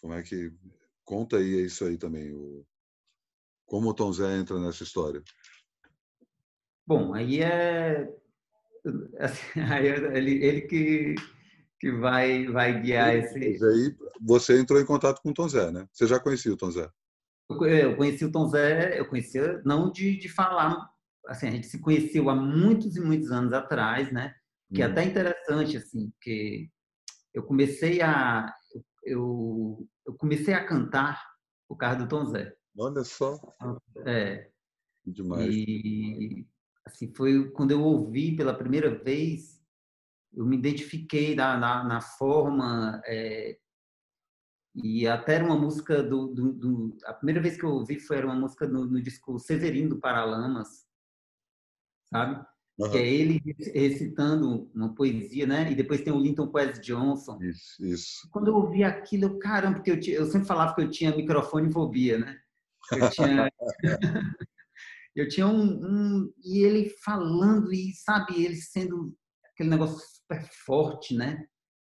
Como 0.00 0.14
é 0.14 0.22
que... 0.22 0.52
Conta 1.04 1.36
aí 1.36 1.64
isso 1.64 1.84
aí 1.84 1.96
também, 1.96 2.32
o... 2.32 2.66
como 3.64 3.90
o 3.90 3.94
Tom 3.94 4.12
Zé 4.12 4.36
entra 4.36 4.58
nessa 4.58 4.82
história. 4.82 5.22
Bom, 6.84 7.14
aí 7.14 7.40
é 7.40 8.12
assim, 9.18 9.60
aí 9.72 9.88
é 9.88 10.16
ele, 10.16 10.44
ele 10.44 10.60
que, 10.62 11.14
que 11.80 11.92
vai, 11.92 12.46
vai 12.46 12.80
guiar 12.80 13.16
esse. 13.16 13.38
Mas 13.38 13.62
aí 13.62 13.96
você 14.20 14.58
entrou 14.58 14.80
em 14.80 14.86
contato 14.86 15.20
com 15.22 15.30
o 15.30 15.34
Tom 15.34 15.48
Zé, 15.48 15.70
né? 15.70 15.86
Você 15.92 16.06
já 16.06 16.20
conhecia 16.20 16.52
o 16.52 16.56
Tom 16.56 16.70
Zé? 16.70 16.90
Eu 17.48 17.96
conheci 17.96 18.24
o 18.24 18.32
Tom 18.32 18.48
Zé, 18.48 18.98
eu 18.98 19.08
conhecia 19.08 19.62
não 19.64 19.90
de, 19.90 20.16
de 20.18 20.28
falar, 20.28 20.76
assim, 21.26 21.46
a 21.46 21.50
gente 21.50 21.68
se 21.68 21.80
conheceu 21.80 22.28
há 22.28 22.34
muitos 22.34 22.96
e 22.96 23.00
muitos 23.00 23.30
anos 23.30 23.52
atrás, 23.52 24.12
né? 24.12 24.34
Que 24.74 24.82
é 24.82 24.88
hum. 24.88 24.90
até 24.90 25.04
interessante, 25.04 25.76
assim, 25.76 26.10
porque 26.10 26.68
eu 27.32 27.42
comecei 27.44 28.02
a 28.02 28.52
eu, 29.06 29.88
eu 30.04 30.14
comecei 30.14 30.52
a 30.52 30.66
cantar 30.66 31.22
por 31.68 31.76
causa 31.76 31.98
do 32.00 32.08
Tom 32.08 32.26
Zé. 32.26 32.54
Olha 32.76 33.04
só. 33.04 33.38
É. 34.04 34.50
Demais. 35.04 35.54
E 35.54 36.46
assim, 36.84 37.12
foi 37.14 37.50
quando 37.52 37.70
eu 37.70 37.82
ouvi 37.82 38.36
pela 38.36 38.52
primeira 38.52 38.92
vez, 39.02 39.62
eu 40.34 40.44
me 40.44 40.56
identifiquei 40.56 41.34
na, 41.34 41.56
na, 41.56 41.84
na 41.84 42.00
forma 42.00 43.00
é, 43.06 43.56
e 44.76 45.06
até 45.06 45.36
era 45.36 45.44
uma 45.44 45.58
música 45.58 46.02
do, 46.02 46.28
do, 46.28 46.52
do, 46.52 46.96
a 47.04 47.14
primeira 47.14 47.40
vez 47.40 47.56
que 47.56 47.64
eu 47.64 47.70
ouvi 47.70 47.98
foi 47.98 48.18
era 48.18 48.26
uma 48.26 48.34
música 48.34 48.66
no, 48.66 48.84
no 48.84 49.00
disco 49.00 49.38
Severino 49.38 49.90
do 49.90 50.00
Paralamas, 50.00 50.86
sabe? 52.10 52.44
Uhum. 52.78 52.90
Que 52.90 52.98
é 52.98 53.06
ele 53.06 53.40
recitando 53.74 54.70
uma 54.74 54.94
poesia, 54.94 55.46
né? 55.46 55.72
E 55.72 55.74
depois 55.74 56.02
tem 56.02 56.12
o 56.12 56.20
Linton 56.20 56.52
Quest 56.52 56.82
Johnson. 56.82 57.38
Isso, 57.40 57.84
isso. 57.84 58.28
Quando 58.30 58.48
eu 58.48 58.54
ouvi 58.54 58.84
aquilo, 58.84 59.24
eu, 59.24 59.38
caramba, 59.38 59.80
porque 59.80 59.90
eu, 59.90 60.14
eu 60.14 60.26
sempre 60.26 60.46
falava 60.46 60.74
que 60.74 60.82
eu 60.82 60.90
tinha 60.90 61.16
microfone 61.16 61.72
fobia, 61.72 62.18
né? 62.18 62.38
Eu 62.92 63.10
tinha 63.10 63.50
Eu 65.16 65.26
tinha 65.26 65.46
um, 65.46 65.64
um, 65.82 66.32
E 66.44 66.62
ele 66.62 66.90
falando, 67.02 67.72
e 67.72 67.94
sabe, 67.94 68.44
ele 68.44 68.56
sendo 68.56 69.16
aquele 69.50 69.70
negócio 69.70 69.98
super 69.98 70.46
forte, 70.66 71.14
né? 71.14 71.46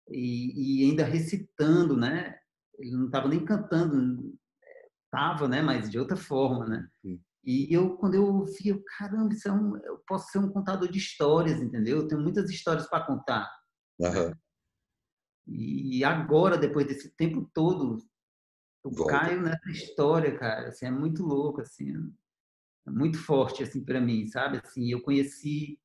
E, 0.09 0.81
e 0.81 0.89
ainda 0.89 1.05
recitando, 1.05 1.95
né? 1.95 2.35
Ele 2.81 2.95
não 2.95 3.05
estava 3.05 3.27
nem 3.27 3.43
cantando, 3.43 4.35
estava, 5.05 5.47
né? 5.47 5.61
Mas 5.61 5.89
de 5.89 5.99
outra 5.99 6.17
forma, 6.17 6.67
né? 6.67 6.87
Sim. 7.01 7.21
E 7.43 7.73
eu, 7.73 7.97
quando 7.97 8.15
eu 8.15 8.23
ouvi, 8.23 8.67
eu, 8.67 8.83
caramba, 8.97 9.33
isso 9.33 9.47
é 9.47 9.51
um, 9.51 9.75
eu 9.77 9.97
posso 10.07 10.31
ser 10.31 10.37
um 10.37 10.49
contador 10.49 10.89
de 10.89 10.99
histórias, 10.99 11.59
entendeu? 11.59 11.97
Eu 11.97 12.07
tenho 12.07 12.21
muitas 12.21 12.49
histórias 12.49 12.87
para 12.87 13.05
contar. 13.05 13.49
Uhum. 13.99 14.31
E 15.47 16.03
agora, 16.03 16.57
depois 16.57 16.85
desse 16.85 17.09
tempo 17.15 17.49
todo, 17.53 17.97
eu 18.85 18.91
Volta. 18.91 19.11
caio 19.11 19.41
nessa 19.41 19.69
história, 19.71 20.37
cara. 20.37 20.67
Assim, 20.69 20.85
é 20.85 20.91
muito 20.91 21.23
louco, 21.23 21.61
assim 21.61 22.13
muito 22.89 23.17
forte 23.17 23.63
assim 23.63 23.83
para 23.83 24.01
mim, 24.01 24.27
sabe? 24.27 24.57
Assim, 24.57 24.91
eu 24.91 25.01
conheci 25.01 25.79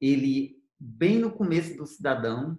ele 0.00 0.62
bem 0.78 1.18
no 1.18 1.32
começo 1.32 1.76
do 1.76 1.86
Cidadão. 1.86 2.58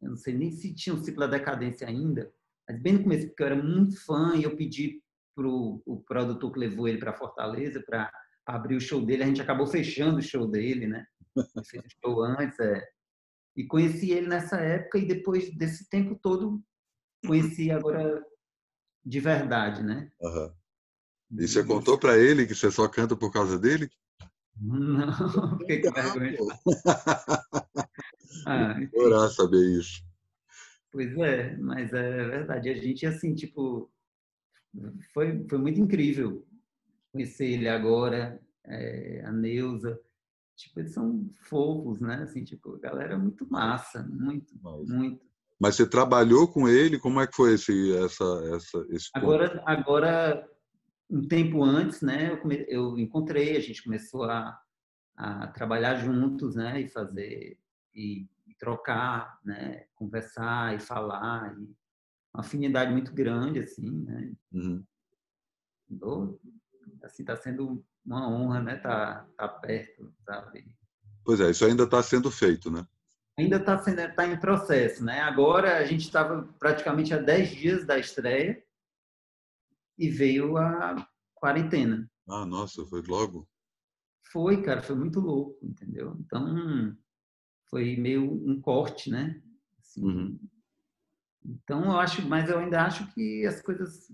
Eu 0.00 0.10
não 0.10 0.16
sei 0.16 0.34
nem 0.34 0.50
se 0.50 0.74
tinha 0.74 0.94
o 0.94 0.98
ciclo 0.98 1.20
da 1.20 1.26
decadência 1.26 1.86
ainda, 1.86 2.32
mas 2.68 2.80
bem 2.80 2.94
no 2.94 3.02
começo, 3.02 3.28
porque 3.28 3.42
eu 3.42 3.46
era 3.46 3.62
muito 3.62 4.04
fã 4.04 4.34
e 4.36 4.42
eu 4.42 4.56
pedi 4.56 5.02
pro 5.34 5.82
o 5.84 6.00
produtor 6.00 6.52
que 6.52 6.58
levou 6.58 6.88
ele 6.88 6.98
para 6.98 7.16
Fortaleza 7.16 7.82
para 7.84 8.10
abrir 8.44 8.76
o 8.76 8.80
show 8.80 9.04
dele. 9.04 9.22
A 9.22 9.26
gente 9.26 9.42
acabou 9.42 9.66
fechando 9.66 10.18
o 10.18 10.22
show 10.22 10.46
dele, 10.48 10.86
né? 10.86 11.06
Fez 11.66 11.84
o 11.84 11.88
show 12.00 12.22
antes, 12.22 12.58
é. 12.58 12.82
E 13.56 13.64
conheci 13.64 14.10
ele 14.10 14.28
nessa 14.28 14.56
época 14.56 14.98
e 14.98 15.06
depois 15.06 15.54
desse 15.56 15.88
tempo 15.88 16.18
todo 16.20 16.62
conheci 17.24 17.70
agora 17.70 18.24
de 19.04 19.20
verdade, 19.20 19.82
né? 19.82 20.10
Uhum. 20.20 20.52
E 21.38 21.48
você 21.48 21.64
contou 21.64 21.98
para 21.98 22.18
ele 22.18 22.46
que 22.46 22.54
você 22.54 22.70
só 22.70 22.88
canta 22.88 23.16
por 23.16 23.32
causa 23.32 23.58
dele? 23.58 23.90
Não, 24.58 25.12
fiquei 25.58 25.82
com 25.82 25.92
vergonha. 25.92 26.38
ah, 28.46 28.74
Orar 28.94 29.28
saber 29.30 29.78
isso. 29.78 30.05
Pois 30.96 31.14
é, 31.18 31.54
mas 31.58 31.92
é 31.92 32.24
verdade. 32.24 32.70
A 32.70 32.74
gente, 32.74 33.04
assim, 33.04 33.34
tipo, 33.34 33.92
foi, 35.12 35.46
foi 35.46 35.58
muito 35.58 35.78
incrível 35.78 36.42
conhecer 37.12 37.44
ele 37.50 37.68
agora, 37.68 38.40
é, 38.64 39.22
a 39.26 39.30
Neuza. 39.30 40.00
Tipo, 40.56 40.80
eles 40.80 40.94
são 40.94 41.28
fofos, 41.42 42.00
né? 42.00 42.22
Assim, 42.22 42.42
tipo, 42.42 42.78
galera 42.78 43.18
muito 43.18 43.46
massa, 43.50 44.08
muito, 44.08 44.54
mas, 44.62 44.88
muito. 44.88 45.26
Mas 45.60 45.76
você 45.76 45.86
trabalhou 45.86 46.50
com 46.50 46.66
ele? 46.66 46.98
Como 46.98 47.20
é 47.20 47.26
que 47.26 47.36
foi 47.36 47.52
esse, 47.52 47.94
essa, 47.98 48.24
essa, 48.54 48.86
esse 48.88 49.10
agora, 49.12 49.62
agora 49.66 50.50
um 51.10 51.28
tempo 51.28 51.62
antes, 51.62 52.00
né, 52.00 52.30
eu, 52.32 52.38
come, 52.38 52.64
eu 52.70 52.98
encontrei, 52.98 53.54
a 53.54 53.60
gente 53.60 53.84
começou 53.84 54.24
a, 54.24 54.58
a 55.14 55.46
trabalhar 55.48 55.96
juntos, 55.96 56.54
né, 56.56 56.80
e 56.80 56.88
fazer 56.88 57.58
e, 57.94 58.26
trocar, 58.58 59.38
né, 59.44 59.86
conversar 59.94 60.74
e 60.74 60.80
falar, 60.80 61.56
e 61.58 61.76
uma 62.34 62.40
afinidade 62.40 62.92
muito 62.92 63.12
grande, 63.12 63.60
assim, 63.60 63.90
né. 63.90 64.32
Uhum. 64.52 64.84
Assim, 67.02 67.22
está 67.22 67.36
sendo 67.36 67.84
uma 68.04 68.28
honra, 68.28 68.62
né, 68.62 68.76
estar 68.76 69.24
tá, 69.24 69.28
tá 69.36 69.48
perto, 69.48 70.12
sabe. 70.24 70.68
Pois 71.24 71.40
é, 71.40 71.50
isso 71.50 71.64
ainda 71.64 71.84
está 71.84 72.02
sendo 72.02 72.30
feito, 72.30 72.70
né? 72.70 72.86
Ainda 73.38 73.56
está 73.56 73.76
tá 73.76 74.26
em 74.26 74.40
processo, 74.40 75.04
né? 75.04 75.20
Agora 75.20 75.76
a 75.76 75.84
gente 75.84 76.02
estava 76.02 76.42
praticamente 76.58 77.12
a 77.12 77.18
10 77.18 77.50
dias 77.50 77.84
da 77.84 77.98
estreia, 77.98 78.64
e 79.98 80.08
veio 80.08 80.56
a 80.56 81.08
quarentena. 81.34 82.10
Ah, 82.28 82.44
nossa, 82.44 82.84
foi 82.86 83.02
logo? 83.02 83.48
Foi, 84.32 84.62
cara, 84.62 84.82
foi 84.82 84.96
muito 84.96 85.20
louco, 85.20 85.58
entendeu? 85.64 86.16
Então, 86.20 86.96
foi 87.70 87.96
meio 87.96 88.22
um 88.24 88.60
corte, 88.60 89.10
né? 89.10 89.40
Assim, 89.80 90.04
uhum. 90.04 90.38
Então, 91.44 91.84
eu 91.84 91.92
acho, 91.92 92.26
mas 92.26 92.50
eu 92.50 92.58
ainda 92.58 92.84
acho 92.84 93.12
que 93.12 93.46
as 93.46 93.62
coisas 93.62 94.10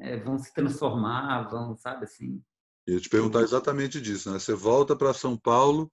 é, 0.00 0.18
vão 0.18 0.38
se 0.38 0.52
transformar, 0.52 1.48
vão, 1.48 1.76
sabe, 1.76 2.04
assim. 2.04 2.42
Eu 2.86 2.94
ia 2.94 3.00
te 3.00 3.08
perguntar 3.08 3.40
exatamente 3.40 4.00
disso, 4.00 4.30
né? 4.30 4.38
Você 4.38 4.52
volta 4.52 4.94
para 4.94 5.14
São 5.14 5.36
Paulo, 5.36 5.90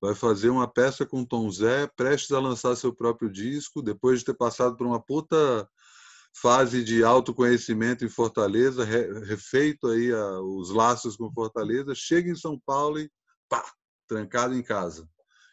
vai 0.00 0.14
fazer 0.14 0.50
uma 0.50 0.68
peça 0.68 1.06
com 1.06 1.24
Tom 1.24 1.50
Zé, 1.50 1.86
prestes 1.96 2.32
a 2.32 2.40
lançar 2.40 2.76
seu 2.76 2.94
próprio 2.94 3.30
disco, 3.30 3.82
depois 3.82 4.18
de 4.18 4.26
ter 4.26 4.34
passado 4.34 4.76
por 4.76 4.86
uma 4.86 5.00
puta 5.00 5.68
fase 6.36 6.82
de 6.84 7.04
autoconhecimento 7.04 8.04
em 8.04 8.08
Fortaleza, 8.08 8.84
refeito 8.84 9.86
aí 9.86 10.12
a, 10.12 10.40
os 10.40 10.70
laços 10.70 11.16
com 11.16 11.32
Fortaleza, 11.32 11.94
chega 11.94 12.30
em 12.30 12.36
São 12.36 12.60
Paulo 12.66 12.98
e 12.98 13.10
pá, 13.48 13.64
trancado 14.08 14.54
em 14.54 14.62
casa. 14.62 15.08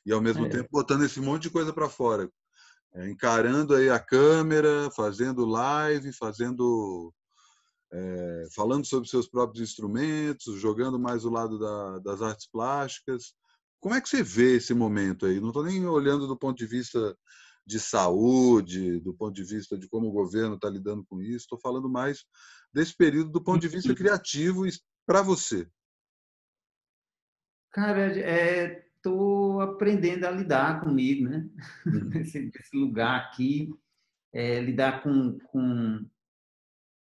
E 0.06 0.12
ao 0.12 0.22
mesmo 0.22 0.46
é. 0.46 0.50
tempo 0.50 0.70
botando 0.72 1.04
esse 1.04 1.20
monte 1.20 1.44
de 1.44 1.50
coisa 1.50 1.72
para 1.72 1.90
fora. 1.90 2.30
É, 2.94 3.10
encarando 3.10 3.76
aí 3.76 3.90
a 3.90 4.00
câmera, 4.00 4.90
fazendo 4.92 5.46
live, 5.46 6.12
fazendo 6.12 7.14
é, 7.94 8.48
falando 8.56 8.86
sobre 8.86 9.10
seus 9.10 9.28
próprios 9.28 9.62
instrumentos, 9.62 10.60
jogando 10.60 10.98
mais 11.00 11.26
o 11.26 11.30
lado 11.30 11.60
da, 11.60 12.00
das 12.00 12.22
artes 12.22 12.48
plásticas. 12.48 13.34
Como 13.80 13.96
é 13.96 14.02
que 14.02 14.10
você 14.10 14.24
vê 14.24 14.58
esse 14.58 14.74
momento 14.74 15.26
aí? 15.26 15.40
Não 15.40 15.50
estou 15.50 15.64
nem 15.64 15.86
olhando 15.86 16.28
do 16.28 16.38
ponto 16.38 16.58
de 16.58 16.66
vista 16.66 17.18
de 17.66 17.80
saúde, 17.80 19.00
do 19.00 19.14
ponto 19.14 19.34
de 19.34 19.44
vista 19.44 19.78
de 19.78 19.88
como 19.88 20.08
o 20.08 20.12
governo 20.12 20.56
está 20.56 20.70
lidando 20.70 21.06
com 21.06 21.22
isso. 21.22 21.46
Estou 21.46 21.60
falando 21.60 21.90
mais 21.90 22.26
desse 22.74 22.96
período 22.96 23.32
do 23.32 23.44
ponto 23.44 23.62
de 23.62 23.68
vista 23.68 23.94
criativo 23.94 24.64
para 25.06 25.22
você. 25.22 25.68
Cara, 27.72 28.20
é, 28.20 28.86
estou 29.02 29.60
aprendendo 29.62 30.26
a 30.26 30.32
lidar 30.32 30.80
comigo, 30.80 31.28
né? 31.28 31.50
Uhum. 31.86 32.10
Nesse, 32.14 32.52
lugar 32.74 33.20
aqui, 33.20 33.74
é, 34.32 34.62
lidar 34.62 35.02
com, 35.02 35.40
com, 35.40 36.06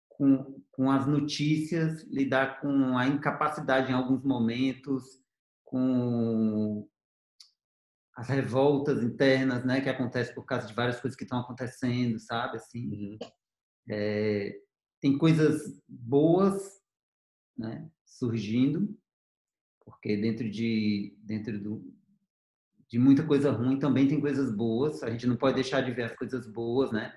com, 0.08 0.62
com 0.70 0.90
as 0.90 1.06
notícias, 1.06 2.04
lidar 2.04 2.60
com 2.60 2.96
a 2.96 3.06
incapacidade 3.06 3.90
em 3.90 3.94
alguns 3.94 4.24
momentos, 4.24 5.20
com 5.64 6.88
as 8.16 8.28
revoltas 8.28 9.02
internas, 9.02 9.64
né, 9.64 9.80
que 9.80 9.88
acontecem 9.88 10.34
por 10.34 10.44
causa 10.44 10.66
de 10.66 10.74
várias 10.74 11.00
coisas 11.00 11.16
que 11.16 11.24
estão 11.24 11.40
acontecendo, 11.40 12.18
sabe, 12.20 12.56
assim. 12.56 12.88
Uhum. 12.88 13.18
É, 13.88 14.56
tem 15.00 15.18
coisas 15.18 15.82
boas, 15.88 16.80
né, 17.56 17.90
surgindo, 18.04 18.96
porque 19.90 20.16
dentro 20.16 20.48
de 20.48 21.16
dentro 21.22 21.58
do, 21.58 21.94
de 22.88 22.98
muita 22.98 23.24
coisa 23.24 23.50
ruim 23.50 23.78
também 23.78 24.08
tem 24.08 24.20
coisas 24.20 24.54
boas. 24.54 25.02
A 25.02 25.10
gente 25.10 25.26
não 25.26 25.36
pode 25.36 25.54
deixar 25.54 25.80
de 25.80 25.92
ver 25.92 26.04
as 26.04 26.16
coisas 26.16 26.46
boas, 26.46 26.90
né? 26.90 27.12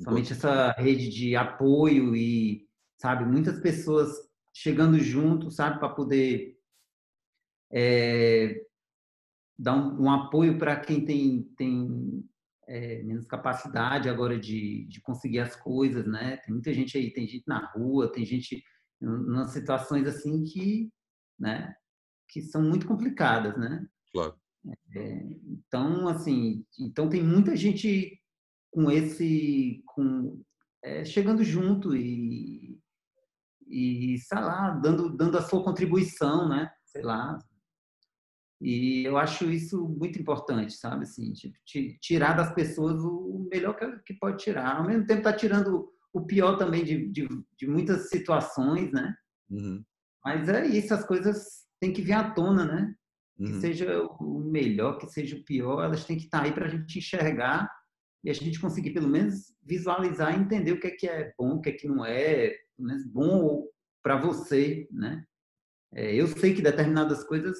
Somente 0.00 0.32
essa 0.32 0.72
rede 0.72 1.08
de 1.08 1.36
apoio 1.36 2.16
e, 2.16 2.66
sabe, 2.96 3.24
muitas 3.24 3.60
pessoas 3.60 4.10
chegando 4.54 4.98
junto, 4.98 5.50
sabe, 5.50 5.78
para 5.78 5.90
poder 5.90 6.58
é, 7.70 8.64
dar 9.58 9.76
um, 9.76 10.04
um 10.04 10.10
apoio 10.10 10.58
para 10.58 10.76
quem 10.80 11.04
tem, 11.04 11.42
tem 11.56 12.24
é, 12.66 13.02
menos 13.02 13.26
capacidade 13.26 14.08
agora 14.08 14.38
de, 14.38 14.86
de 14.86 15.00
conseguir 15.02 15.40
as 15.40 15.54
coisas, 15.54 16.06
né? 16.06 16.38
Tem 16.38 16.54
muita 16.54 16.72
gente 16.72 16.96
aí, 16.96 17.12
tem 17.12 17.26
gente 17.28 17.44
na 17.46 17.70
rua, 17.72 18.10
tem 18.10 18.24
gente 18.24 18.62
em 19.00 19.46
situações 19.48 20.06
assim 20.06 20.42
que, 20.44 20.90
né, 21.38 21.74
que 22.32 22.40
são 22.40 22.62
muito 22.62 22.86
complicadas, 22.86 23.56
né? 23.58 23.86
Claro. 24.10 24.34
É, 24.96 25.26
então, 25.46 26.08
assim, 26.08 26.64
então 26.78 27.08
tem 27.08 27.22
muita 27.22 27.54
gente 27.54 28.18
com 28.70 28.90
esse, 28.90 29.82
com 29.86 30.42
é, 30.82 31.04
chegando 31.04 31.44
junto 31.44 31.94
e, 31.94 32.80
e 33.68 34.18
sei 34.18 34.38
lá, 34.38 34.70
dando 34.70 35.14
dando 35.14 35.36
a 35.36 35.42
sua 35.42 35.62
contribuição, 35.62 36.48
né? 36.48 36.72
Sei 36.86 37.02
lá. 37.02 37.38
E 38.60 39.04
eu 39.04 39.18
acho 39.18 39.50
isso 39.50 39.88
muito 39.88 40.18
importante, 40.18 40.72
sabe? 40.74 41.02
Assim, 41.02 41.32
tipo, 41.32 41.56
tirar 42.00 42.34
das 42.34 42.54
pessoas 42.54 43.02
o 43.02 43.48
melhor 43.52 43.76
que 44.06 44.14
pode 44.14 44.42
tirar. 44.42 44.76
Ao 44.76 44.86
mesmo 44.86 45.04
tempo, 45.04 45.22
tá 45.22 45.32
tirando 45.32 45.92
o 46.12 46.24
pior 46.24 46.56
também 46.56 46.84
de, 46.84 47.08
de, 47.10 47.28
de 47.58 47.66
muitas 47.66 48.08
situações, 48.08 48.92
né? 48.92 49.14
Uhum. 49.50 49.84
Mas 50.24 50.48
é 50.48 50.64
isso, 50.64 50.94
as 50.94 51.04
coisas 51.04 51.61
têm 51.82 51.92
que 51.92 52.00
vir 52.00 52.12
à 52.12 52.30
tona, 52.30 52.64
né? 52.64 52.94
Uhum. 53.40 53.46
Que 53.46 53.60
seja 53.60 54.02
o 54.20 54.38
melhor, 54.38 54.98
que 54.98 55.06
seja 55.08 55.34
o 55.36 55.42
pior, 55.42 55.82
elas 55.82 56.04
têm 56.04 56.16
que 56.16 56.24
estar 56.24 56.44
aí 56.44 56.52
para 56.52 56.66
a 56.66 56.68
gente 56.68 56.96
enxergar 56.96 57.68
e 58.22 58.30
a 58.30 58.32
gente 58.32 58.60
conseguir 58.60 58.92
pelo 58.92 59.08
menos 59.08 59.52
visualizar 59.60 60.32
e 60.32 60.40
entender 60.40 60.70
o 60.70 60.78
que 60.78 60.86
é 60.86 60.90
que 60.92 61.08
é 61.08 61.34
bom, 61.36 61.56
o 61.56 61.60
que 61.60 61.70
é 61.70 61.72
que 61.72 61.88
não 61.88 62.06
é, 62.06 62.50
pelo 62.76 62.88
menos 62.88 63.04
bom 63.04 63.66
para 64.00 64.16
você, 64.16 64.86
né? 64.92 65.24
É, 65.92 66.14
eu 66.14 66.28
sei 66.28 66.54
que 66.54 66.62
determinadas 66.62 67.24
coisas 67.24 67.58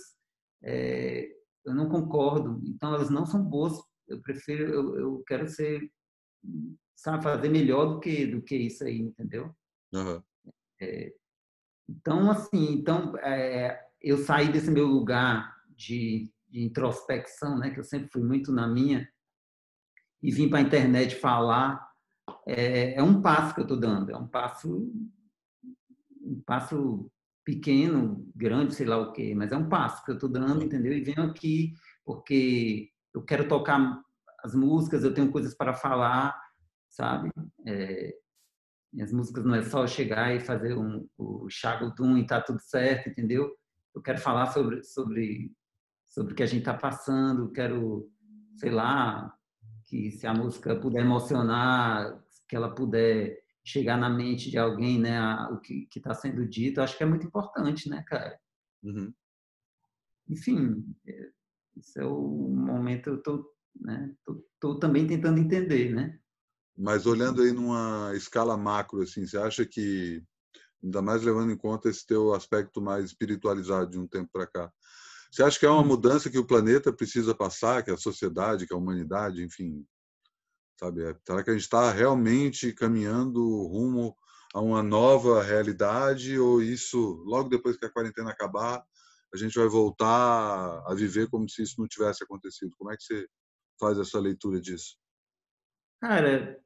é, 0.62 1.28
eu 1.64 1.74
não 1.74 1.88
concordo, 1.88 2.62
então 2.64 2.94
elas 2.94 3.10
não 3.10 3.26
são 3.26 3.42
boas. 3.42 3.76
Eu 4.06 4.22
prefiro, 4.22 4.72
eu, 4.72 4.98
eu 5.00 5.24
quero 5.26 5.48
ser 5.48 5.90
sabe 6.94 7.24
fazer 7.24 7.48
melhor 7.48 7.94
do 7.94 8.00
que 8.00 8.26
do 8.26 8.40
que 8.40 8.54
isso 8.54 8.84
aí, 8.84 9.00
entendeu? 9.00 9.52
Uhum. 9.92 10.22
É, 10.80 11.12
então 11.88 12.30
assim, 12.30 12.74
então 12.74 13.18
é, 13.18 13.91
eu 14.02 14.18
saí 14.18 14.50
desse 14.50 14.70
meu 14.70 14.86
lugar 14.86 15.54
de, 15.76 16.30
de, 16.48 16.62
introspecção, 16.62 17.58
né, 17.58 17.70
que 17.70 17.80
eu 17.80 17.84
sempre 17.84 18.10
fui 18.10 18.22
muito 18.22 18.52
na 18.52 18.66
minha, 18.66 19.08
e 20.22 20.30
vim 20.30 20.48
para 20.48 20.58
a 20.58 20.62
internet 20.62 21.16
falar. 21.16 21.90
É, 22.46 22.94
é, 22.94 23.02
um 23.02 23.20
passo 23.20 23.54
que 23.54 23.60
eu 23.60 23.64
estou 23.64 23.78
dando, 23.78 24.10
é 24.10 24.16
um 24.16 24.28
passo 24.28 24.90
um 26.24 26.40
passo 26.46 27.10
pequeno, 27.44 28.30
grande, 28.34 28.74
sei 28.74 28.86
lá 28.86 28.96
o 28.98 29.12
quê, 29.12 29.34
mas 29.34 29.50
é 29.50 29.56
um 29.56 29.68
passo 29.68 30.04
que 30.04 30.10
eu 30.12 30.14
estou 30.14 30.28
dando, 30.28 30.64
entendeu? 30.64 30.92
E 30.92 31.02
venho 31.02 31.22
aqui 31.22 31.72
porque 32.04 32.90
eu 33.12 33.22
quero 33.22 33.48
tocar 33.48 34.00
as 34.42 34.54
músicas, 34.54 35.04
eu 35.04 35.12
tenho 35.12 35.30
coisas 35.30 35.54
para 35.54 35.74
falar, 35.74 36.40
sabe? 36.88 37.30
É, 37.66 38.14
minhas 38.92 39.12
músicas 39.12 39.44
não 39.44 39.54
é 39.54 39.62
só 39.62 39.86
chegar 39.86 40.34
e 40.34 40.40
fazer 40.40 40.76
um, 40.76 41.08
o 41.16 41.48
Chagodum 41.48 42.16
e 42.18 42.26
tá 42.26 42.40
tudo 42.40 42.60
certo, 42.60 43.08
entendeu? 43.08 43.50
Eu 43.94 44.02
quero 44.02 44.18
falar 44.18 44.46
sobre, 44.52 44.82
sobre, 44.82 45.52
sobre 46.06 46.32
o 46.32 46.36
que 46.36 46.42
a 46.42 46.46
gente 46.46 46.60
está 46.60 46.74
passando, 46.74 47.52
quero, 47.52 48.10
sei 48.56 48.70
lá, 48.70 49.36
que 49.86 50.10
se 50.10 50.26
a 50.26 50.34
música 50.34 50.74
puder 50.76 51.00
emocionar, 51.00 52.22
que 52.48 52.56
ela 52.56 52.74
puder 52.74 53.42
chegar 53.64 53.96
na 53.96 54.10
mente 54.10 54.50
de 54.50 54.58
alguém, 54.58 54.98
né, 54.98 55.18
a, 55.18 55.50
o 55.52 55.60
que 55.60 55.88
está 55.94 56.14
sendo 56.14 56.46
dito, 56.46 56.80
acho 56.80 56.96
que 56.96 57.02
é 57.02 57.06
muito 57.06 57.26
importante, 57.26 57.88
né, 57.88 58.02
cara? 58.06 58.38
Uhum. 58.82 59.12
Enfim, 60.28 60.84
é, 61.06 61.30
esse 61.76 62.00
é 62.00 62.04
o 62.04 62.48
momento 62.48 63.10
eu 63.10 63.22
tô, 63.22 63.52
né, 63.80 64.14
tô, 64.24 64.44
tô 64.58 64.78
também 64.78 65.06
tentando 65.06 65.38
entender, 65.38 65.94
né? 65.94 66.18
Mas 66.76 67.06
olhando 67.06 67.42
aí 67.42 67.52
numa 67.52 68.12
escala 68.14 68.56
macro, 68.56 69.02
assim, 69.02 69.26
você 69.26 69.36
acha 69.36 69.64
que, 69.64 70.24
ainda 70.82 71.00
mais 71.02 71.22
levando 71.22 71.52
em 71.52 71.56
conta 71.56 71.88
esse 71.88 72.06
teu 72.06 72.34
aspecto 72.34 72.80
mais 72.80 73.06
espiritualizado 73.06 73.90
de 73.90 73.98
um 73.98 74.06
tempo 74.06 74.30
para 74.32 74.46
cá, 74.46 74.72
você 75.30 75.42
acha 75.42 75.58
que 75.58 75.64
é 75.64 75.70
uma 75.70 75.80
hum. 75.82 75.86
mudança 75.86 76.28
que 76.28 76.38
o 76.38 76.46
planeta 76.46 76.92
precisa 76.92 77.34
passar, 77.34 77.82
que 77.82 77.90
a 77.90 77.96
sociedade, 77.96 78.66
que 78.66 78.74
a 78.74 78.76
humanidade, 78.76 79.42
enfim, 79.42 79.86
sabe? 80.78 81.04
É, 81.04 81.16
será 81.26 81.42
que 81.42 81.50
a 81.50 81.52
gente 81.54 81.62
está 81.62 81.90
realmente 81.90 82.72
caminhando 82.72 83.40
rumo 83.66 84.14
a 84.52 84.60
uma 84.60 84.82
nova 84.82 85.42
realidade 85.42 86.38
ou 86.38 86.62
isso, 86.62 87.22
logo 87.24 87.48
depois 87.48 87.76
que 87.76 87.86
a 87.86 87.90
quarentena 87.90 88.30
acabar, 88.30 88.84
a 89.32 89.36
gente 89.38 89.58
vai 89.58 89.66
voltar 89.66 90.82
a 90.86 90.94
viver 90.94 91.30
como 91.30 91.48
se 91.48 91.62
isso 91.62 91.76
não 91.78 91.88
tivesse 91.88 92.22
acontecido? 92.22 92.74
Como 92.76 92.92
é 92.92 92.96
que 92.96 93.02
você 93.02 93.26
faz 93.80 93.98
essa 93.98 94.20
leitura 94.20 94.60
disso? 94.60 94.98
Cara, 96.00 96.62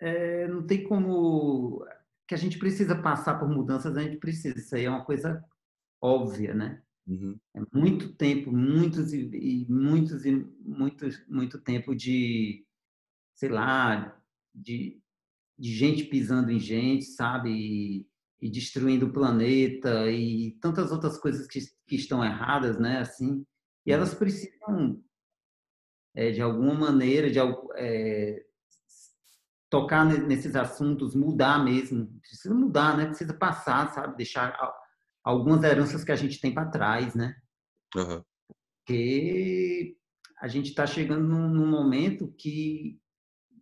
é, 0.00 0.48
não 0.48 0.66
tem 0.66 0.82
como. 0.82 1.86
Que 2.30 2.34
a 2.36 2.38
gente 2.38 2.60
precisa 2.60 2.94
passar 2.94 3.40
por 3.40 3.48
mudanças, 3.48 3.96
a 3.96 4.02
gente 4.04 4.18
precisa. 4.18 4.56
Isso 4.56 4.76
aí 4.76 4.84
é 4.84 4.88
uma 4.88 5.04
coisa 5.04 5.44
óbvia, 6.00 6.54
né? 6.54 6.80
Uhum. 7.04 7.36
É 7.52 7.60
muito 7.76 8.14
tempo, 8.14 8.52
muitos 8.52 9.12
e, 9.12 9.66
muitos 9.68 10.24
e 10.24 10.46
muitos, 10.60 11.26
muito 11.26 11.60
tempo 11.60 11.92
de, 11.92 12.64
sei 13.34 13.48
lá, 13.48 14.16
de, 14.54 15.02
de 15.58 15.72
gente 15.74 16.04
pisando 16.04 16.52
em 16.52 16.60
gente, 16.60 17.04
sabe? 17.06 17.50
E, 17.50 18.06
e 18.40 18.48
destruindo 18.48 19.06
o 19.06 19.12
planeta 19.12 20.08
e 20.08 20.52
tantas 20.60 20.92
outras 20.92 21.18
coisas 21.18 21.48
que, 21.48 21.58
que 21.84 21.96
estão 21.96 22.24
erradas, 22.24 22.78
né? 22.78 22.98
Assim, 22.98 23.44
e 23.84 23.90
elas 23.90 24.14
precisam 24.14 25.02
é, 26.14 26.30
de 26.30 26.40
alguma 26.40 26.74
maneira, 26.74 27.28
de 27.28 27.40
é, 27.74 28.46
tocar 29.70 30.04
nesses 30.04 30.56
assuntos, 30.56 31.14
mudar 31.14 31.64
mesmo. 31.64 32.06
Precisa 32.20 32.52
mudar, 32.52 32.96
né? 32.96 33.06
Precisa 33.06 33.32
passar, 33.32 33.94
sabe? 33.94 34.16
Deixar 34.16 34.54
algumas 35.22 35.62
heranças 35.62 36.02
que 36.02 36.12
a 36.12 36.16
gente 36.16 36.40
tem 36.40 36.52
para 36.52 36.68
trás, 36.68 37.14
né? 37.14 37.36
Uhum. 37.96 38.22
Porque 38.78 39.96
a 40.40 40.48
gente 40.48 40.70
está 40.70 40.86
chegando 40.86 41.26
num, 41.26 41.48
num, 41.48 41.66
momento 41.66 42.34
que 42.36 42.98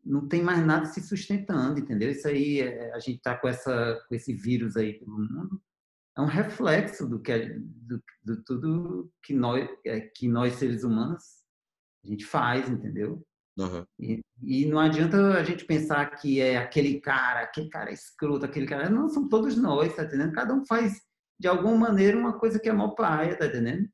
não 0.05 0.27
tem 0.27 0.43
mais 0.43 0.65
nada 0.65 0.87
se 0.87 1.03
sustentando, 1.03 1.79
entendeu? 1.79 2.11
Isso 2.11 2.27
aí, 2.27 2.61
é, 2.61 2.95
a 2.95 2.99
gente 2.99 3.19
está 3.19 3.37
com, 3.37 3.49
essa, 3.49 4.03
com 4.09 4.15
esse 4.15 4.33
vírus 4.33 4.77
aí 4.77 4.99
pelo 4.99 5.19
mundo, 5.19 5.61
é 6.17 6.21
um 6.21 6.27
reflexo 6.27 7.07
do 7.07 7.21
que 7.21 7.51
do, 7.59 8.03
do 8.25 8.43
tudo 8.45 9.13
que 9.23 9.35
nós, 9.35 9.69
é, 9.85 10.01
que 10.01 10.27
nós 10.27 10.55
seres 10.55 10.83
humanos 10.83 11.23
a 12.05 12.09
gente 12.09 12.25
faz, 12.25 12.69
entendeu? 12.69 13.25
Uhum. 13.59 13.85
E, 13.99 14.21
e, 14.41 14.67
não 14.67 14.79
adianta 14.79 15.17
a 15.35 15.43
gente 15.43 15.65
pensar 15.65 16.07
que 16.11 16.41
é 16.41 16.57
aquele 16.57 17.01
cara, 17.01 17.41
aquele 17.41 17.69
cara 17.69 17.91
é 17.91 17.93
escroto, 17.95 18.45
aquele 18.45 18.67
cara. 18.67 18.89
Não, 18.89 19.09
são 19.09 19.29
todos 19.29 19.57
nós, 19.57 19.95
tá 19.97 20.05
entendendo? 20.05 20.33
Cada 20.33 20.55
um 20.55 20.65
faz, 20.65 21.01
de 21.39 21.49
alguma 21.49 21.77
maneira, 21.77 22.17
uma 22.17 22.39
coisa 22.39 22.61
que 22.61 22.69
é 22.69 22.73
mal 22.73 22.95
paia, 22.95 23.37
tá 23.37 23.47
entendendo? 23.47 23.89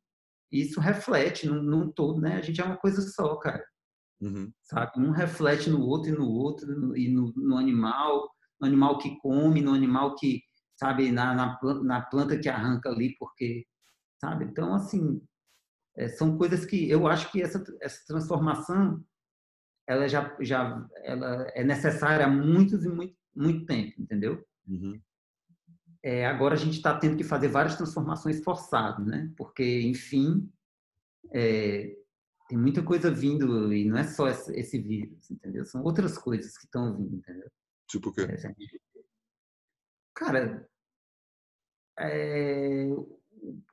E 0.53 0.61
isso 0.61 0.81
reflete 0.81 1.49
num, 1.49 1.63
num, 1.63 1.91
todo, 1.91 2.21
né? 2.21 2.37
A 2.37 2.43
gente 2.43 2.61
é 2.61 2.65
uma 2.65 2.77
coisa 2.77 3.01
só, 3.01 3.37
cara. 3.37 3.65
Uhum. 4.21 4.53
Sabe? 4.65 4.93
Um 4.99 5.11
reflete 5.11 5.71
no 5.71 5.81
outro 5.81 6.11
e 6.11 6.13
no 6.13 6.29
outro, 6.29 6.67
no, 6.79 6.97
e 6.97 7.09
no, 7.09 7.33
no, 7.35 7.57
animal, 7.57 8.31
no 8.61 8.67
animal 8.67 8.99
que 8.99 9.19
come, 9.21 9.63
no 9.63 9.73
animal 9.73 10.15
que, 10.15 10.43
sabe, 10.79 11.11
na, 11.11 11.35
na, 11.35 11.59
na 11.83 12.03
planta 12.03 12.39
que 12.39 12.51
arranca 12.51 12.91
ali, 12.91 13.17
porque, 13.19 13.65
sabe? 14.21 14.45
Então, 14.45 14.75
assim, 14.75 15.23
é, 15.97 16.09
são 16.09 16.37
coisas 16.37 16.67
que 16.67 16.91
eu 16.91 17.07
acho 17.07 17.33
que 17.33 17.41
essa, 17.41 17.65
essa 17.81 18.05
transformação 18.07 19.03
ela 19.87 20.09
já, 20.09 20.37
já 20.41 20.89
ela 21.03 21.47
é 21.55 21.63
necessária 21.63 22.27
há 22.27 22.29
muitos 22.29 22.85
e 22.85 22.89
muito, 22.89 23.17
muito 23.35 23.67
tempo, 23.67 24.01
entendeu? 24.01 24.45
Uhum. 24.67 25.01
É, 26.03 26.27
agora 26.27 26.55
a 26.55 26.59
gente 26.59 26.75
está 26.75 26.99
tendo 26.99 27.17
que 27.17 27.25
fazer 27.25 27.49
várias 27.49 27.77
transformações 27.77 28.43
forçadas, 28.43 29.07
né? 29.07 29.33
Porque, 29.37 29.81
enfim, 29.83 30.51
é, 31.33 31.97
tem 32.49 32.59
muita 32.59 32.83
coisa 32.83 33.11
vindo 33.11 33.73
e 33.73 33.87
não 33.87 33.97
é 33.99 34.05
só 34.05 34.29
esse 34.29 34.79
vírus, 34.79 35.31
entendeu? 35.31 35.65
São 35.65 35.83
outras 35.83 36.19
coisas 36.19 36.59
que 36.59 36.67
estão 36.67 36.95
vindo, 36.95 37.17
entendeu? 37.17 37.51
Tipo 37.89 38.11
o 38.11 38.13
quê? 38.13 38.23
É, 38.23 38.37
cara, 40.15 40.69
é, 41.99 42.89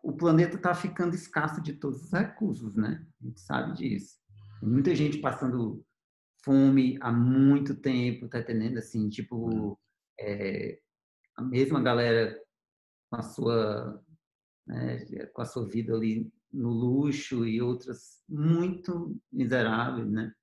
o 0.01 0.13
planeta 0.13 0.55
está 0.55 0.73
ficando 0.73 1.15
escasso 1.15 1.61
de 1.61 1.73
todos 1.73 2.03
os 2.03 2.11
recursos, 2.11 2.75
né? 2.75 3.05
A 3.21 3.25
gente 3.25 3.39
sabe 3.41 3.73
disso. 3.73 4.17
Tem 4.59 4.69
muita 4.69 4.95
gente 4.95 5.17
passando 5.19 5.85
fome 6.43 6.97
há 7.01 7.11
muito 7.11 7.75
tempo, 7.75 8.27
tá 8.27 8.39
entendendo? 8.39 8.77
Assim, 8.77 9.09
tipo, 9.09 9.79
é, 10.19 10.79
a 11.35 11.41
mesma 11.41 11.81
galera 11.81 12.39
com 13.09 13.17
a 13.17 13.23
sua 13.23 14.03
né, 14.67 15.05
com 15.33 15.41
a 15.41 15.45
sua 15.45 15.67
vida 15.67 15.93
ali 15.93 16.31
no 16.51 16.69
luxo 16.69 17.45
e 17.45 17.61
outras 17.61 18.23
muito 18.27 19.19
miseráveis, 19.31 20.09
né? 20.09 20.33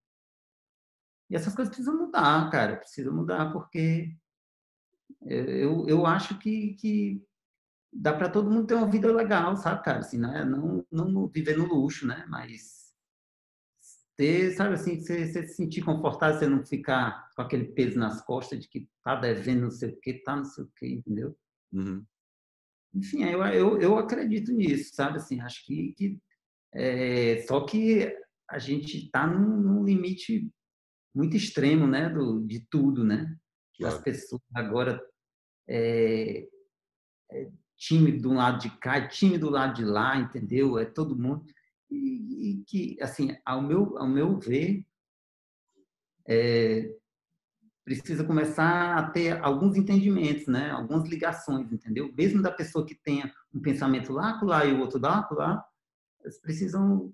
E 1.31 1.37
essas 1.37 1.55
coisas 1.55 1.75
precisam 1.75 1.99
mudar, 1.99 2.51
cara, 2.51 2.77
precisam 2.77 3.15
mudar 3.15 3.53
porque 3.53 4.17
eu, 5.23 5.87
eu 5.87 6.07
acho 6.07 6.39
que, 6.39 6.75
que 6.75 7.23
dá 7.93 8.15
para 8.15 8.31
todo 8.31 8.51
mundo 8.51 8.67
ter 8.67 8.75
uma 8.75 8.91
vida 8.91 9.13
legal, 9.13 9.57
sabe, 9.57 9.83
cara? 9.85 9.99
Assim, 9.99 10.19
né? 10.19 10.45
não, 10.45 10.85
não 10.91 11.29
viver 11.29 11.57
no 11.57 11.67
luxo, 11.67 12.07
né? 12.07 12.25
Mas 12.29 12.78
ter, 14.19 14.51
sabe 14.51 14.75
assim, 14.75 15.01
você, 15.01 15.27
você 15.27 15.47
se 15.47 15.55
sentir 15.55 15.81
confortável, 15.81 16.39
você 16.39 16.49
não 16.49 16.67
ficar 16.67 17.31
com 17.37 17.41
aquele 17.41 17.67
peso 17.67 17.97
nas 17.97 18.21
costas 18.21 18.59
de 18.59 18.69
que 18.69 18.89
tá 19.05 19.15
devendo 19.15 19.63
não 19.63 19.71
sei 19.71 19.91
o 19.91 20.01
que, 20.01 20.15
tá 20.15 20.35
não 20.35 20.45
sei 20.45 20.65
o 20.65 20.71
que, 20.77 20.87
entendeu? 20.89 21.39
Uhum. 21.73 22.05
Enfim, 22.93 23.23
eu, 23.23 23.41
eu, 23.47 23.81
eu 23.81 23.97
acredito 23.97 24.53
nisso, 24.53 24.93
sabe? 24.93 25.19
Assim, 25.19 25.41
acho 25.41 25.65
que, 25.65 25.93
que 25.93 26.19
é, 26.75 27.43
só 27.47 27.65
que 27.65 28.13
a 28.51 28.59
gente 28.59 29.05
está 29.05 29.25
num, 29.25 29.57
num, 29.57 29.85
limite 29.85 30.51
muito 31.15 31.37
extremo, 31.37 31.87
né, 31.87 32.09
do, 32.09 32.45
de 32.45 32.67
tudo, 32.69 33.05
né? 33.05 33.37
Claro. 33.79 33.95
As 33.95 34.03
pessoas 34.03 34.43
agora 34.53 35.01
é, 35.69 36.45
é, 37.31 37.51
time 37.77 38.21
um 38.27 38.35
lado 38.35 38.59
de 38.59 38.71
cá, 38.79 39.07
time 39.07 39.39
do 39.39 39.49
lado 39.49 39.77
de 39.77 39.85
lá, 39.85 40.17
entendeu? 40.17 40.77
É 40.77 40.85
todo 40.85 41.17
mundo 41.17 41.45
e, 41.91 42.51
e 42.51 42.65
que, 42.65 42.97
assim, 43.01 43.37
ao 43.45 43.63
meu, 43.63 43.99
ao 43.99 44.09
meu 44.09 44.39
ver, 44.39 44.87
é, 46.27 46.95
precisa 47.85 48.23
começar 48.23 48.99
a 48.99 49.11
ter 49.11 49.43
alguns 49.43 49.77
entendimentos, 49.77 50.47
né? 50.47 50.71
Algumas 50.71 51.09
ligações, 51.09 51.73
entendeu? 51.73 52.13
Mesmo 52.15 52.43
da 52.43 52.53
pessoa 52.53 52.85
que 52.85 52.95
tenha 52.95 53.33
um 53.55 53.61
pensamento 53.61 54.13
lá, 54.13 54.39
lá 54.43 54.65
e 54.67 54.75
o 54.75 54.81
outro 54.81 55.01
lá, 55.01 55.27
lá, 55.31 55.65
eles 56.23 56.39
precisam 56.39 57.13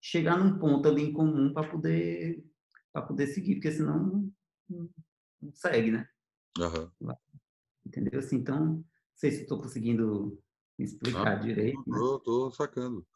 chegar 0.00 0.36
num 0.36 0.58
ponto 0.58 0.88
ali 0.88 1.02
em 1.02 1.12
comum 1.12 1.52
para 1.52 1.68
poder 1.68 2.44
para 2.92 3.02
poder 3.02 3.28
seguir, 3.28 3.54
porque 3.54 3.70
senão 3.70 4.32
não, 4.68 4.90
não 5.40 5.52
segue, 5.54 5.92
né? 5.92 6.08
Uhum. 6.58 7.14
Entendeu? 7.86 8.18
Assim, 8.18 8.36
então, 8.36 8.64
não 8.64 8.84
sei 9.14 9.30
se 9.30 9.42
estou 9.42 9.60
conseguindo 9.60 10.42
me 10.76 10.84
explicar 10.84 11.28
ah, 11.28 11.34
direito. 11.36 11.80
Estou 11.86 12.48
né? 12.48 12.54
sacando. 12.56 13.06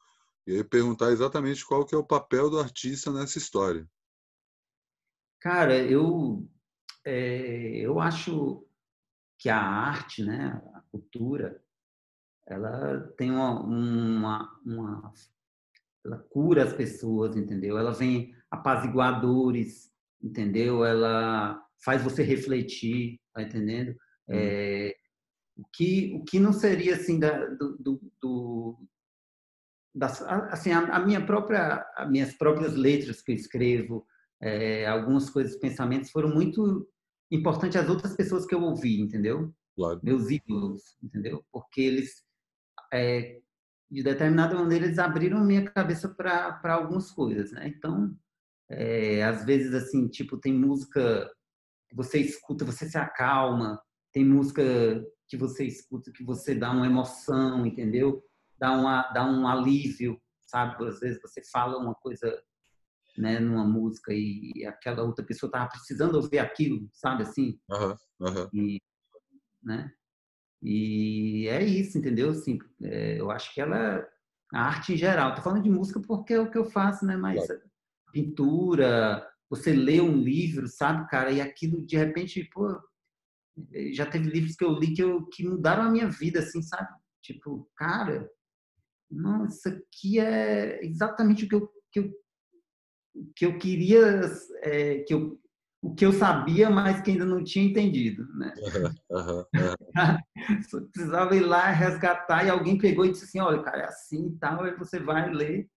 E 0.46 0.56
aí 0.56 0.64
perguntar 0.64 1.10
exatamente 1.10 1.64
qual 1.64 1.86
que 1.86 1.94
é 1.94 1.98
o 1.98 2.06
papel 2.06 2.50
do 2.50 2.58
artista 2.58 3.10
nessa 3.12 3.38
história. 3.38 3.88
Cara, 5.40 5.76
eu 5.76 6.46
é, 7.04 7.76
eu 7.76 8.00
acho 8.00 8.66
que 9.38 9.48
a 9.48 9.58
arte, 9.58 10.22
né, 10.24 10.62
a 10.74 10.80
cultura, 10.90 11.62
ela 12.46 13.00
tem 13.16 13.30
uma, 13.30 13.60
uma, 13.60 14.60
uma 14.64 15.12
ela 16.04 16.18
cura 16.30 16.64
as 16.64 16.72
pessoas, 16.72 17.36
entendeu? 17.36 17.78
Ela 17.78 17.92
vem 17.92 18.34
apaziguadores, 18.50 19.90
entendeu? 20.22 20.84
Ela 20.84 21.62
faz 21.82 22.02
você 22.02 22.22
refletir, 22.22 23.20
tá 23.32 23.42
entendendo? 23.42 23.96
É, 24.28 24.96
o 25.56 25.64
que 25.72 26.14
o 26.14 26.24
que 26.24 26.38
não 26.38 26.52
seria 26.52 26.94
assim 26.94 27.18
da, 27.18 27.46
do, 27.46 27.76
do, 27.78 28.12
do 28.20 28.78
das, 29.94 30.20
assim 30.22 30.72
a, 30.72 30.80
a, 30.96 31.00
minha 31.00 31.24
própria 31.24 31.86
as 31.96 32.10
minhas 32.10 32.34
próprias 32.34 32.74
letras 32.74 33.22
que 33.22 33.32
eu 33.32 33.36
escrevo 33.36 34.04
é, 34.42 34.86
algumas 34.86 35.30
coisas 35.30 35.56
pensamentos 35.56 36.10
foram 36.10 36.28
muito 36.28 36.86
importante 37.30 37.78
as 37.78 37.88
outras 37.88 38.14
pessoas 38.14 38.46
que 38.46 38.54
eu 38.54 38.62
ouvi, 38.62 39.00
entendeu? 39.00 39.52
Claro. 39.76 40.00
Meus 40.02 40.30
ídolos, 40.30 40.82
entendeu? 41.02 41.44
Porque 41.52 41.80
eles, 41.80 42.22
é, 42.92 43.40
de 43.90 44.02
determinada 44.02 44.54
maneira, 44.54 44.86
eles 44.86 44.98
abriram 44.98 45.38
a 45.38 45.44
minha 45.44 45.68
cabeça 45.70 46.08
para 46.08 46.60
algumas 46.74 47.10
coisas, 47.10 47.52
né? 47.52 47.68
Então, 47.68 48.14
é, 48.70 49.22
às 49.24 49.44
vezes, 49.44 49.74
assim, 49.74 50.08
tipo, 50.08 50.38
tem 50.38 50.52
música 50.52 51.30
que 51.88 51.96
você 51.96 52.18
escuta, 52.18 52.64
você 52.64 52.88
se 52.88 52.98
acalma, 52.98 53.80
tem 54.12 54.24
música 54.24 54.62
que 55.26 55.36
você 55.36 55.64
escuta 55.64 56.12
que 56.12 56.22
você 56.22 56.54
dá 56.54 56.70
uma 56.70 56.86
emoção, 56.86 57.66
entendeu? 57.66 58.22
Dá, 58.58 58.72
uma, 58.72 59.02
dá 59.12 59.24
um 59.24 59.46
alívio, 59.46 60.20
sabe? 60.46 60.86
Às 60.86 61.00
vezes 61.00 61.20
você 61.20 61.42
fala 61.50 61.78
uma 61.78 61.94
coisa 61.94 62.42
né, 63.16 63.38
numa 63.38 63.64
música 63.64 64.12
e 64.12 64.64
aquela 64.66 65.02
outra 65.02 65.24
pessoa 65.24 65.48
estava 65.48 65.68
precisando 65.68 66.16
ouvir 66.16 66.38
aquilo, 66.38 66.88
sabe 66.92 67.22
assim? 67.22 67.58
Uhum, 67.70 67.96
uhum. 68.20 68.48
E, 68.52 68.80
né? 69.62 69.92
E 70.62 71.46
é 71.48 71.62
isso, 71.62 71.98
entendeu? 71.98 72.30
Assim, 72.30 72.58
é, 72.82 73.20
eu 73.20 73.30
acho 73.30 73.52
que 73.52 73.60
ela, 73.60 74.06
a 74.52 74.60
arte 74.62 74.94
em 74.94 74.96
geral, 74.96 75.34
tô 75.34 75.42
falando 75.42 75.62
de 75.62 75.70
música 75.70 76.00
porque 76.00 76.34
é 76.34 76.40
o 76.40 76.50
que 76.50 76.58
eu 76.58 76.64
faço, 76.64 77.04
né? 77.04 77.16
Mas 77.16 77.46
claro. 77.46 77.62
pintura, 78.12 79.28
você 79.48 79.72
lê 79.72 80.00
um 80.00 80.16
livro, 80.16 80.66
sabe, 80.66 81.08
cara, 81.08 81.30
e 81.30 81.40
aquilo 81.40 81.84
de 81.84 81.96
repente, 81.96 82.42
pô, 82.52 82.80
já 83.92 84.06
teve 84.06 84.28
livros 84.28 84.56
que 84.56 84.64
eu 84.64 84.72
li 84.72 84.94
que, 84.94 85.02
eu, 85.02 85.26
que 85.26 85.46
mudaram 85.46 85.84
a 85.84 85.90
minha 85.90 86.08
vida, 86.08 86.40
assim, 86.40 86.62
sabe? 86.62 86.88
Tipo, 87.22 87.70
cara, 87.76 88.28
não, 89.14 89.46
isso 89.46 89.68
aqui 89.68 90.18
é 90.18 90.84
exatamente 90.84 91.44
o 91.44 91.48
que 91.48 91.54
eu, 91.54 91.68
que 91.92 92.00
eu 92.00 92.12
que 93.36 93.46
eu 93.46 93.58
queria, 93.58 94.22
é, 94.62 94.98
que 95.00 95.14
eu, 95.14 95.38
o 95.82 95.94
que 95.94 96.04
eu 96.04 96.12
sabia, 96.12 96.68
mas 96.70 97.00
que 97.00 97.10
ainda 97.10 97.24
não 97.24 97.44
tinha 97.44 97.64
entendido, 97.64 98.26
né? 98.34 98.54
Uhum, 99.10 99.44
uhum, 99.54 99.82
precisava 100.92 101.36
ir 101.36 101.40
lá 101.40 101.70
resgatar 101.70 102.44
e 102.44 102.50
alguém 102.50 102.76
pegou 102.76 103.04
e 103.04 103.12
disse 103.12 103.24
assim, 103.24 103.38
olha, 103.38 103.62
cara, 103.62 103.82
é 103.82 103.84
assim 103.84 104.28
e 104.28 104.38
tal, 104.38 104.64
aí 104.64 104.76
você 104.76 104.98
vai 104.98 105.32
ler 105.32 105.68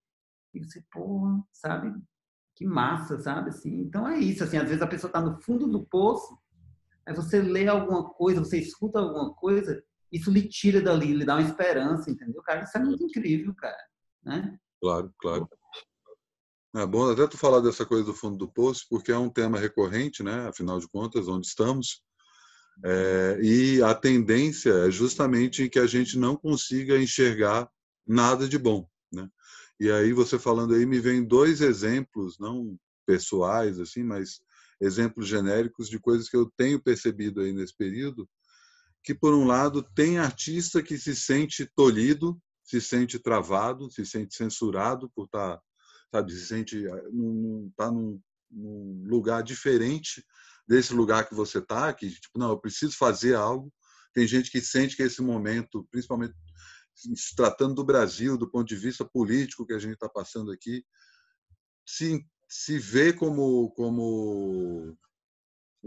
e 0.53 0.63
você, 0.63 0.83
pô, 0.91 1.43
sabe? 1.51 1.93
Que 2.55 2.65
massa, 2.65 3.19
sabe? 3.19 3.49
Assim, 3.49 3.81
então 3.81 4.07
é 4.07 4.17
isso, 4.17 4.43
assim, 4.43 4.57
às 4.57 4.67
vezes 4.67 4.81
a 4.81 4.87
pessoa 4.87 5.09
está 5.09 5.21
no 5.21 5.39
fundo 5.41 5.67
do 5.67 5.85
poço, 5.85 6.35
aí 7.05 7.13
você 7.13 7.39
lê 7.41 7.67
alguma 7.67 8.09
coisa, 8.09 8.39
você 8.43 8.57
escuta 8.57 8.99
alguma 8.99 9.35
coisa, 9.35 9.83
isso 10.11 10.31
lhe 10.31 10.47
tira 10.47 10.81
dali, 10.81 11.13
lhe 11.13 11.25
dá 11.25 11.35
uma 11.35 11.47
esperança, 11.47 12.09
entendeu? 12.09 12.41
Cara, 12.41 12.63
isso 12.63 12.77
é 12.77 12.81
muito 12.81 13.03
incrível, 13.03 13.53
cara, 13.55 13.77
né? 14.23 14.57
Claro, 14.81 15.13
claro. 15.19 15.49
É 16.75 16.85
bom 16.85 17.09
até 17.09 17.25
tu 17.27 17.37
falar 17.37 17.59
dessa 17.59 17.85
coisa 17.85 18.03
do 18.03 18.13
fundo 18.13 18.37
do 18.37 18.51
poço, 18.51 18.85
porque 18.89 19.11
é 19.11 19.17
um 19.17 19.29
tema 19.29 19.57
recorrente, 19.57 20.21
né? 20.21 20.47
Afinal 20.47 20.79
de 20.79 20.87
contas, 20.87 21.27
onde 21.27 21.47
estamos. 21.47 22.01
É, 22.83 23.39
e 23.41 23.81
a 23.81 23.95
tendência 23.95 24.69
é 24.69 24.91
justamente 24.91 25.69
que 25.69 25.79
a 25.79 25.87
gente 25.87 26.17
não 26.17 26.35
consiga 26.35 26.97
enxergar 26.97 27.67
nada 28.05 28.47
de 28.47 28.57
bom, 28.57 28.87
né? 29.11 29.27
E 29.79 29.91
aí 29.91 30.13
você 30.13 30.37
falando 30.37 30.73
aí 30.73 30.85
me 30.85 30.99
vem 30.99 31.23
dois 31.23 31.61
exemplos, 31.61 32.37
não 32.39 32.77
pessoais 33.05 33.79
assim, 33.79 34.03
mas 34.03 34.41
exemplos 34.79 35.27
genéricos 35.27 35.89
de 35.89 35.99
coisas 35.99 36.29
que 36.29 36.37
eu 36.37 36.51
tenho 36.55 36.81
percebido 36.81 37.41
aí 37.41 37.53
nesse 37.53 37.75
período, 37.75 38.29
que 39.03 39.13
por 39.13 39.33
um 39.33 39.45
lado 39.45 39.83
tem 39.95 40.17
artista 40.17 40.83
que 40.83 40.97
se 40.97 41.15
sente 41.15 41.65
tolhido, 41.75 42.39
se 42.63 42.81
sente 42.81 43.17
travado, 43.17 43.89
se 43.89 44.05
sente 44.05 44.35
censurado 44.35 45.09
por 45.15 45.25
estar 45.25 45.61
sabe? 46.11 46.33
Se 46.33 46.45
sente 46.45 46.83
está 47.69 47.91
num, 47.91 48.21
num, 48.49 49.03
lugar 49.05 49.43
diferente 49.43 50.23
desse 50.67 50.93
lugar 50.93 51.27
que 51.27 51.35
você 51.35 51.59
está, 51.59 51.93
que 51.93 52.09
tipo 52.09 52.37
não, 52.37 52.49
eu 52.49 52.59
preciso 52.59 52.97
fazer 52.97 53.35
algo. 53.35 53.71
Tem 54.13 54.27
gente 54.27 54.51
que 54.51 54.61
sente 54.61 54.95
que 54.95 55.03
esse 55.03 55.21
momento, 55.21 55.87
principalmente 55.91 56.33
se 56.93 57.35
tratando 57.35 57.75
do 57.75 57.85
Brasil, 57.85 58.37
do 58.37 58.49
ponto 58.49 58.67
de 58.67 58.75
vista 58.75 59.05
político 59.05 59.65
que 59.65 59.73
a 59.73 59.79
gente 59.79 59.93
está 59.93 60.09
passando 60.09 60.51
aqui, 60.51 60.83
se 61.85 62.25
se 62.49 62.79
vê 62.79 63.11
como 63.13 63.71
como 63.71 64.97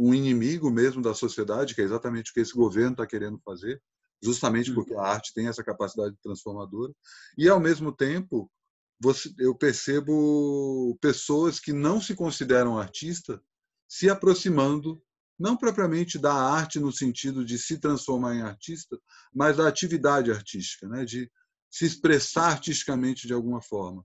um 0.03 0.15
inimigo 0.15 0.71
mesmo 0.71 1.03
da 1.03 1.13
sociedade, 1.13 1.75
que 1.75 1.83
é 1.83 1.85
exatamente 1.85 2.31
o 2.31 2.35
que 2.35 2.41
esse 2.41 2.55
governo 2.55 2.93
está 2.93 3.07
querendo 3.07 3.39
fazer, 3.45 3.83
justamente 4.23 4.73
porque 4.73 4.95
a 4.95 5.03
arte 5.03 5.35
tem 5.35 5.47
essa 5.47 5.63
capacidade 5.63 6.17
transformadora, 6.23 6.91
e 7.37 7.47
ao 7.47 7.61
mesmo 7.61 7.93
tempo 7.93 8.51
você, 8.99 9.31
eu 9.39 9.55
percebo 9.55 10.97
pessoas 11.03 11.61
que 11.61 11.75
não 11.75 12.01
se 12.01 12.15
consideram 12.15 12.79
artista 12.79 13.43
se 13.87 14.09
aproximando 14.09 15.03
não 15.39 15.55
propriamente 15.55 16.19
da 16.19 16.33
arte 16.33 16.81
no 16.81 16.93
sentido 16.93 17.45
de 17.45 17.59
se 17.59 17.79
transformar 17.79 18.35
em 18.35 18.43
artista, 18.43 18.99
mas 19.35 19.59
da 19.59 19.69
atividade 19.69 20.31
artística, 20.31 20.89
né? 20.89 21.05
de 21.05 21.31
se 21.71 21.85
expressar 21.85 22.53
artisticamente 22.53 23.27
de 23.27 23.35
alguma 23.35 23.61
forma. 23.61 24.05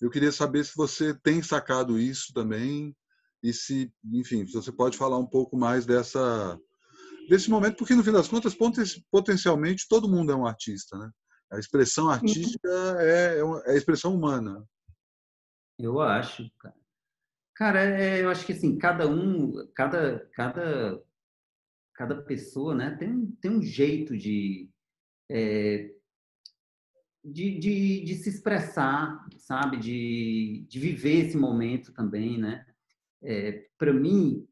eu 0.00 0.10
queria 0.10 0.32
saber 0.32 0.64
se 0.64 0.72
você 0.76 1.14
tem 1.14 1.42
sacado 1.42 1.98
isso 1.98 2.34
também 2.34 2.94
e 3.42 3.52
se, 3.52 3.92
enfim, 4.12 4.46
se 4.46 4.52
você 4.52 4.72
pode 4.72 4.96
falar 4.96 5.18
um 5.18 5.26
pouco 5.26 5.56
mais 5.56 5.86
dessa 5.86 6.58
desse 7.28 7.50
momento, 7.50 7.76
porque 7.76 7.94
no 7.94 8.04
fim 8.04 8.12
das 8.12 8.28
contas, 8.28 8.54
potencialmente 9.10 9.88
todo 9.88 10.08
mundo 10.08 10.30
é 10.30 10.36
um 10.36 10.46
artista, 10.46 10.96
né? 10.96 11.10
A 11.50 11.58
expressão 11.58 12.08
artística 12.08 12.68
é, 13.00 13.38
é, 13.38 13.70
é 13.70 13.72
a 13.72 13.76
expressão 13.76 14.14
humana. 14.14 14.64
Eu 15.78 16.00
acho, 16.00 16.48
cara. 16.58 16.74
Cara, 17.54 17.80
é, 17.84 18.22
eu 18.22 18.28
acho 18.28 18.44
que 18.44 18.52
assim, 18.52 18.76
cada 18.76 19.08
um, 19.08 19.66
cada, 19.74 20.28
cada, 20.34 21.02
cada 21.94 22.22
pessoa, 22.22 22.74
né, 22.74 22.94
tem, 22.96 23.26
tem 23.40 23.50
um 23.50 23.62
jeito 23.62 24.16
de, 24.16 24.68
é, 25.30 25.90
de, 27.24 27.58
de, 27.58 28.04
de, 28.04 28.14
se 28.16 28.28
expressar, 28.28 29.24
sabe? 29.38 29.78
De, 29.78 30.66
de 30.68 30.78
viver 30.78 31.26
esse 31.26 31.36
momento 31.36 31.92
também, 31.94 32.38
né? 32.38 32.66
É, 33.22 33.68
Para 33.78 33.92
mim, 33.92 34.46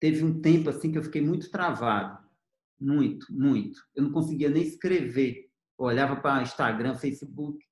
teve 0.00 0.24
um 0.24 0.40
tempo 0.40 0.70
assim 0.70 0.92
que 0.92 0.98
eu 0.98 1.02
fiquei 1.02 1.20
muito 1.20 1.50
travado, 1.50 2.26
muito, 2.78 3.26
muito. 3.32 3.80
Eu 3.94 4.04
não 4.04 4.12
conseguia 4.12 4.50
nem 4.50 4.62
escrever. 4.62 5.50
Eu 5.78 5.86
olhava 5.86 6.16
para 6.16 6.42
Instagram, 6.42 6.94
Facebook, 6.96 7.64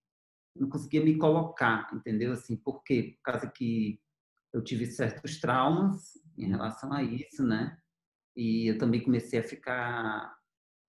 não 0.57 0.69
conseguia 0.69 1.05
me 1.05 1.17
colocar, 1.19 1.91
entendeu? 1.93 2.33
Assim, 2.33 2.57
por 2.57 2.83
quê? 2.83 3.17
Por 3.17 3.33
causa 3.33 3.51
que 3.51 4.01
eu 4.53 4.63
tive 4.63 4.87
certos 4.87 5.41
traumas 5.41 6.15
em 6.39 6.49
relação 6.49 6.93
a 6.93 7.03
isso, 7.03 7.45
né? 7.45 7.77
E 8.37 8.71
eu 8.71 8.79
também 8.79 9.03
comecei 9.03 9.39
a 9.39 9.45
ficar 9.45 10.37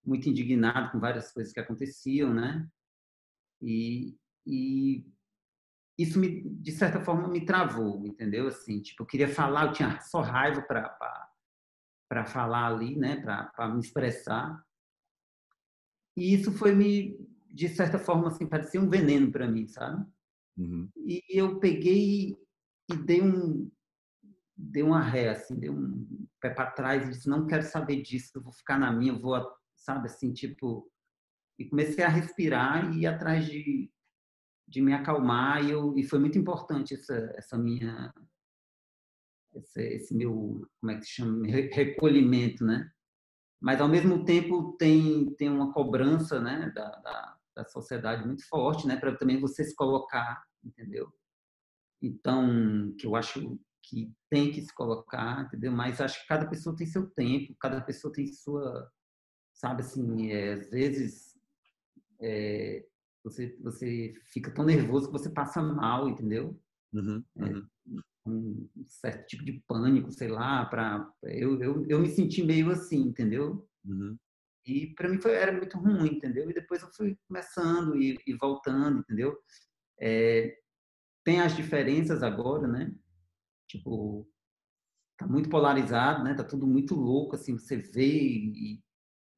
muito 0.05 0.29
indignado 0.29 0.91
com 0.91 0.99
várias 0.99 1.31
coisas 1.31 1.51
que 1.51 1.59
aconteciam, 1.59 2.33
né? 2.33 2.67
E, 3.61 4.15
e 4.45 5.05
isso 5.97 6.19
me, 6.19 6.41
de 6.41 6.71
certa 6.71 6.99
forma 6.99 7.27
me 7.27 7.45
travou, 7.45 8.05
entendeu? 8.05 8.47
Assim, 8.47 8.81
tipo, 8.81 9.03
eu 9.03 9.07
queria 9.07 9.29
falar, 9.29 9.67
eu 9.67 9.73
tinha 9.73 9.99
só 10.01 10.21
raiva 10.21 10.61
para 10.61 11.25
para 12.07 12.23
falar 12.23 12.67
ali, 12.67 12.95
né? 12.95 13.15
Para 13.55 13.67
me 13.67 13.79
expressar. 13.79 14.63
E 16.15 16.35
isso 16.35 16.51
foi 16.51 16.73
me, 16.73 17.17
de 17.49 17.67
certa 17.67 17.97
forma, 17.97 18.27
assim, 18.27 18.45
parecia 18.45 18.79
um 18.79 18.87
veneno 18.87 19.31
para 19.31 19.47
mim, 19.47 19.67
sabe? 19.67 20.05
Uhum. 20.55 20.87
E 20.95 21.23
eu 21.29 21.59
peguei 21.59 22.37
e 22.91 22.95
dei 22.95 23.21
um 23.21 23.71
dei 24.57 24.83
uma 24.83 25.01
ré, 25.01 25.29
assim, 25.29 25.59
dei 25.59 25.69
um 25.69 26.27
pé 26.39 26.49
para 26.49 26.71
trás 26.71 27.05
e 27.05 27.11
disse 27.11 27.27
não 27.27 27.45
quero 27.45 27.63
saber 27.63 28.01
disso, 28.01 28.41
vou 28.41 28.53
ficar 28.53 28.79
na 28.79 28.91
minha, 28.91 29.13
vou, 29.13 29.35
sabe, 29.75 30.05
assim, 30.05 30.31
tipo 30.31 30.89
e 31.57 31.65
comecei 31.65 32.03
a 32.03 32.09
respirar 32.09 32.93
e 32.93 33.01
ir 33.01 33.07
atrás 33.07 33.45
de, 33.45 33.89
de 34.67 34.81
me 34.81 34.93
acalmar 34.93 35.63
e, 35.63 35.71
eu, 35.71 35.97
e 35.97 36.03
foi 36.03 36.19
muito 36.19 36.37
importante 36.37 36.93
essa, 36.93 37.15
essa 37.35 37.57
minha 37.57 38.13
esse, 39.53 39.81
esse 39.81 40.15
meu 40.15 40.67
como 40.79 40.91
é 40.91 40.97
que 40.97 41.05
se 41.05 41.11
chama 41.11 41.47
recolhimento 41.47 42.65
né? 42.65 42.91
Mas 43.61 43.79
ao 43.79 43.87
mesmo 43.87 44.25
tempo 44.25 44.75
tem 44.77 45.33
tem 45.35 45.49
uma 45.49 45.71
cobrança 45.71 46.39
né 46.39 46.71
da, 46.75 46.89
da, 46.89 47.37
da 47.55 47.65
sociedade 47.65 48.25
muito 48.25 48.47
forte 48.47 48.87
né 48.87 48.97
para 48.97 49.15
também 49.15 49.39
você 49.39 49.63
se 49.63 49.75
colocar 49.75 50.43
entendeu? 50.63 51.13
Então 52.01 52.93
que 52.97 53.05
eu 53.07 53.15
acho 53.15 53.57
que 53.83 54.11
tem 54.29 54.51
que 54.51 54.61
se 54.61 54.73
colocar 54.73 55.45
entendeu? 55.45 55.71
Mas 55.71 56.01
acho 56.01 56.21
que 56.21 56.27
cada 56.27 56.47
pessoa 56.47 56.75
tem 56.75 56.87
seu 56.87 57.07
tempo 57.11 57.55
cada 57.59 57.81
pessoa 57.81 58.11
tem 58.11 58.27
sua 58.27 58.91
sabe 59.53 59.81
assim 59.81 60.31
é, 60.31 60.53
às 60.53 60.69
vezes 60.69 61.35
é, 62.19 62.85
você, 63.25 63.57
você 63.59 64.13
fica 64.31 64.51
tão 64.51 64.63
nervoso 64.63 65.07
que 65.07 65.13
você 65.13 65.29
passa 65.29 65.61
mal, 65.61 66.07
entendeu? 66.07 66.59
Uhum, 66.93 67.23
uhum. 67.35 67.67
É, 67.97 68.29
um 68.29 68.69
certo 68.85 69.27
tipo 69.27 69.43
de 69.43 69.63
pânico, 69.67 70.11
sei 70.11 70.29
lá, 70.29 70.65
para 70.65 71.11
eu, 71.23 71.61
eu, 71.61 71.85
eu 71.87 71.99
me 71.99 72.07
senti 72.07 72.43
meio 72.43 72.69
assim, 72.71 73.01
entendeu? 73.01 73.67
Uhum. 73.83 74.17
E 74.65 74.93
para 74.95 75.09
mim 75.09 75.19
foi, 75.19 75.33
era 75.33 75.51
muito 75.51 75.77
ruim, 75.77 76.15
entendeu? 76.15 76.49
E 76.49 76.53
depois 76.53 76.81
eu 76.81 76.89
fui 76.93 77.17
começando 77.27 77.95
e, 77.95 78.17
e 78.25 78.33
voltando, 78.35 78.99
entendeu? 78.99 79.37
É, 79.99 80.55
tem 81.23 81.41
as 81.41 81.55
diferenças 81.55 82.23
agora, 82.23 82.67
né? 82.67 82.93
Tipo, 83.67 84.27
tá 85.17 85.27
muito 85.27 85.49
polarizado, 85.49 86.23
né? 86.23 86.33
Tá 86.33 86.43
tudo 86.43 86.65
muito 86.65 86.95
louco, 86.95 87.35
assim, 87.35 87.57
você 87.57 87.77
vê 87.77 88.07
e, 88.07 88.83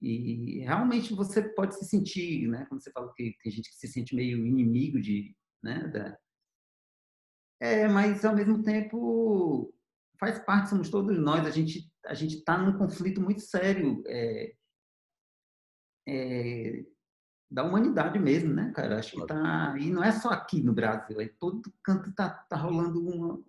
e 0.02 0.60
realmente 0.60 1.14
você 1.14 1.41
pode 1.41 1.76
se 1.76 1.86
sentir, 1.86 2.48
né? 2.48 2.66
Como 2.66 2.80
você 2.80 2.91
falou 2.91 3.12
que 3.14 3.36
tem 3.41 3.52
gente 3.52 3.70
que 3.70 3.76
se 3.76 3.88
sente 3.88 4.16
meio 4.16 4.45
inimigo 4.45 5.02
de, 5.02 5.36
né? 5.64 5.88
Da... 5.88 6.18
É, 7.60 7.88
mas 7.88 8.24
ao 8.24 8.36
mesmo 8.36 8.62
tempo 8.64 9.74
faz 10.20 10.39
parte, 10.39 10.70
somos 10.70 10.89
todos 10.89 11.18
nós. 11.18 11.45
A 11.45 11.50
gente 11.50 11.91
a 12.06 12.14
gente 12.14 12.38
está 12.38 12.58
num 12.58 12.78
conflito 12.78 13.22
muito 13.22 13.41
sério 13.41 14.02
é, 14.08 14.54
é, 16.08 16.86
da 17.50 17.64
humanidade 17.64 18.18
mesmo, 18.20 18.54
né, 18.54 18.72
cara? 18.74 19.00
Acho 19.00 19.16
que 19.16 19.28
tá 19.28 19.76
e 19.80 19.89
não 19.89 20.04
é 20.04 20.12
só 20.12 20.30
aqui 20.30 20.62
no 20.62 20.74
Brasil, 20.74 21.20
é 21.20 21.28
todo 21.39 21.62
canto 21.84 22.14
tá 22.14 22.30
tá 22.30 22.56
rolando 22.56 23.04
uma. 23.06 23.43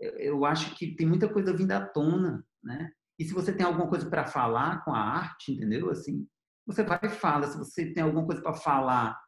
Eu, 0.00 0.12
eu 0.18 0.44
acho 0.44 0.74
que 0.76 0.94
tem 0.94 1.06
muita 1.06 1.28
coisa 1.28 1.56
vindo 1.56 1.72
à 1.72 1.84
tona, 1.84 2.46
né? 2.62 2.92
E 3.18 3.24
se 3.24 3.34
você 3.34 3.52
tem 3.52 3.66
alguma 3.66 3.88
coisa 3.88 4.08
para 4.08 4.26
falar 4.26 4.84
com 4.84 4.94
a 4.94 5.00
arte, 5.00 5.52
entendeu? 5.52 5.90
Assim, 5.90 6.26
você 6.66 6.82
vai 6.82 7.00
e 7.02 7.08
fala. 7.08 7.48
Se 7.48 7.58
você 7.58 7.92
tem 7.92 8.02
alguma 8.02 8.24
coisa 8.24 8.40
para 8.40 8.54
falar, 8.54 9.20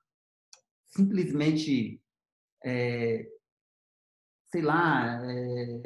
simplesmente, 0.87 2.01
é, 2.65 3.27
sei 4.47 4.63
lá, 4.63 5.21
é, 5.25 5.83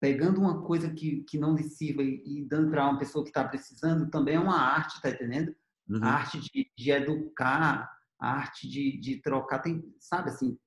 pegando 0.00 0.40
uma 0.40 0.62
coisa 0.62 0.88
que, 0.92 1.22
que 1.24 1.38
não 1.38 1.54
lhe 1.54 1.64
sirva 1.64 2.02
e, 2.02 2.22
e 2.24 2.44
dando 2.44 2.70
para 2.70 2.88
uma 2.88 2.98
pessoa 2.98 3.24
que 3.24 3.30
está 3.30 3.42
precisando, 3.42 4.10
também 4.10 4.36
é 4.36 4.40
uma 4.40 4.60
arte, 4.60 5.00
tá 5.00 5.10
entendendo? 5.10 5.54
Uhum. 5.88 6.04
A 6.04 6.08
arte 6.08 6.40
de, 6.40 6.70
de, 6.76 6.90
educar, 6.90 7.90
a 8.18 8.32
arte 8.32 8.68
de, 8.68 8.98
de 8.98 9.20
trocar, 9.20 9.60
tem, 9.60 9.82
sabe 9.98 10.30
assim, 10.30 10.58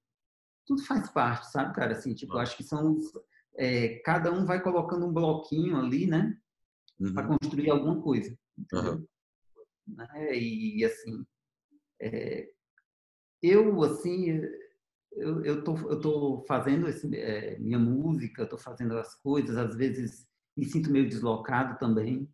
tudo 0.65 0.83
faz 0.83 1.09
parte, 1.09 1.51
sabe, 1.51 1.73
cara? 1.73 1.93
Assim, 1.93 2.13
tipo, 2.13 2.37
acho 2.37 2.57
que 2.57 2.63
são 2.63 2.97
é, 3.57 3.99
cada 4.05 4.31
um 4.31 4.45
vai 4.45 4.61
colocando 4.61 5.05
um 5.05 5.13
bloquinho 5.13 5.77
ali, 5.77 6.07
né? 6.07 6.37
Uhum. 6.99 7.13
para 7.13 7.27
construir 7.27 7.69
alguma 7.69 8.01
coisa. 8.01 8.35
Uhum. 8.73 9.05
Né? 9.87 10.37
E 10.37 10.85
assim, 10.85 11.25
é, 12.01 12.49
eu 13.41 13.83
assim, 13.83 14.41
eu, 15.11 15.43
eu 15.43 15.63
tô 15.63 15.75
eu 15.89 15.99
tô 15.99 16.45
fazendo 16.47 16.87
esse, 16.87 17.13
é, 17.15 17.57
minha 17.59 17.79
música, 17.79 18.43
estou 18.43 18.59
fazendo 18.59 18.97
as 18.97 19.15
coisas, 19.15 19.57
às 19.57 19.75
vezes 19.75 20.27
me 20.55 20.65
sinto 20.65 20.91
meio 20.91 21.07
deslocado 21.07 21.77
também, 21.79 22.29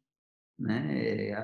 né? 0.59 1.35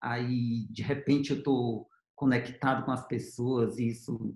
Aí 0.00 0.66
de 0.70 0.82
repente 0.82 1.30
eu 1.30 1.38
estou 1.38 1.88
conectado 2.14 2.84
com 2.84 2.92
as 2.92 3.06
pessoas 3.06 3.78
e 3.78 3.88
isso 3.88 4.34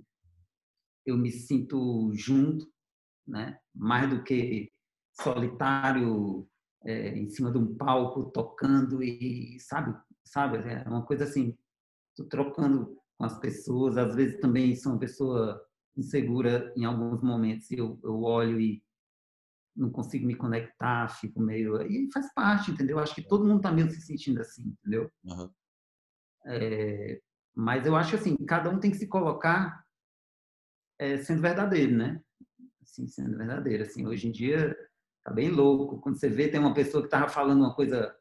eu 1.06 1.16
me 1.16 1.30
sinto 1.30 2.12
junto, 2.14 2.66
né? 3.26 3.58
Mais 3.74 4.08
do 4.08 4.22
que 4.22 4.70
solitário 5.20 6.48
é, 6.84 7.16
em 7.16 7.28
cima 7.30 7.50
de 7.50 7.58
um 7.58 7.74
palco 7.74 8.30
tocando 8.30 9.02
e 9.02 9.58
sabe 9.60 9.96
sabe 10.24 10.58
é 10.58 10.88
uma 10.88 11.04
coisa 11.04 11.24
assim 11.24 11.56
trocando 12.28 12.96
com 13.16 13.24
as 13.24 13.38
pessoas 13.38 13.96
às 13.96 14.14
vezes 14.14 14.40
também 14.40 14.76
sou 14.76 14.92
uma 14.92 14.98
pessoa 14.98 15.64
insegura 15.96 16.72
em 16.76 16.84
alguns 16.84 17.22
momentos 17.22 17.70
eu, 17.70 17.98
eu 18.02 18.22
olho 18.22 18.60
e 18.60 18.82
não 19.74 19.90
consigo 19.90 20.26
me 20.26 20.34
conectar 20.34 21.08
fico 21.08 21.40
meio 21.40 21.80
e 21.82 22.08
faz 22.12 22.32
parte 22.32 22.70
entendeu? 22.70 22.98
Acho 22.98 23.14
que 23.14 23.26
todo 23.26 23.44
mundo 23.44 23.56
está 23.56 23.72
mesmo 23.72 23.90
se 23.90 24.02
sentindo 24.02 24.40
assim 24.40 24.62
entendeu? 24.68 25.10
Uhum. 25.24 25.50
é, 26.46 27.20
mas 27.54 27.86
eu 27.86 27.96
acho 27.96 28.16
assim 28.16 28.36
cada 28.46 28.70
um 28.70 28.78
tem 28.78 28.90
que 28.90 28.98
se 28.98 29.08
colocar 29.08 29.84
é, 30.98 31.16
sendo 31.18 31.42
verdadeiro 31.42 31.96
né? 31.96 32.20
Assim 32.82 33.06
sendo 33.08 33.36
verdadeiro 33.36 33.84
assim 33.84 34.06
hoje 34.06 34.28
em 34.28 34.32
dia 34.32 34.76
Tá 35.24 35.32
bem 35.32 35.48
louco. 35.48 36.00
Quando 36.00 36.18
você 36.18 36.28
vê, 36.28 36.48
tem 36.48 36.60
uma 36.60 36.74
pessoa 36.74 37.02
que 37.02 37.06
estava 37.06 37.28
falando 37.28 37.60
uma 37.60 37.74
coisa 37.74 38.14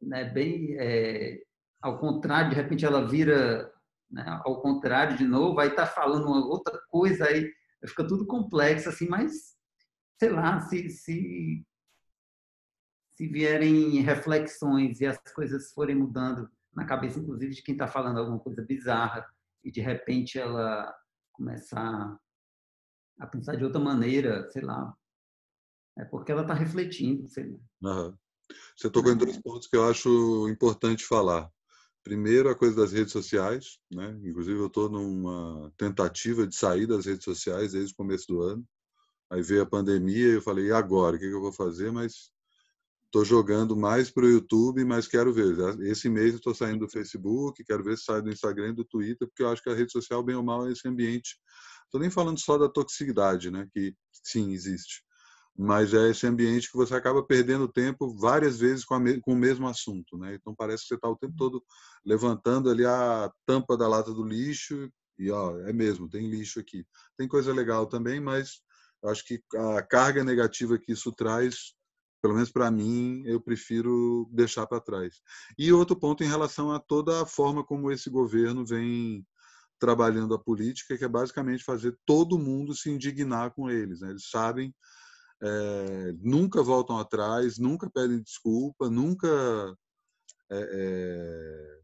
né, 0.00 0.24
bem 0.24 0.76
é, 0.78 1.42
ao 1.80 1.98
contrário, 1.98 2.50
de 2.50 2.56
repente 2.56 2.84
ela 2.84 3.06
vira 3.08 3.72
né, 4.10 4.24
ao 4.44 4.60
contrário 4.60 5.16
de 5.16 5.24
novo, 5.24 5.58
aí 5.58 5.68
está 5.68 5.86
falando 5.86 6.26
uma 6.26 6.44
outra 6.46 6.78
coisa, 6.88 7.26
aí 7.26 7.52
fica 7.86 8.06
tudo 8.06 8.26
complexo, 8.26 8.88
assim, 8.88 9.08
mas 9.08 9.56
sei 10.18 10.30
lá, 10.30 10.60
se, 10.60 10.88
se, 10.90 11.66
se 13.14 13.26
vierem 13.26 14.00
reflexões 14.00 15.00
e 15.00 15.06
as 15.06 15.18
coisas 15.34 15.72
forem 15.72 15.96
mudando 15.96 16.50
na 16.74 16.84
cabeça, 16.84 17.18
inclusive, 17.18 17.54
de 17.54 17.62
quem 17.62 17.74
está 17.74 17.86
falando 17.86 18.18
alguma 18.18 18.38
coisa 18.38 18.62
bizarra, 18.62 19.26
e 19.64 19.70
de 19.70 19.80
repente 19.80 20.38
ela 20.38 20.94
começar 21.32 22.18
a 23.18 23.26
pensar 23.26 23.56
de 23.56 23.64
outra 23.64 23.80
maneira, 23.80 24.48
sei 24.50 24.62
lá, 24.62 24.94
é 25.96 26.04
porque 26.04 26.32
ela 26.32 26.42
está 26.42 26.54
refletindo. 26.54 27.28
Sei 27.28 27.44
uhum. 27.82 28.14
Você 28.76 28.90
tocou 28.90 29.12
em 29.12 29.16
dois 29.16 29.38
pontos 29.38 29.66
que 29.66 29.76
eu 29.76 29.88
acho 29.88 30.48
importante 30.48 31.04
falar. 31.04 31.50
primeiro 32.04 32.48
a 32.48 32.54
coisa 32.54 32.76
das 32.76 32.92
redes 32.92 33.12
sociais, 33.12 33.78
né? 33.90 34.16
Inclusive 34.22 34.58
eu 34.58 34.68
estou 34.68 34.88
numa 34.88 35.72
tentativa 35.76 36.46
de 36.46 36.54
sair 36.54 36.86
das 36.86 37.06
redes 37.06 37.24
sociais 37.24 37.72
desde 37.72 37.92
o 37.92 37.96
começo 37.96 38.26
do 38.28 38.42
ano. 38.42 38.64
Aí 39.30 39.42
veio 39.42 39.62
a 39.62 39.66
pandemia 39.66 40.28
e 40.28 40.34
eu 40.36 40.42
falei, 40.42 40.66
e 40.66 40.72
agora? 40.72 41.16
O 41.16 41.18
que, 41.18 41.26
que 41.28 41.34
eu 41.34 41.40
vou 41.40 41.52
fazer? 41.52 41.90
Mas 41.90 42.30
estou 43.06 43.24
jogando 43.24 43.76
mais 43.76 44.10
para 44.10 44.24
o 44.24 44.30
YouTube, 44.30 44.84
mas 44.84 45.08
quero 45.08 45.32
ver. 45.32 45.56
Esse 45.80 46.08
mês 46.08 46.32
eu 46.32 46.36
estou 46.36 46.54
saindo 46.54 46.80
do 46.86 46.88
Facebook, 46.88 47.64
quero 47.64 47.82
ver 47.82 47.96
se 47.96 48.04
sai 48.04 48.22
do 48.22 48.30
Instagram 48.30 48.68
e 48.68 48.74
do 48.74 48.84
Twitter, 48.84 49.26
porque 49.26 49.42
eu 49.42 49.48
acho 49.48 49.62
que 49.62 49.70
a 49.70 49.74
rede 49.74 49.90
social, 49.90 50.22
bem 50.22 50.36
ou 50.36 50.42
mal, 50.44 50.68
é 50.68 50.72
esse 50.72 50.86
ambiente. 50.86 51.36
Estou 51.84 52.00
nem 52.00 52.10
falando 52.10 52.38
só 52.38 52.58
da 52.58 52.68
toxicidade, 52.68 53.50
né? 53.50 53.66
que 53.72 53.94
sim, 54.12 54.52
existe. 54.52 55.05
Mas 55.58 55.94
é 55.94 56.10
esse 56.10 56.26
ambiente 56.26 56.70
que 56.70 56.76
você 56.76 56.94
acaba 56.94 57.22
perdendo 57.22 57.66
tempo 57.66 58.14
várias 58.16 58.58
vezes 58.58 58.84
com, 58.84 58.96
com 59.20 59.32
o 59.32 59.36
mesmo 59.36 59.66
assunto. 59.66 60.18
Né? 60.18 60.34
Então 60.34 60.54
parece 60.54 60.82
que 60.82 60.88
você 60.88 60.94
está 60.96 61.08
o 61.08 61.16
tempo 61.16 61.34
todo 61.36 61.64
levantando 62.04 62.70
ali 62.70 62.84
a 62.84 63.30
tampa 63.46 63.76
da 63.76 63.88
lata 63.88 64.12
do 64.12 64.22
lixo 64.22 64.90
e 65.18 65.30
ó, 65.30 65.58
é 65.60 65.72
mesmo, 65.72 66.08
tem 66.08 66.28
lixo 66.28 66.60
aqui. 66.60 66.84
Tem 67.16 67.26
coisa 67.26 67.54
legal 67.54 67.86
também, 67.86 68.20
mas 68.20 68.60
acho 69.04 69.24
que 69.24 69.42
a 69.54 69.82
carga 69.82 70.22
negativa 70.22 70.78
que 70.78 70.92
isso 70.92 71.10
traz 71.12 71.74
pelo 72.26 72.34
menos 72.34 72.50
para 72.50 72.70
mim, 72.72 73.22
eu 73.24 73.40
prefiro 73.40 74.28
deixar 74.32 74.66
para 74.66 74.80
trás. 74.80 75.20
E 75.56 75.72
outro 75.72 75.94
ponto 75.94 76.24
em 76.24 76.26
relação 76.26 76.72
a 76.72 76.80
toda 76.80 77.22
a 77.22 77.26
forma 77.26 77.62
como 77.64 77.92
esse 77.92 78.10
governo 78.10 78.66
vem 78.66 79.24
trabalhando 79.78 80.34
a 80.34 80.38
política, 80.38 80.98
que 80.98 81.04
é 81.04 81.08
basicamente 81.08 81.62
fazer 81.62 81.96
todo 82.04 82.38
mundo 82.38 82.74
se 82.74 82.90
indignar 82.90 83.52
com 83.52 83.70
eles. 83.70 84.00
Né? 84.00 84.10
Eles 84.10 84.28
sabem, 84.28 84.74
é, 85.42 86.12
nunca 86.20 86.62
voltam 86.62 86.98
atrás, 86.98 87.58
nunca 87.58 87.90
pedem 87.90 88.22
desculpa, 88.22 88.88
nunca 88.88 89.28
é, 90.50 90.58
é, 90.58 91.80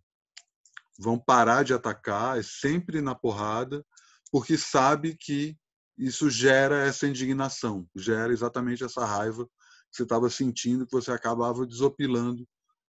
vão 0.98 1.18
parar 1.18 1.62
de 1.62 1.74
atacar, 1.74 2.38
é 2.38 2.42
sempre 2.42 3.00
na 3.00 3.14
porrada, 3.14 3.84
porque 4.30 4.57
sabe 4.57 5.16
que 5.16 5.57
isso 5.98 6.30
gera 6.30 6.86
essa 6.86 7.07
indignação, 7.07 7.86
gera 7.94 8.32
exatamente 8.32 8.82
essa 8.82 9.05
raiva 9.05 9.44
que 9.44 9.96
você 9.96 10.03
estava 10.05 10.30
sentindo, 10.30 10.86
que 10.86 10.92
você 10.92 11.12
acabava 11.12 11.66
desopilando 11.66 12.46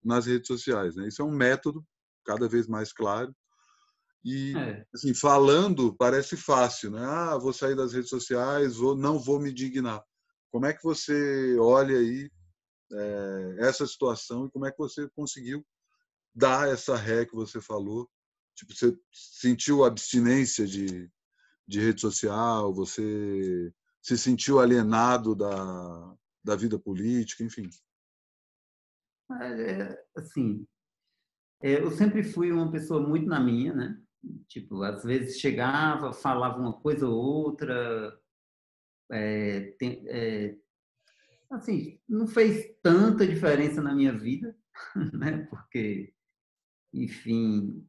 nas 0.03 0.27
redes 0.27 0.47
sociais. 0.47 0.95
Né? 0.95 1.07
Isso 1.07 1.21
é 1.21 1.25
um 1.25 1.31
método 1.31 1.83
cada 2.23 2.47
vez 2.47 2.67
mais 2.67 2.93
claro. 2.93 3.35
E, 4.23 4.55
é. 4.55 4.85
assim, 4.93 5.13
falando 5.13 5.95
parece 5.97 6.37
fácil, 6.37 6.91
né? 6.91 7.03
Ah, 7.03 7.37
vou 7.37 7.51
sair 7.51 7.75
das 7.75 7.91
redes 7.91 8.09
sociais, 8.09 8.77
vou, 8.77 8.95
não 8.95 9.19
vou 9.19 9.37
me 9.39 9.51
dignar. 9.51 10.01
Como 10.53 10.67
é 10.67 10.73
que 10.73 10.83
você 10.83 11.57
olha 11.57 11.97
aí 11.97 12.29
é, 12.91 13.55
essa 13.61 13.87
situação 13.87 14.45
e 14.45 14.51
como 14.51 14.67
é 14.67 14.71
que 14.71 14.77
você 14.77 15.09
conseguiu 15.15 15.65
dar 16.31 16.69
essa 16.69 16.95
ré 16.95 17.25
que 17.25 17.33
você 17.33 17.59
falou? 17.59 18.07
Tipo, 18.55 18.71
você 18.71 18.95
sentiu 19.11 19.83
abstinência 19.83 20.67
de, 20.67 21.09
de 21.67 21.79
rede 21.79 21.99
social? 21.99 22.71
Você 22.71 23.73
se 23.99 24.15
sentiu 24.15 24.59
alienado 24.59 25.33
da, 25.33 26.15
da 26.43 26.55
vida 26.55 26.77
política, 26.77 27.43
enfim? 27.43 27.67
É, 29.41 30.05
assim, 30.15 30.67
é, 31.63 31.81
eu 31.81 31.89
sempre 31.89 32.23
fui 32.23 32.51
uma 32.51 32.71
pessoa 32.71 33.01
muito 33.01 33.25
na 33.25 33.39
minha, 33.39 33.73
né? 33.73 33.99
Tipo, 34.47 34.83
às 34.83 35.03
vezes 35.03 35.39
chegava, 35.39 36.13
falava 36.13 36.59
uma 36.59 36.79
coisa 36.79 37.07
ou 37.07 37.15
outra, 37.15 38.21
é, 39.11 39.61
tem, 39.77 40.03
é, 40.07 40.55
assim, 41.51 41.99
não 42.07 42.27
fez 42.27 42.75
tanta 42.81 43.27
diferença 43.27 43.81
na 43.81 43.93
minha 43.93 44.17
vida, 44.17 44.55
né? 45.13 45.45
Porque, 45.49 46.13
enfim, 46.93 47.87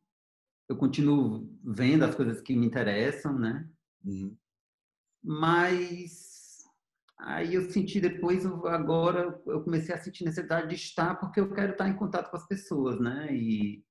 eu 0.68 0.76
continuo 0.76 1.48
vendo 1.64 2.04
as 2.04 2.14
coisas 2.14 2.40
que 2.40 2.56
me 2.56 2.66
interessam, 2.66 3.38
né? 3.38 3.68
Uhum. 4.04 4.36
Mas 5.22 6.34
Aí 7.18 7.54
eu 7.54 7.70
senti 7.70 8.00
depois, 8.00 8.44
agora 8.44 9.40
eu 9.46 9.62
comecei 9.62 9.94
a 9.94 9.98
sentir 9.98 10.24
necessidade 10.24 10.68
de 10.68 10.74
estar 10.74 11.14
porque 11.14 11.40
eu 11.40 11.52
quero 11.54 11.72
estar 11.72 11.88
em 11.88 11.96
contato 11.96 12.30
com 12.30 12.36
as 12.36 12.46
pessoas, 12.46 13.00
né? 13.00 13.34
E 13.34 13.82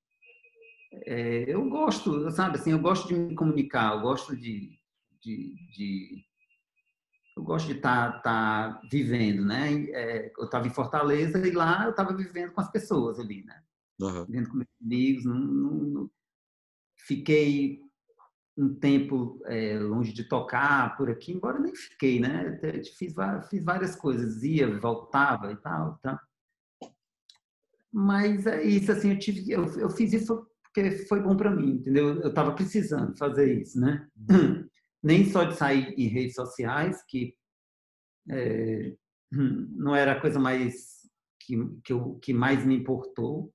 é, 1.06 1.46
eu 1.48 1.68
gosto, 1.70 2.30
sabe? 2.32 2.58
Assim, 2.58 2.72
eu 2.72 2.80
gosto 2.80 3.08
de 3.08 3.16
me 3.16 3.34
comunicar, 3.34 3.96
eu 3.96 4.02
gosto 4.02 4.36
de, 4.36 4.78
de, 5.22 5.56
de 5.72 6.26
eu 7.36 7.44
gosto 7.44 7.68
de 7.68 7.74
estar, 7.74 8.18
estar 8.18 8.82
vivendo, 8.92 9.44
né? 9.44 9.86
É, 9.90 10.32
eu 10.38 10.46
estava 10.46 10.68
em 10.68 10.74
Fortaleza 10.74 11.46
e 11.48 11.52
lá 11.52 11.86
eu 11.86 11.92
estava 11.92 12.16
vivendo 12.16 12.52
com 12.52 12.62
as 12.62 12.72
pessoas 12.72 13.20
ali, 13.20 13.44
né? 13.44 13.62
Uhum. 14.00 14.26
Vivendo 14.26 14.50
com 14.50 14.58
meus 14.58 14.70
amigos, 14.82 15.26
não, 15.26 15.36
não, 15.36 15.74
não, 15.74 16.12
fiquei 16.96 17.82
um 18.56 18.74
tempo 18.74 19.42
é, 19.46 19.80
longe 19.80 20.14
de 20.14 20.26
tocar 20.26 20.96
por 20.96 21.10
aqui, 21.10 21.32
embora 21.32 21.60
nem 21.60 21.76
fiquei, 21.76 22.20
né? 22.20 22.60
Fiz, 22.98 23.14
fiz 23.50 23.64
várias 23.64 23.96
coisas, 23.96 24.44
ia, 24.44 24.80
voltava 24.80 25.52
e 25.52 25.56
tal, 25.56 25.98
tá? 26.04 26.22
Mas 27.92 28.46
é 28.46 28.64
isso, 28.64 28.92
assim, 28.92 29.12
eu 29.12 29.20
tive, 29.20 29.52
eu, 29.52 29.66
eu 29.80 29.90
fiz 29.90 30.14
isso 30.14 30.48
porque 30.64 31.06
foi 31.08 31.22
bom 31.22 31.38
para 31.38 31.52
mim, 31.52 31.74
entendeu? 31.74 32.20
Eu 32.22 32.30
estava 32.30 32.54
precisando 32.54 33.16
fazer 33.16 33.62
isso, 33.62 33.80
né? 33.80 34.08
Uhum. 34.30 34.68
Nem 35.04 35.26
só 35.26 35.44
de 35.44 35.56
sair 35.56 35.94
em 35.98 36.08
redes 36.08 36.34
sociais, 36.34 37.04
que 37.08 37.36
é, 38.30 38.96
não 39.32 39.96
era 39.96 40.14
a 40.14 40.22
coisa 40.22 40.40
mais 40.40 41.10
que, 41.40 41.58
que, 41.84 41.92
eu, 41.92 42.16
que 42.20 42.34
mais 42.34 42.66
me 42.66 42.76
importou, 42.76 43.54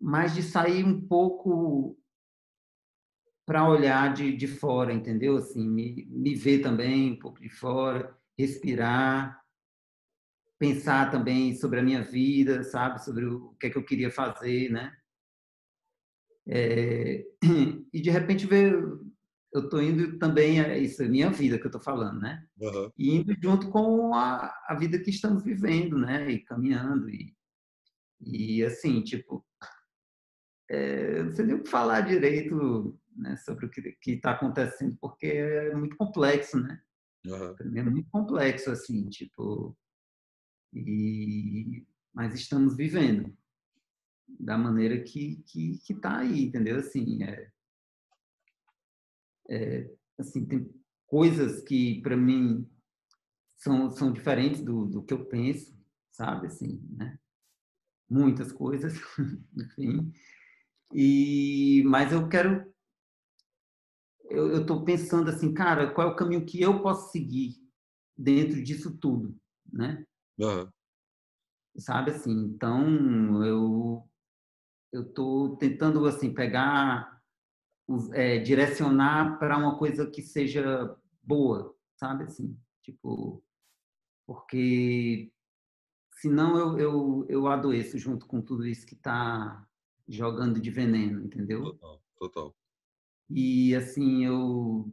mas 0.00 0.34
de 0.34 0.42
sair 0.42 0.84
um 0.84 1.00
pouco 1.00 1.98
para 3.44 3.68
olhar 3.68 4.12
de, 4.14 4.36
de 4.36 4.46
fora, 4.46 4.92
entendeu? 4.92 5.36
Assim, 5.36 5.68
me, 5.68 6.06
me 6.08 6.34
ver 6.34 6.60
também 6.60 7.12
um 7.12 7.18
pouco 7.18 7.40
de 7.40 7.48
fora, 7.48 8.16
respirar, 8.38 9.42
pensar 10.58 11.10
também 11.10 11.54
sobre 11.56 11.80
a 11.80 11.82
minha 11.82 12.02
vida, 12.02 12.62
sabe? 12.62 13.04
Sobre 13.04 13.26
o 13.26 13.54
que 13.60 13.66
é 13.66 13.70
que 13.70 13.76
eu 13.76 13.84
queria 13.84 14.10
fazer, 14.10 14.70
né? 14.70 14.96
É, 16.46 17.24
e 17.92 18.00
de 18.00 18.10
repente 18.10 18.46
ver, 18.46 18.74
eu 19.52 19.64
estou 19.64 19.82
indo 19.82 20.18
também, 20.18 20.60
é 20.60 20.78
isso 20.78 21.02
é 21.02 21.08
minha 21.08 21.30
vida 21.30 21.58
que 21.58 21.64
eu 21.64 21.68
estou 21.68 21.80
falando, 21.80 22.20
né? 22.20 22.46
Uhum. 22.58 22.90
E 22.96 23.16
indo 23.16 23.34
junto 23.40 23.70
com 23.70 24.14
a, 24.14 24.52
a 24.66 24.74
vida 24.74 24.98
que 24.98 25.10
estamos 25.10 25.44
vivendo, 25.44 25.98
né? 25.98 26.30
E 26.30 26.40
caminhando 26.40 27.10
e, 27.10 27.36
e 28.20 28.64
assim, 28.64 29.02
tipo, 29.02 29.44
é, 30.70 31.22
não 31.22 31.32
sei 31.32 31.44
nem 31.44 31.56
o 31.56 31.62
que 31.62 31.68
falar 31.68 32.00
direito 32.00 32.98
né, 33.14 33.36
sobre 33.36 33.66
o 33.66 33.70
que 33.70 33.96
está 34.06 34.32
acontecendo, 34.32 34.96
porque 34.98 35.26
é 35.26 35.74
muito 35.74 35.96
complexo, 35.96 36.58
né? 36.58 36.80
Uhum. 37.26 37.54
É 37.76 37.82
muito 37.82 38.10
complexo, 38.10 38.70
assim, 38.70 39.08
tipo... 39.10 39.76
E... 40.72 41.86
Mas 42.14 42.34
estamos 42.34 42.74
vivendo 42.76 43.36
da 44.40 44.56
maneira 44.56 45.00
que 45.02 45.42
que 45.46 45.78
que 45.78 45.92
está 45.92 46.18
aí, 46.18 46.44
entendeu? 46.44 46.76
Assim, 46.76 47.22
é, 47.22 47.50
é, 49.52 49.90
assim 50.18 50.46
tem 50.46 50.74
coisas 51.06 51.62
que 51.62 52.00
para 52.00 52.16
mim 52.16 52.66
são 53.58 53.90
são 53.90 54.10
diferentes 54.10 54.62
do, 54.64 54.86
do 54.86 55.02
que 55.02 55.12
eu 55.12 55.26
penso, 55.26 55.78
sabe? 56.10 56.46
Assim, 56.46 56.80
né? 56.90 57.18
Muitas 58.08 58.50
coisas, 58.50 58.94
enfim. 59.54 60.10
E 60.94 61.82
mas 61.86 62.12
eu 62.12 62.28
quero 62.28 62.72
eu 64.30 64.62
estou 64.62 64.82
pensando 64.82 65.28
assim, 65.28 65.52
cara, 65.52 65.92
qual 65.92 66.08
é 66.08 66.10
o 66.10 66.16
caminho 66.16 66.46
que 66.46 66.58
eu 66.58 66.80
posso 66.82 67.12
seguir 67.12 67.54
dentro 68.16 68.62
disso 68.62 68.96
tudo, 68.96 69.36
né? 69.70 70.06
Uhum. 70.38 70.70
Sabe 71.76 72.10
assim, 72.12 72.32
então 72.32 73.44
eu 73.44 74.08
eu 74.92 75.02
estou 75.02 75.56
tentando 75.56 76.04
assim 76.06 76.34
pegar, 76.34 77.11
é, 78.12 78.38
direcionar 78.38 79.38
para 79.38 79.56
uma 79.56 79.78
coisa 79.78 80.06
que 80.10 80.22
seja 80.22 80.96
boa, 81.22 81.76
sabe 81.96 82.24
assim, 82.24 82.56
tipo, 82.82 83.42
porque 84.26 85.32
senão 86.14 86.56
eu, 86.56 86.78
eu, 86.78 87.26
eu 87.28 87.46
adoeço 87.48 87.98
junto 87.98 88.26
com 88.26 88.40
tudo 88.40 88.66
isso 88.66 88.86
que 88.86 88.94
está 88.94 89.66
jogando 90.08 90.60
de 90.60 90.70
veneno, 90.70 91.24
entendeu? 91.24 91.62
Total, 91.62 92.02
total. 92.16 92.56
E, 93.28 93.74
assim, 93.74 94.24
eu, 94.24 94.92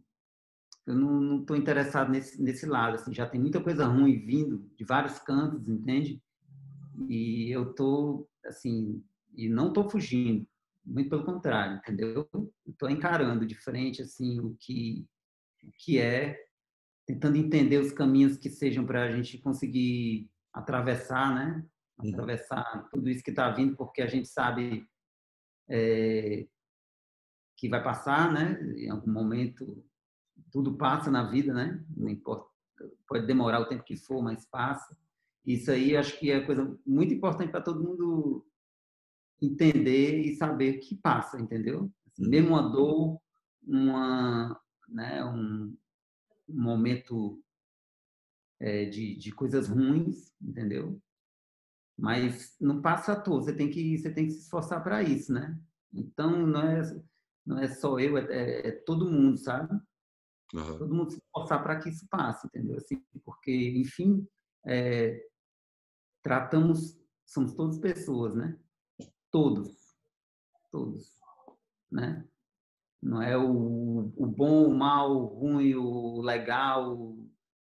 eu 0.86 0.96
não 0.96 1.42
estou 1.42 1.56
interessado 1.56 2.10
nesse, 2.10 2.42
nesse 2.42 2.66
lado. 2.66 2.96
Assim, 2.96 3.14
já 3.14 3.28
tem 3.28 3.40
muita 3.40 3.62
coisa 3.62 3.86
ruim 3.86 4.26
vindo 4.26 4.70
de 4.76 4.84
vários 4.84 5.20
cantos, 5.20 5.68
entende? 5.68 6.22
E 7.08 7.50
eu 7.52 7.72
estou, 7.72 8.30
assim, 8.46 9.04
e 9.36 9.50
não 9.50 9.68
estou 9.70 9.90
fugindo. 9.90 10.48
Muito 10.86 11.10
pelo 11.10 11.26
contrário, 11.26 11.78
entendeu? 11.78 12.30
Estou 12.66 12.90
encarando 12.90 13.46
de 13.46 13.56
frente, 13.56 14.02
assim, 14.02 14.40
o 14.40 14.56
que, 14.60 15.06
o 15.64 15.72
que 15.78 16.00
é, 16.00 16.40
tentando 17.06 17.38
entender 17.38 17.78
os 17.78 17.92
caminhos 17.92 18.38
que 18.38 18.50
sejam 18.50 18.86
para 18.86 19.04
a 19.04 19.12
gente 19.12 19.38
conseguir 19.40 20.30
atravessar, 20.54 21.34
né? 21.36 21.66
Atravessar 21.98 22.88
tudo 22.92 23.10
isso 23.10 23.24
que 23.24 23.32
está 23.32 23.50
vindo, 23.52 23.76
porque 23.76 24.02
a 24.02 24.08
gente 24.08 24.28
sabe 24.28 24.88
é, 25.70 26.48
que 27.58 27.68
vai 27.68 27.84
passar, 27.84 28.32
né? 28.32 28.62
Em 28.78 28.90
algum 28.90 29.12
momento 29.12 29.84
tudo 30.52 30.78
passa 30.78 31.12
na 31.12 31.30
vida, 31.30 31.54
né? 31.54 31.84
Não 31.96 32.10
importa, 32.10 32.48
pode 33.08 33.28
demorar 33.28 33.60
o 33.60 33.68
tempo 33.68 33.84
que 33.84 33.98
for, 33.98 34.22
mas 34.22 34.46
passa. 34.46 34.98
Isso 35.46 35.72
aí 35.72 35.96
acho 35.96 36.18
que 36.20 36.32
é 36.32 36.42
coisa 36.42 36.78
muito 36.86 37.14
importante 37.14 37.52
para 37.52 37.62
todo 37.62 37.84
mundo 37.84 38.46
entender 39.42 40.22
e 40.22 40.36
saber 40.36 40.80
que 40.80 40.96
passa, 40.96 41.40
entendeu? 41.40 41.92
Assim, 42.08 42.24
uhum. 42.24 42.30
mesmo 42.30 42.50
uma 42.50 42.70
dor, 42.70 43.22
uma, 43.64 44.60
né, 44.88 45.24
um, 45.24 45.76
um 46.48 46.62
momento 46.62 47.42
é, 48.60 48.86
de, 48.86 49.16
de 49.16 49.32
coisas 49.32 49.68
ruins, 49.68 50.34
entendeu? 50.42 51.02
Mas 51.98 52.56
não 52.60 52.82
passa 52.82 53.14
a 53.14 53.20
toa, 53.20 53.42
você 53.42 53.54
tem 53.54 53.70
que 53.70 53.98
você 53.98 54.12
tem 54.12 54.26
que 54.26 54.32
se 54.32 54.42
esforçar 54.42 54.84
para 54.84 55.04
isso, 55.04 55.34
né? 55.34 55.60
Então 55.94 56.46
não 56.46 56.62
é 56.62 56.82
não 57.46 57.58
é 57.58 57.68
só 57.68 58.00
eu, 58.00 58.18
é, 58.18 58.26
é, 58.30 58.68
é 58.68 58.72
todo 58.72 59.12
mundo, 59.12 59.38
sabe? 59.38 59.74
Uhum. 60.54 60.78
Todo 60.78 60.96
mundo 60.96 61.12
se 61.12 61.18
esforçar 61.18 61.62
para 61.62 61.80
que 61.80 61.90
isso 61.90 62.08
passe, 62.10 62.48
entendeu? 62.48 62.78
Assim, 62.78 63.04
porque 63.24 63.52
enfim, 63.78 64.26
é, 64.66 65.22
tratamos 66.24 67.00
somos 67.26 67.54
todas 67.54 67.78
pessoas, 67.78 68.34
né? 68.36 68.58
Todos, 69.32 69.96
todos, 70.72 71.20
né? 71.92 72.26
Não 73.02 73.22
é 73.22 73.38
o, 73.38 74.12
o 74.16 74.26
bom, 74.26 74.68
o 74.68 74.76
mal, 74.76 75.12
o 75.16 75.26
ruim, 75.26 75.76
o 75.76 76.22
legal, 76.22 77.16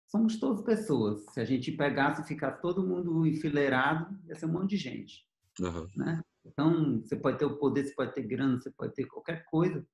somos 0.08 0.40
todas 0.40 0.62
pessoas. 0.64 1.26
Se 1.32 1.40
a 1.40 1.46
gente 1.46 1.72
pegasse 1.72 2.22
e 2.22 2.28
ficasse 2.28 2.62
todo 2.62 2.86
mundo 2.86 3.26
enfileirado, 3.26 4.20
ia 4.28 4.36
ser 4.36 4.46
um 4.46 4.54
monte 4.54 4.72
de 4.72 4.78
gente. 4.78 5.26
Uhum. 5.60 5.88
Né? 5.96 6.24
Então, 6.46 7.02
você 7.02 7.16
pode 7.16 7.38
ter 7.38 7.46
o 7.46 7.58
poder, 7.58 7.86
você 7.86 7.94
pode 7.94 8.14
ter 8.14 8.24
grana, 8.24 8.60
você 8.60 8.72
pode 8.72 8.94
ter 8.94 9.06
qualquer 9.06 9.46
coisa, 9.46 9.86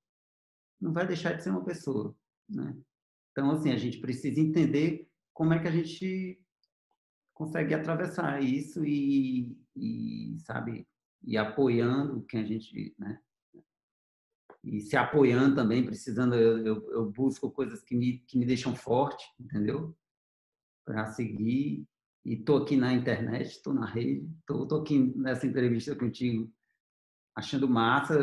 não 0.80 0.93
vai 0.93 1.05
deixar 1.05 1.34
de 1.34 1.43
ser 1.43 1.49
uma 1.49 1.64
pessoa. 1.64 2.16
Né? 2.49 2.76
Então, 3.32 3.51
assim, 3.51 3.72
a 3.72 3.78
gente 3.78 3.99
precisa 3.99 4.39
entender 4.39 5.08
como 5.34 5.53
é 5.53 5.60
que 5.60 5.68
a 5.68 5.72
gente 5.72 6.41
consegue 7.34 7.74
atravessar 7.76 8.41
isso 8.41 8.84
e, 8.84 9.55
e 9.76 10.38
sabe, 10.39 10.88
e 11.24 11.38
apoiando 11.38 12.24
quem 12.26 12.41
a 12.41 12.45
gente, 12.45 12.95
né? 12.97 13.20
E 14.63 14.82
se 14.82 14.97
apoiando 14.97 15.55
também, 15.55 15.86
precisando, 15.86 16.36
eu, 16.36 16.65
eu, 16.65 16.91
eu 16.91 17.11
busco 17.11 17.49
coisas 17.49 17.82
que 17.84 17.95
me, 17.95 18.20
que 18.20 18.38
me 18.38 18.45
deixam 18.45 18.76
forte, 18.76 19.24
entendeu? 19.39 19.95
para 20.88 21.05
seguir. 21.07 21.86
E 22.26 22.34
estou 22.34 22.57
aqui 22.57 22.78
na 22.78 22.93
internet, 22.93 23.47
estou 23.47 23.74
na 23.74 23.86
rede, 23.86 24.30
estou 24.39 24.82
aqui 24.82 25.13
nessa 25.18 25.45
entrevista 25.45 25.95
contigo, 25.95 26.51
achando 27.36 27.70
massa, 27.70 28.18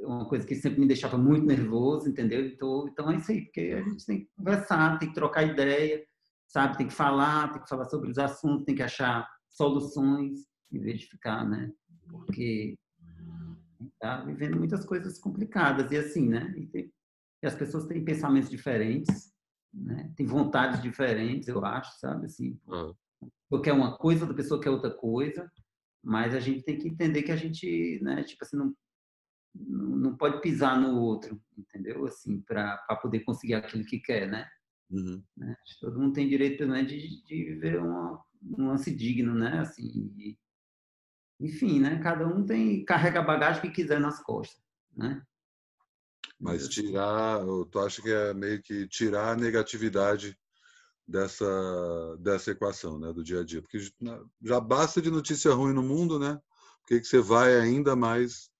uma 0.00 0.26
coisa 0.26 0.46
que 0.46 0.54
sempre 0.54 0.80
me 0.80 0.86
deixava 0.86 1.18
muito 1.18 1.44
nervoso, 1.44 2.08
entendeu? 2.08 2.56
Tô, 2.56 2.88
então 2.88 3.10
é 3.10 3.16
isso 3.16 3.32
aí, 3.32 3.42
porque 3.42 3.60
a 3.60 3.82
gente 3.82 4.06
tem 4.06 4.20
que 4.20 4.30
conversar, 4.36 4.98
tem 4.98 5.08
que 5.08 5.14
trocar 5.14 5.42
ideia, 5.42 6.02
sabe? 6.46 6.78
Tem 6.78 6.86
que 6.86 6.94
falar, 6.94 7.52
tem 7.52 7.62
que 7.62 7.68
falar 7.68 7.84
sobre 7.86 8.10
os 8.10 8.18
assuntos, 8.18 8.64
tem 8.64 8.74
que 8.74 8.82
achar 8.82 9.28
soluções, 9.50 10.46
em 10.72 10.80
vez 10.80 11.00
de 11.00 11.06
ficar, 11.06 11.46
né? 11.46 11.70
Porque 12.10 12.76
tá 13.98 14.22
vivendo 14.22 14.56
muitas 14.56 14.84
coisas 14.84 15.18
complicadas 15.18 15.90
e 15.90 15.96
assim, 15.96 16.28
né? 16.28 16.54
E, 16.56 16.66
tem, 16.66 16.92
e 17.42 17.46
as 17.46 17.54
pessoas 17.54 17.86
têm 17.86 18.04
pensamentos 18.04 18.50
diferentes, 18.50 19.32
né? 19.72 20.12
Tem 20.16 20.26
vontades 20.26 20.82
diferentes, 20.82 21.48
eu 21.48 21.64
acho, 21.64 21.98
sabe? 21.98 22.26
Assim, 22.26 22.58
uhum. 22.66 22.94
Porque 23.48 23.70
é 23.70 23.72
uma 23.72 23.96
coisa, 23.96 24.22
outra 24.22 24.36
pessoa 24.36 24.60
quer 24.60 24.70
outra 24.70 24.90
coisa, 24.90 25.50
mas 26.02 26.34
a 26.34 26.40
gente 26.40 26.62
tem 26.62 26.78
que 26.78 26.88
entender 26.88 27.22
que 27.22 27.32
a 27.32 27.36
gente, 27.36 28.00
né? 28.02 28.22
Tipo 28.24 28.44
assim, 28.44 28.56
não, 28.56 28.74
não 29.54 30.16
pode 30.16 30.40
pisar 30.40 30.78
no 30.80 31.00
outro, 31.00 31.40
entendeu? 31.56 32.04
Assim, 32.06 32.40
para 32.42 32.76
poder 33.00 33.20
conseguir 33.20 33.54
aquilo 33.54 33.84
que 33.84 33.98
quer, 34.00 34.28
né? 34.28 34.48
Uhum. 34.90 35.22
né? 35.36 35.56
Todo 35.80 35.98
mundo 35.98 36.12
tem 36.12 36.28
direito 36.28 36.66
né, 36.66 36.82
de, 36.84 37.22
de 37.24 37.44
viver 37.44 37.80
uma, 37.80 38.22
um 38.42 38.68
lance 38.68 38.94
digno, 38.94 39.34
né? 39.34 39.60
Assim, 39.60 40.12
e, 40.18 40.38
enfim, 41.44 41.80
né? 41.80 42.00
Cada 42.02 42.26
um 42.26 42.44
tem 42.44 42.84
carrega 42.84 43.20
a 43.20 43.24
bagagem 43.24 43.62
que 43.62 43.70
quiser 43.70 44.00
nas 44.00 44.22
costas, 44.22 44.60
né? 44.96 45.22
Mas 46.40 46.68
tirar, 46.68 47.40
tu 47.70 47.78
acha 47.78 48.02
que 48.02 48.10
é 48.10 48.34
meio 48.34 48.62
que 48.62 48.88
tirar 48.88 49.32
a 49.32 49.36
negatividade 49.36 50.36
dessa 51.06 52.16
dessa 52.18 52.50
equação, 52.50 52.98
né, 52.98 53.12
do 53.12 53.22
dia 53.22 53.40
a 53.40 53.44
dia, 53.44 53.60
porque 53.60 53.78
já 54.42 54.58
basta 54.58 55.02
de 55.02 55.10
notícia 55.10 55.52
ruim 55.52 55.74
no 55.74 55.82
mundo, 55.82 56.18
né? 56.18 56.40
Por 56.80 56.88
que 56.88 57.00
que 57.00 57.06
você 57.06 57.20
vai 57.20 57.54
ainda 57.56 57.94
mais? 57.94 58.50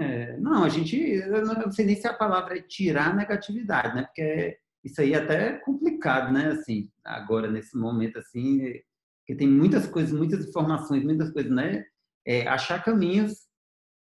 É, 0.00 0.36
não, 0.38 0.64
a 0.64 0.68
gente, 0.68 0.96
eu 0.96 1.44
não 1.44 1.72
sei 1.72 1.84
nem 1.84 1.96
se 1.96 2.06
a 2.06 2.14
palavra 2.14 2.58
é 2.58 2.62
tirar 2.62 3.10
a 3.10 3.14
negatividade, 3.14 3.94
né? 3.94 4.02
Porque 4.02 4.58
isso 4.84 5.00
aí 5.00 5.12
é 5.12 5.18
até 5.18 5.52
complicado, 5.58 6.32
né? 6.32 6.48
Assim, 6.48 6.90
agora 7.04 7.50
nesse 7.50 7.76
momento 7.76 8.18
assim, 8.18 8.80
que 9.26 9.34
tem 9.34 9.48
muitas 9.48 9.86
coisas, 9.86 10.12
muitas 10.12 10.46
informações, 10.46 11.04
muitas 11.04 11.30
coisas, 11.30 11.52
né? 11.52 11.84
É, 12.26 12.46
achar 12.46 12.82
caminhos 12.84 13.46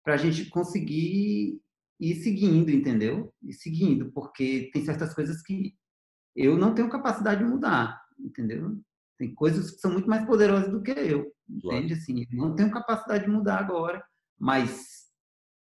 para 0.05 0.15
a 0.15 0.17
gente 0.17 0.49
conseguir 0.49 1.61
ir 2.01 2.15
seguindo, 2.17 2.71
entendeu? 2.71 3.33
E 3.43 3.53
seguindo, 3.53 4.11
porque 4.13 4.71
tem 4.73 4.85
certas 4.85 5.15
coisas 5.15 5.43
que 5.43 5.75
eu 6.35 6.57
não 6.57 6.75
tenho 6.75 6.89
capacidade 6.89 7.45
de 7.45 7.51
mudar, 7.51 8.01
entendeu? 8.19 8.81
Tem 9.19 9.35
coisas 9.35 9.71
que 9.71 9.81
são 9.81 9.93
muito 9.93 10.09
mais 10.09 10.25
poderosas 10.25 10.71
do 10.71 10.81
que 10.81 10.93
eu, 10.93 11.31
entende? 11.49 11.95
Assim, 11.95 12.27
não 12.31 12.55
tenho 12.55 12.71
capacidade 12.71 13.25
de 13.25 13.31
mudar 13.31 13.59
agora, 13.59 14.03
mas 14.39 15.09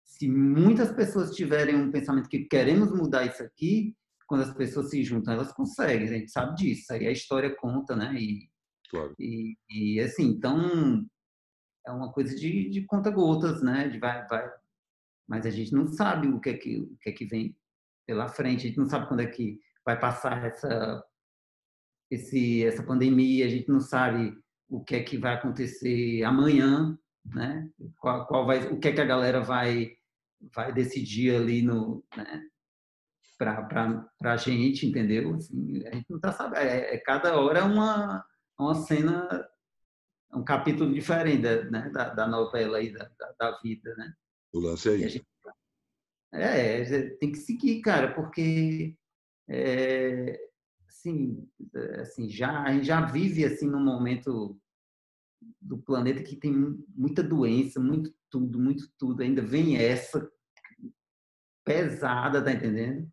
se 0.04 0.28
muitas 0.30 0.92
pessoas 0.92 1.36
tiverem 1.36 1.76
um 1.76 1.92
pensamento 1.92 2.30
que 2.30 2.46
queremos 2.46 2.92
mudar 2.92 3.26
isso 3.26 3.44
aqui, 3.44 3.96
quando 4.26 4.44
as 4.44 4.54
pessoas 4.54 4.90
se 4.90 5.04
juntam, 5.04 5.34
elas 5.34 5.52
conseguem, 5.52 6.08
a 6.08 6.12
gente 6.14 6.32
sabe 6.32 6.56
disso, 6.56 6.94
aí 6.94 7.06
a 7.06 7.12
história 7.12 7.54
conta, 7.54 7.96
né? 7.96 8.16
E, 8.18 8.50
claro. 8.90 9.14
e, 9.20 9.58
e 9.70 10.00
assim, 10.00 10.28
então 10.28 11.06
é 11.86 11.92
uma 11.92 12.12
coisa 12.12 12.36
de, 12.36 12.70
de 12.70 12.86
conta-gotas, 12.86 13.62
né? 13.62 13.88
De 13.88 14.00
vai, 14.00 14.26
vai, 14.28 14.52
mas 15.28 15.46
a 15.46 15.50
gente 15.50 15.74
não 15.74 15.88
sabe 15.88 16.28
o 16.28 16.40
que 16.40 16.50
é 16.50 16.58
que, 16.58 16.78
o 16.80 16.98
que, 16.98 17.10
é 17.10 17.14
que 17.14 17.26
vem 17.26 17.56
pela 18.06 18.28
frente, 18.28 18.66
a 18.66 18.68
gente 18.68 18.78
não 18.80 18.90
sabe 18.90 19.08
quando 19.08 19.22
é 19.22 19.28
que 19.28 19.60
vai 19.86 20.00
passar 20.00 20.46
essa, 20.46 21.04
esse, 22.10 22.64
essa 22.66 22.84
pandemia, 22.84 23.46
a 23.46 23.50
gente 23.50 23.70
não 23.70 23.80
sabe 23.80 24.38
o 24.70 24.84
que 24.84 24.96
é 24.96 25.04
que 25.04 25.18
vai 25.18 25.36
acontecer 25.36 26.24
amanhã, 26.24 26.98
né? 27.26 27.70
Qual, 27.98 28.26
qual 28.28 28.46
vai, 28.46 28.68
o 28.72 28.80
que 28.80 28.90
é 28.90 28.94
que 28.94 29.02
a 29.02 29.06
galera 29.06 29.42
vai, 29.42 29.92
vai 30.54 30.74
decidir 30.74 31.36
ali 31.36 31.62
no, 31.62 32.04
né? 32.16 32.48
para 33.44 34.08
a 34.22 34.38
gente, 34.38 34.86
entendeu? 34.86 35.36
Assim, 35.36 35.84
a 35.88 35.96
gente 35.96 36.10
não 36.10 36.18
está 36.18 36.32
sabendo. 36.32 36.62
É, 36.62 36.96
é, 36.96 36.98
cada 37.00 37.40
hora 37.40 37.60
é 37.60 37.64
uma, 37.64 38.24
uma 38.58 38.76
cena, 38.76 39.48
um 40.34 40.44
capítulo 40.44 40.94
diferente 40.94 41.42
né? 41.70 41.90
da, 41.90 42.10
da 42.10 42.28
novela 42.28 42.78
aí, 42.78 42.92
da, 42.92 43.10
da, 43.20 43.36
da 43.40 43.60
vida, 43.62 43.94
né? 43.96 44.14
O 44.54 44.60
lance 44.60 44.90
é 44.90 44.96
isso. 44.96 45.26
É, 46.34 47.10
tem 47.18 47.32
que 47.32 47.38
seguir, 47.38 47.82
cara, 47.82 48.14
porque 48.14 48.96
é, 49.50 50.50
assim, 50.88 51.46
assim, 52.00 52.30
já, 52.30 52.64
a 52.64 52.74
gente 52.74 52.86
já 52.86 53.02
vive 53.02 53.44
assim 53.44 53.68
num 53.68 53.84
momento 53.84 54.58
do 55.60 55.78
planeta 55.78 56.24
que 56.24 56.36
tem 56.36 56.54
muita 56.96 57.22
doença, 57.22 57.80
muito 57.80 58.14
tudo, 58.30 58.60
muito 58.60 58.90
tudo. 58.98 59.22
Ainda 59.22 59.42
vem 59.42 59.78
essa 59.78 60.30
pesada, 61.66 62.44
tá 62.44 62.52
entendendo? 62.54 63.12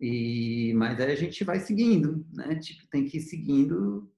E, 0.00 0.72
mas 0.74 1.00
aí 1.00 1.12
a 1.12 1.16
gente 1.16 1.44
vai 1.44 1.60
seguindo, 1.60 2.26
né? 2.32 2.56
Tipo, 2.56 2.86
tem 2.88 3.04
que 3.06 3.18
ir 3.18 3.22
seguindo 3.22 4.13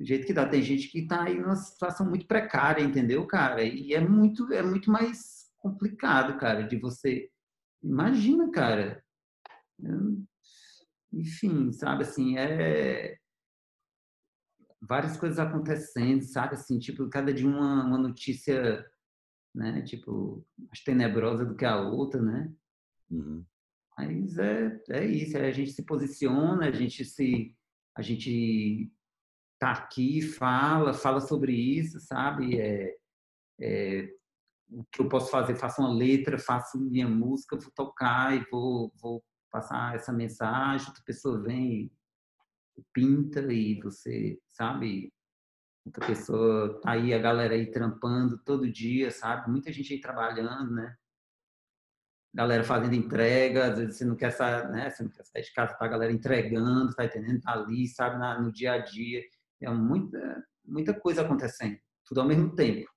do 0.00 0.06
jeito 0.06 0.26
que 0.26 0.32
dá. 0.32 0.48
Tem 0.48 0.62
gente 0.62 0.88
que 0.88 1.00
está 1.00 1.24
aí 1.24 1.38
numa 1.38 1.54
situação 1.54 2.08
muito 2.08 2.26
precária, 2.26 2.82
entendeu, 2.82 3.26
cara? 3.26 3.62
E 3.62 3.92
é 3.92 4.00
muito, 4.00 4.50
é 4.50 4.62
muito 4.62 4.90
mais 4.90 5.50
complicado, 5.58 6.38
cara, 6.38 6.62
de 6.62 6.78
você. 6.78 7.30
Imagina, 7.82 8.50
cara. 8.50 9.04
Enfim, 11.12 11.70
sabe 11.72 12.04
assim, 12.04 12.38
é 12.38 13.18
várias 14.80 15.18
coisas 15.18 15.38
acontecendo, 15.38 16.22
sabe 16.22 16.54
assim, 16.54 16.78
tipo, 16.78 17.06
cada 17.10 17.32
dia 17.34 17.46
uma, 17.46 17.84
uma 17.84 17.98
notícia, 17.98 18.82
né, 19.54 19.82
tipo, 19.82 20.42
mais 20.58 20.80
tenebrosa 20.82 21.44
do 21.44 21.54
que 21.54 21.66
a 21.66 21.78
outra, 21.78 22.22
né? 22.22 22.50
Uhum. 23.10 23.44
Mas 23.98 24.38
é, 24.38 24.80
é 24.88 25.04
isso, 25.04 25.36
é 25.36 25.46
a 25.46 25.52
gente 25.52 25.72
se 25.72 25.84
posiciona, 25.84 26.68
a 26.68 26.70
gente 26.70 27.04
se 27.04 27.54
a 27.94 28.00
gente 28.00 28.90
tá 29.60 29.72
aqui, 29.72 30.22
fala, 30.22 30.94
fala 30.94 31.20
sobre 31.20 31.52
isso, 31.52 32.00
sabe? 32.00 32.58
É, 32.58 32.96
é, 33.60 34.10
o 34.70 34.82
que 34.90 35.02
eu 35.02 35.08
posso 35.08 35.30
fazer? 35.30 35.54
Faço 35.54 35.82
uma 35.82 35.92
letra, 35.92 36.38
faço 36.38 36.80
minha 36.80 37.06
música, 37.06 37.58
vou 37.58 37.70
tocar 37.70 38.34
e 38.34 38.42
vou, 38.50 38.90
vou 38.98 39.22
passar 39.50 39.94
essa 39.94 40.12
mensagem, 40.12 40.88
outra 40.88 41.02
pessoa 41.04 41.42
vem 41.42 41.92
e 42.78 42.82
pinta 42.94 43.40
e 43.52 43.78
você, 43.82 44.40
sabe? 44.50 45.12
Muita 45.84 46.06
pessoa, 46.06 46.80
tá 46.80 46.92
aí 46.92 47.12
a 47.12 47.18
galera 47.18 47.54
aí 47.54 47.70
trampando 47.70 48.38
todo 48.38 48.70
dia, 48.70 49.10
sabe? 49.10 49.50
Muita 49.50 49.70
gente 49.70 49.92
aí 49.92 50.00
trabalhando, 50.00 50.72
né? 50.72 50.96
Galera 52.32 52.64
fazendo 52.64 52.94
entrega, 52.94 53.72
às 53.72 53.78
vezes 53.78 53.98
você 53.98 54.04
não 54.06 54.16
quer 54.16 54.30
sair, 54.30 54.70
né? 54.70 54.88
Você 54.88 55.02
não 55.02 55.10
quer 55.10 55.24
sair 55.24 55.42
de 55.42 55.52
casa, 55.52 55.74
tá 55.74 55.84
a 55.84 55.88
galera 55.88 56.12
entregando, 56.12 56.94
tá 56.94 57.04
entendendo? 57.04 57.42
Tá 57.42 57.52
ali, 57.52 57.86
sabe? 57.88 58.18
Na, 58.18 58.40
no 58.40 58.50
dia 58.50 58.72
a 58.72 58.78
dia. 58.78 59.22
É 59.62 59.70
muita, 59.70 60.44
muita 60.64 60.94
coisa 60.98 61.22
acontecendo, 61.22 61.78
tudo 62.06 62.20
ao 62.20 62.26
mesmo 62.26 62.54
tempo, 62.54 62.88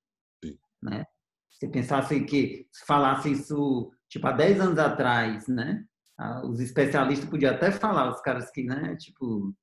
Sim. 0.43 0.57
né? 0.81 1.05
Se 1.51 1.67
pensasse 1.69 2.23
que, 2.25 2.67
se 2.71 2.85
falasse 2.85 3.31
isso, 3.31 3.91
tipo, 4.09 4.27
há 4.27 4.31
10 4.31 4.59
anos 4.59 4.79
atrás, 4.79 5.47
né? 5.47 5.85
Ah, 6.17 6.45
os 6.45 6.59
especialistas 6.59 7.29
podiam 7.29 7.53
até 7.53 7.71
falar, 7.71 8.09
os 8.09 8.21
caras 8.21 8.51
que, 8.51 8.63
né? 8.63 8.95
Tipo, 8.97 9.53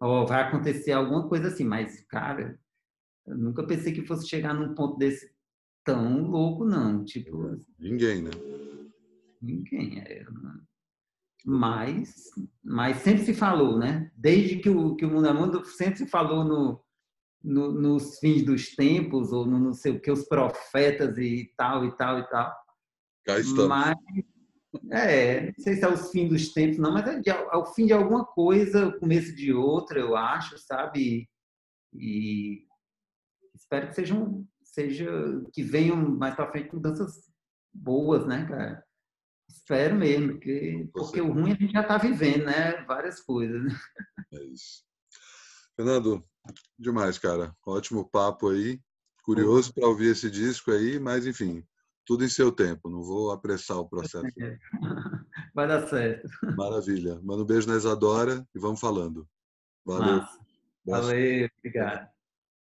oh, 0.00 0.26
vai 0.26 0.42
acontecer 0.42 0.92
alguma 0.92 1.28
coisa 1.28 1.48
assim, 1.48 1.64
mas, 1.64 2.04
cara, 2.06 2.58
eu 3.26 3.36
nunca 3.36 3.66
pensei 3.66 3.92
que 3.92 4.06
fosse 4.06 4.28
chegar 4.28 4.54
num 4.54 4.74
ponto 4.74 4.98
desse 4.98 5.32
tão 5.84 6.22
louco, 6.22 6.64
não. 6.64 7.04
Tipo, 7.04 7.60
ninguém, 7.78 8.22
né? 8.22 8.30
Ninguém. 9.40 10.00
É, 10.00 10.24
mas, 11.44 12.30
mas 12.62 12.98
sempre 12.98 13.24
se 13.24 13.34
falou, 13.34 13.78
né? 13.78 14.10
Desde 14.16 14.56
que 14.58 14.70
o, 14.70 14.94
que 14.94 15.04
o 15.04 15.10
mundo 15.10 15.28
é 15.28 15.32
mundo, 15.32 15.64
sempre 15.64 15.98
se 15.98 16.06
falou 16.06 16.44
no, 16.44 16.82
no, 17.42 17.72
nos 17.72 18.18
fins 18.18 18.44
dos 18.44 18.74
tempos, 18.74 19.32
ou 19.32 19.46
no 19.46 19.58
não 19.58 19.72
sei 19.72 19.92
o 19.92 20.00
que, 20.00 20.10
os 20.10 20.24
profetas 20.24 21.18
e 21.18 21.52
tal, 21.56 21.84
e 21.84 21.96
tal, 21.96 22.18
e 22.18 22.28
tal. 22.28 22.52
Cá 23.24 23.38
estamos. 23.38 23.68
Mas, 23.68 23.96
é, 24.90 25.46
não 25.46 25.54
sei 25.58 25.74
se 25.74 25.84
é 25.84 25.88
os 25.88 26.10
fins 26.10 26.28
dos 26.28 26.52
tempos, 26.52 26.78
não, 26.78 26.92
mas 26.92 27.06
é, 27.06 27.20
de, 27.20 27.30
é 27.30 27.56
o 27.56 27.66
fim 27.66 27.86
de 27.86 27.92
alguma 27.92 28.24
coisa, 28.24 28.88
o 28.88 28.98
começo 28.98 29.34
de 29.34 29.52
outra, 29.52 29.98
eu 29.98 30.16
acho, 30.16 30.56
sabe? 30.58 31.28
E 31.92 32.64
espero 33.54 33.88
que 33.88 33.94
sejam, 33.94 34.46
seja, 34.62 35.10
que 35.52 35.62
venham 35.62 35.96
mais 35.96 36.34
para 36.34 36.50
frente 36.50 36.74
mudanças 36.74 37.30
boas, 37.72 38.26
né, 38.26 38.46
cara? 38.46 38.84
Espero 39.52 39.94
mesmo, 39.94 40.32
porque, 40.32 40.88
porque 40.92 41.20
o 41.20 41.32
ruim 41.32 41.52
a 41.52 41.54
gente 41.54 41.72
já 41.72 41.82
está 41.82 41.98
vivendo, 41.98 42.46
né? 42.46 42.82
Várias 42.84 43.20
coisas. 43.20 43.62
Né? 43.62 43.78
É 44.32 44.44
isso. 44.44 44.82
Fernando, 45.76 46.24
demais, 46.78 47.18
cara. 47.18 47.54
Ótimo 47.66 48.08
papo 48.08 48.48
aí. 48.48 48.80
Curioso 49.22 49.72
para 49.72 49.86
ouvir 49.86 50.12
esse 50.12 50.30
disco 50.30 50.72
aí, 50.72 50.98
mas 50.98 51.26
enfim, 51.26 51.64
tudo 52.04 52.24
em 52.24 52.28
seu 52.28 52.50
tempo, 52.50 52.90
não 52.90 53.02
vou 53.02 53.30
apressar 53.30 53.78
o 53.78 53.88
processo. 53.88 54.26
Vai 55.54 55.68
dar 55.68 55.86
certo. 55.86 56.28
Maravilha. 56.56 57.20
Manda 57.22 57.42
um 57.42 57.46
beijo 57.46 57.68
na 57.68 57.76
Isadora 57.76 58.44
e 58.54 58.58
vamos 58.58 58.80
falando. 58.80 59.28
Valeu. 59.84 60.24
Valeu, 60.84 61.48
obrigado. 61.58 62.08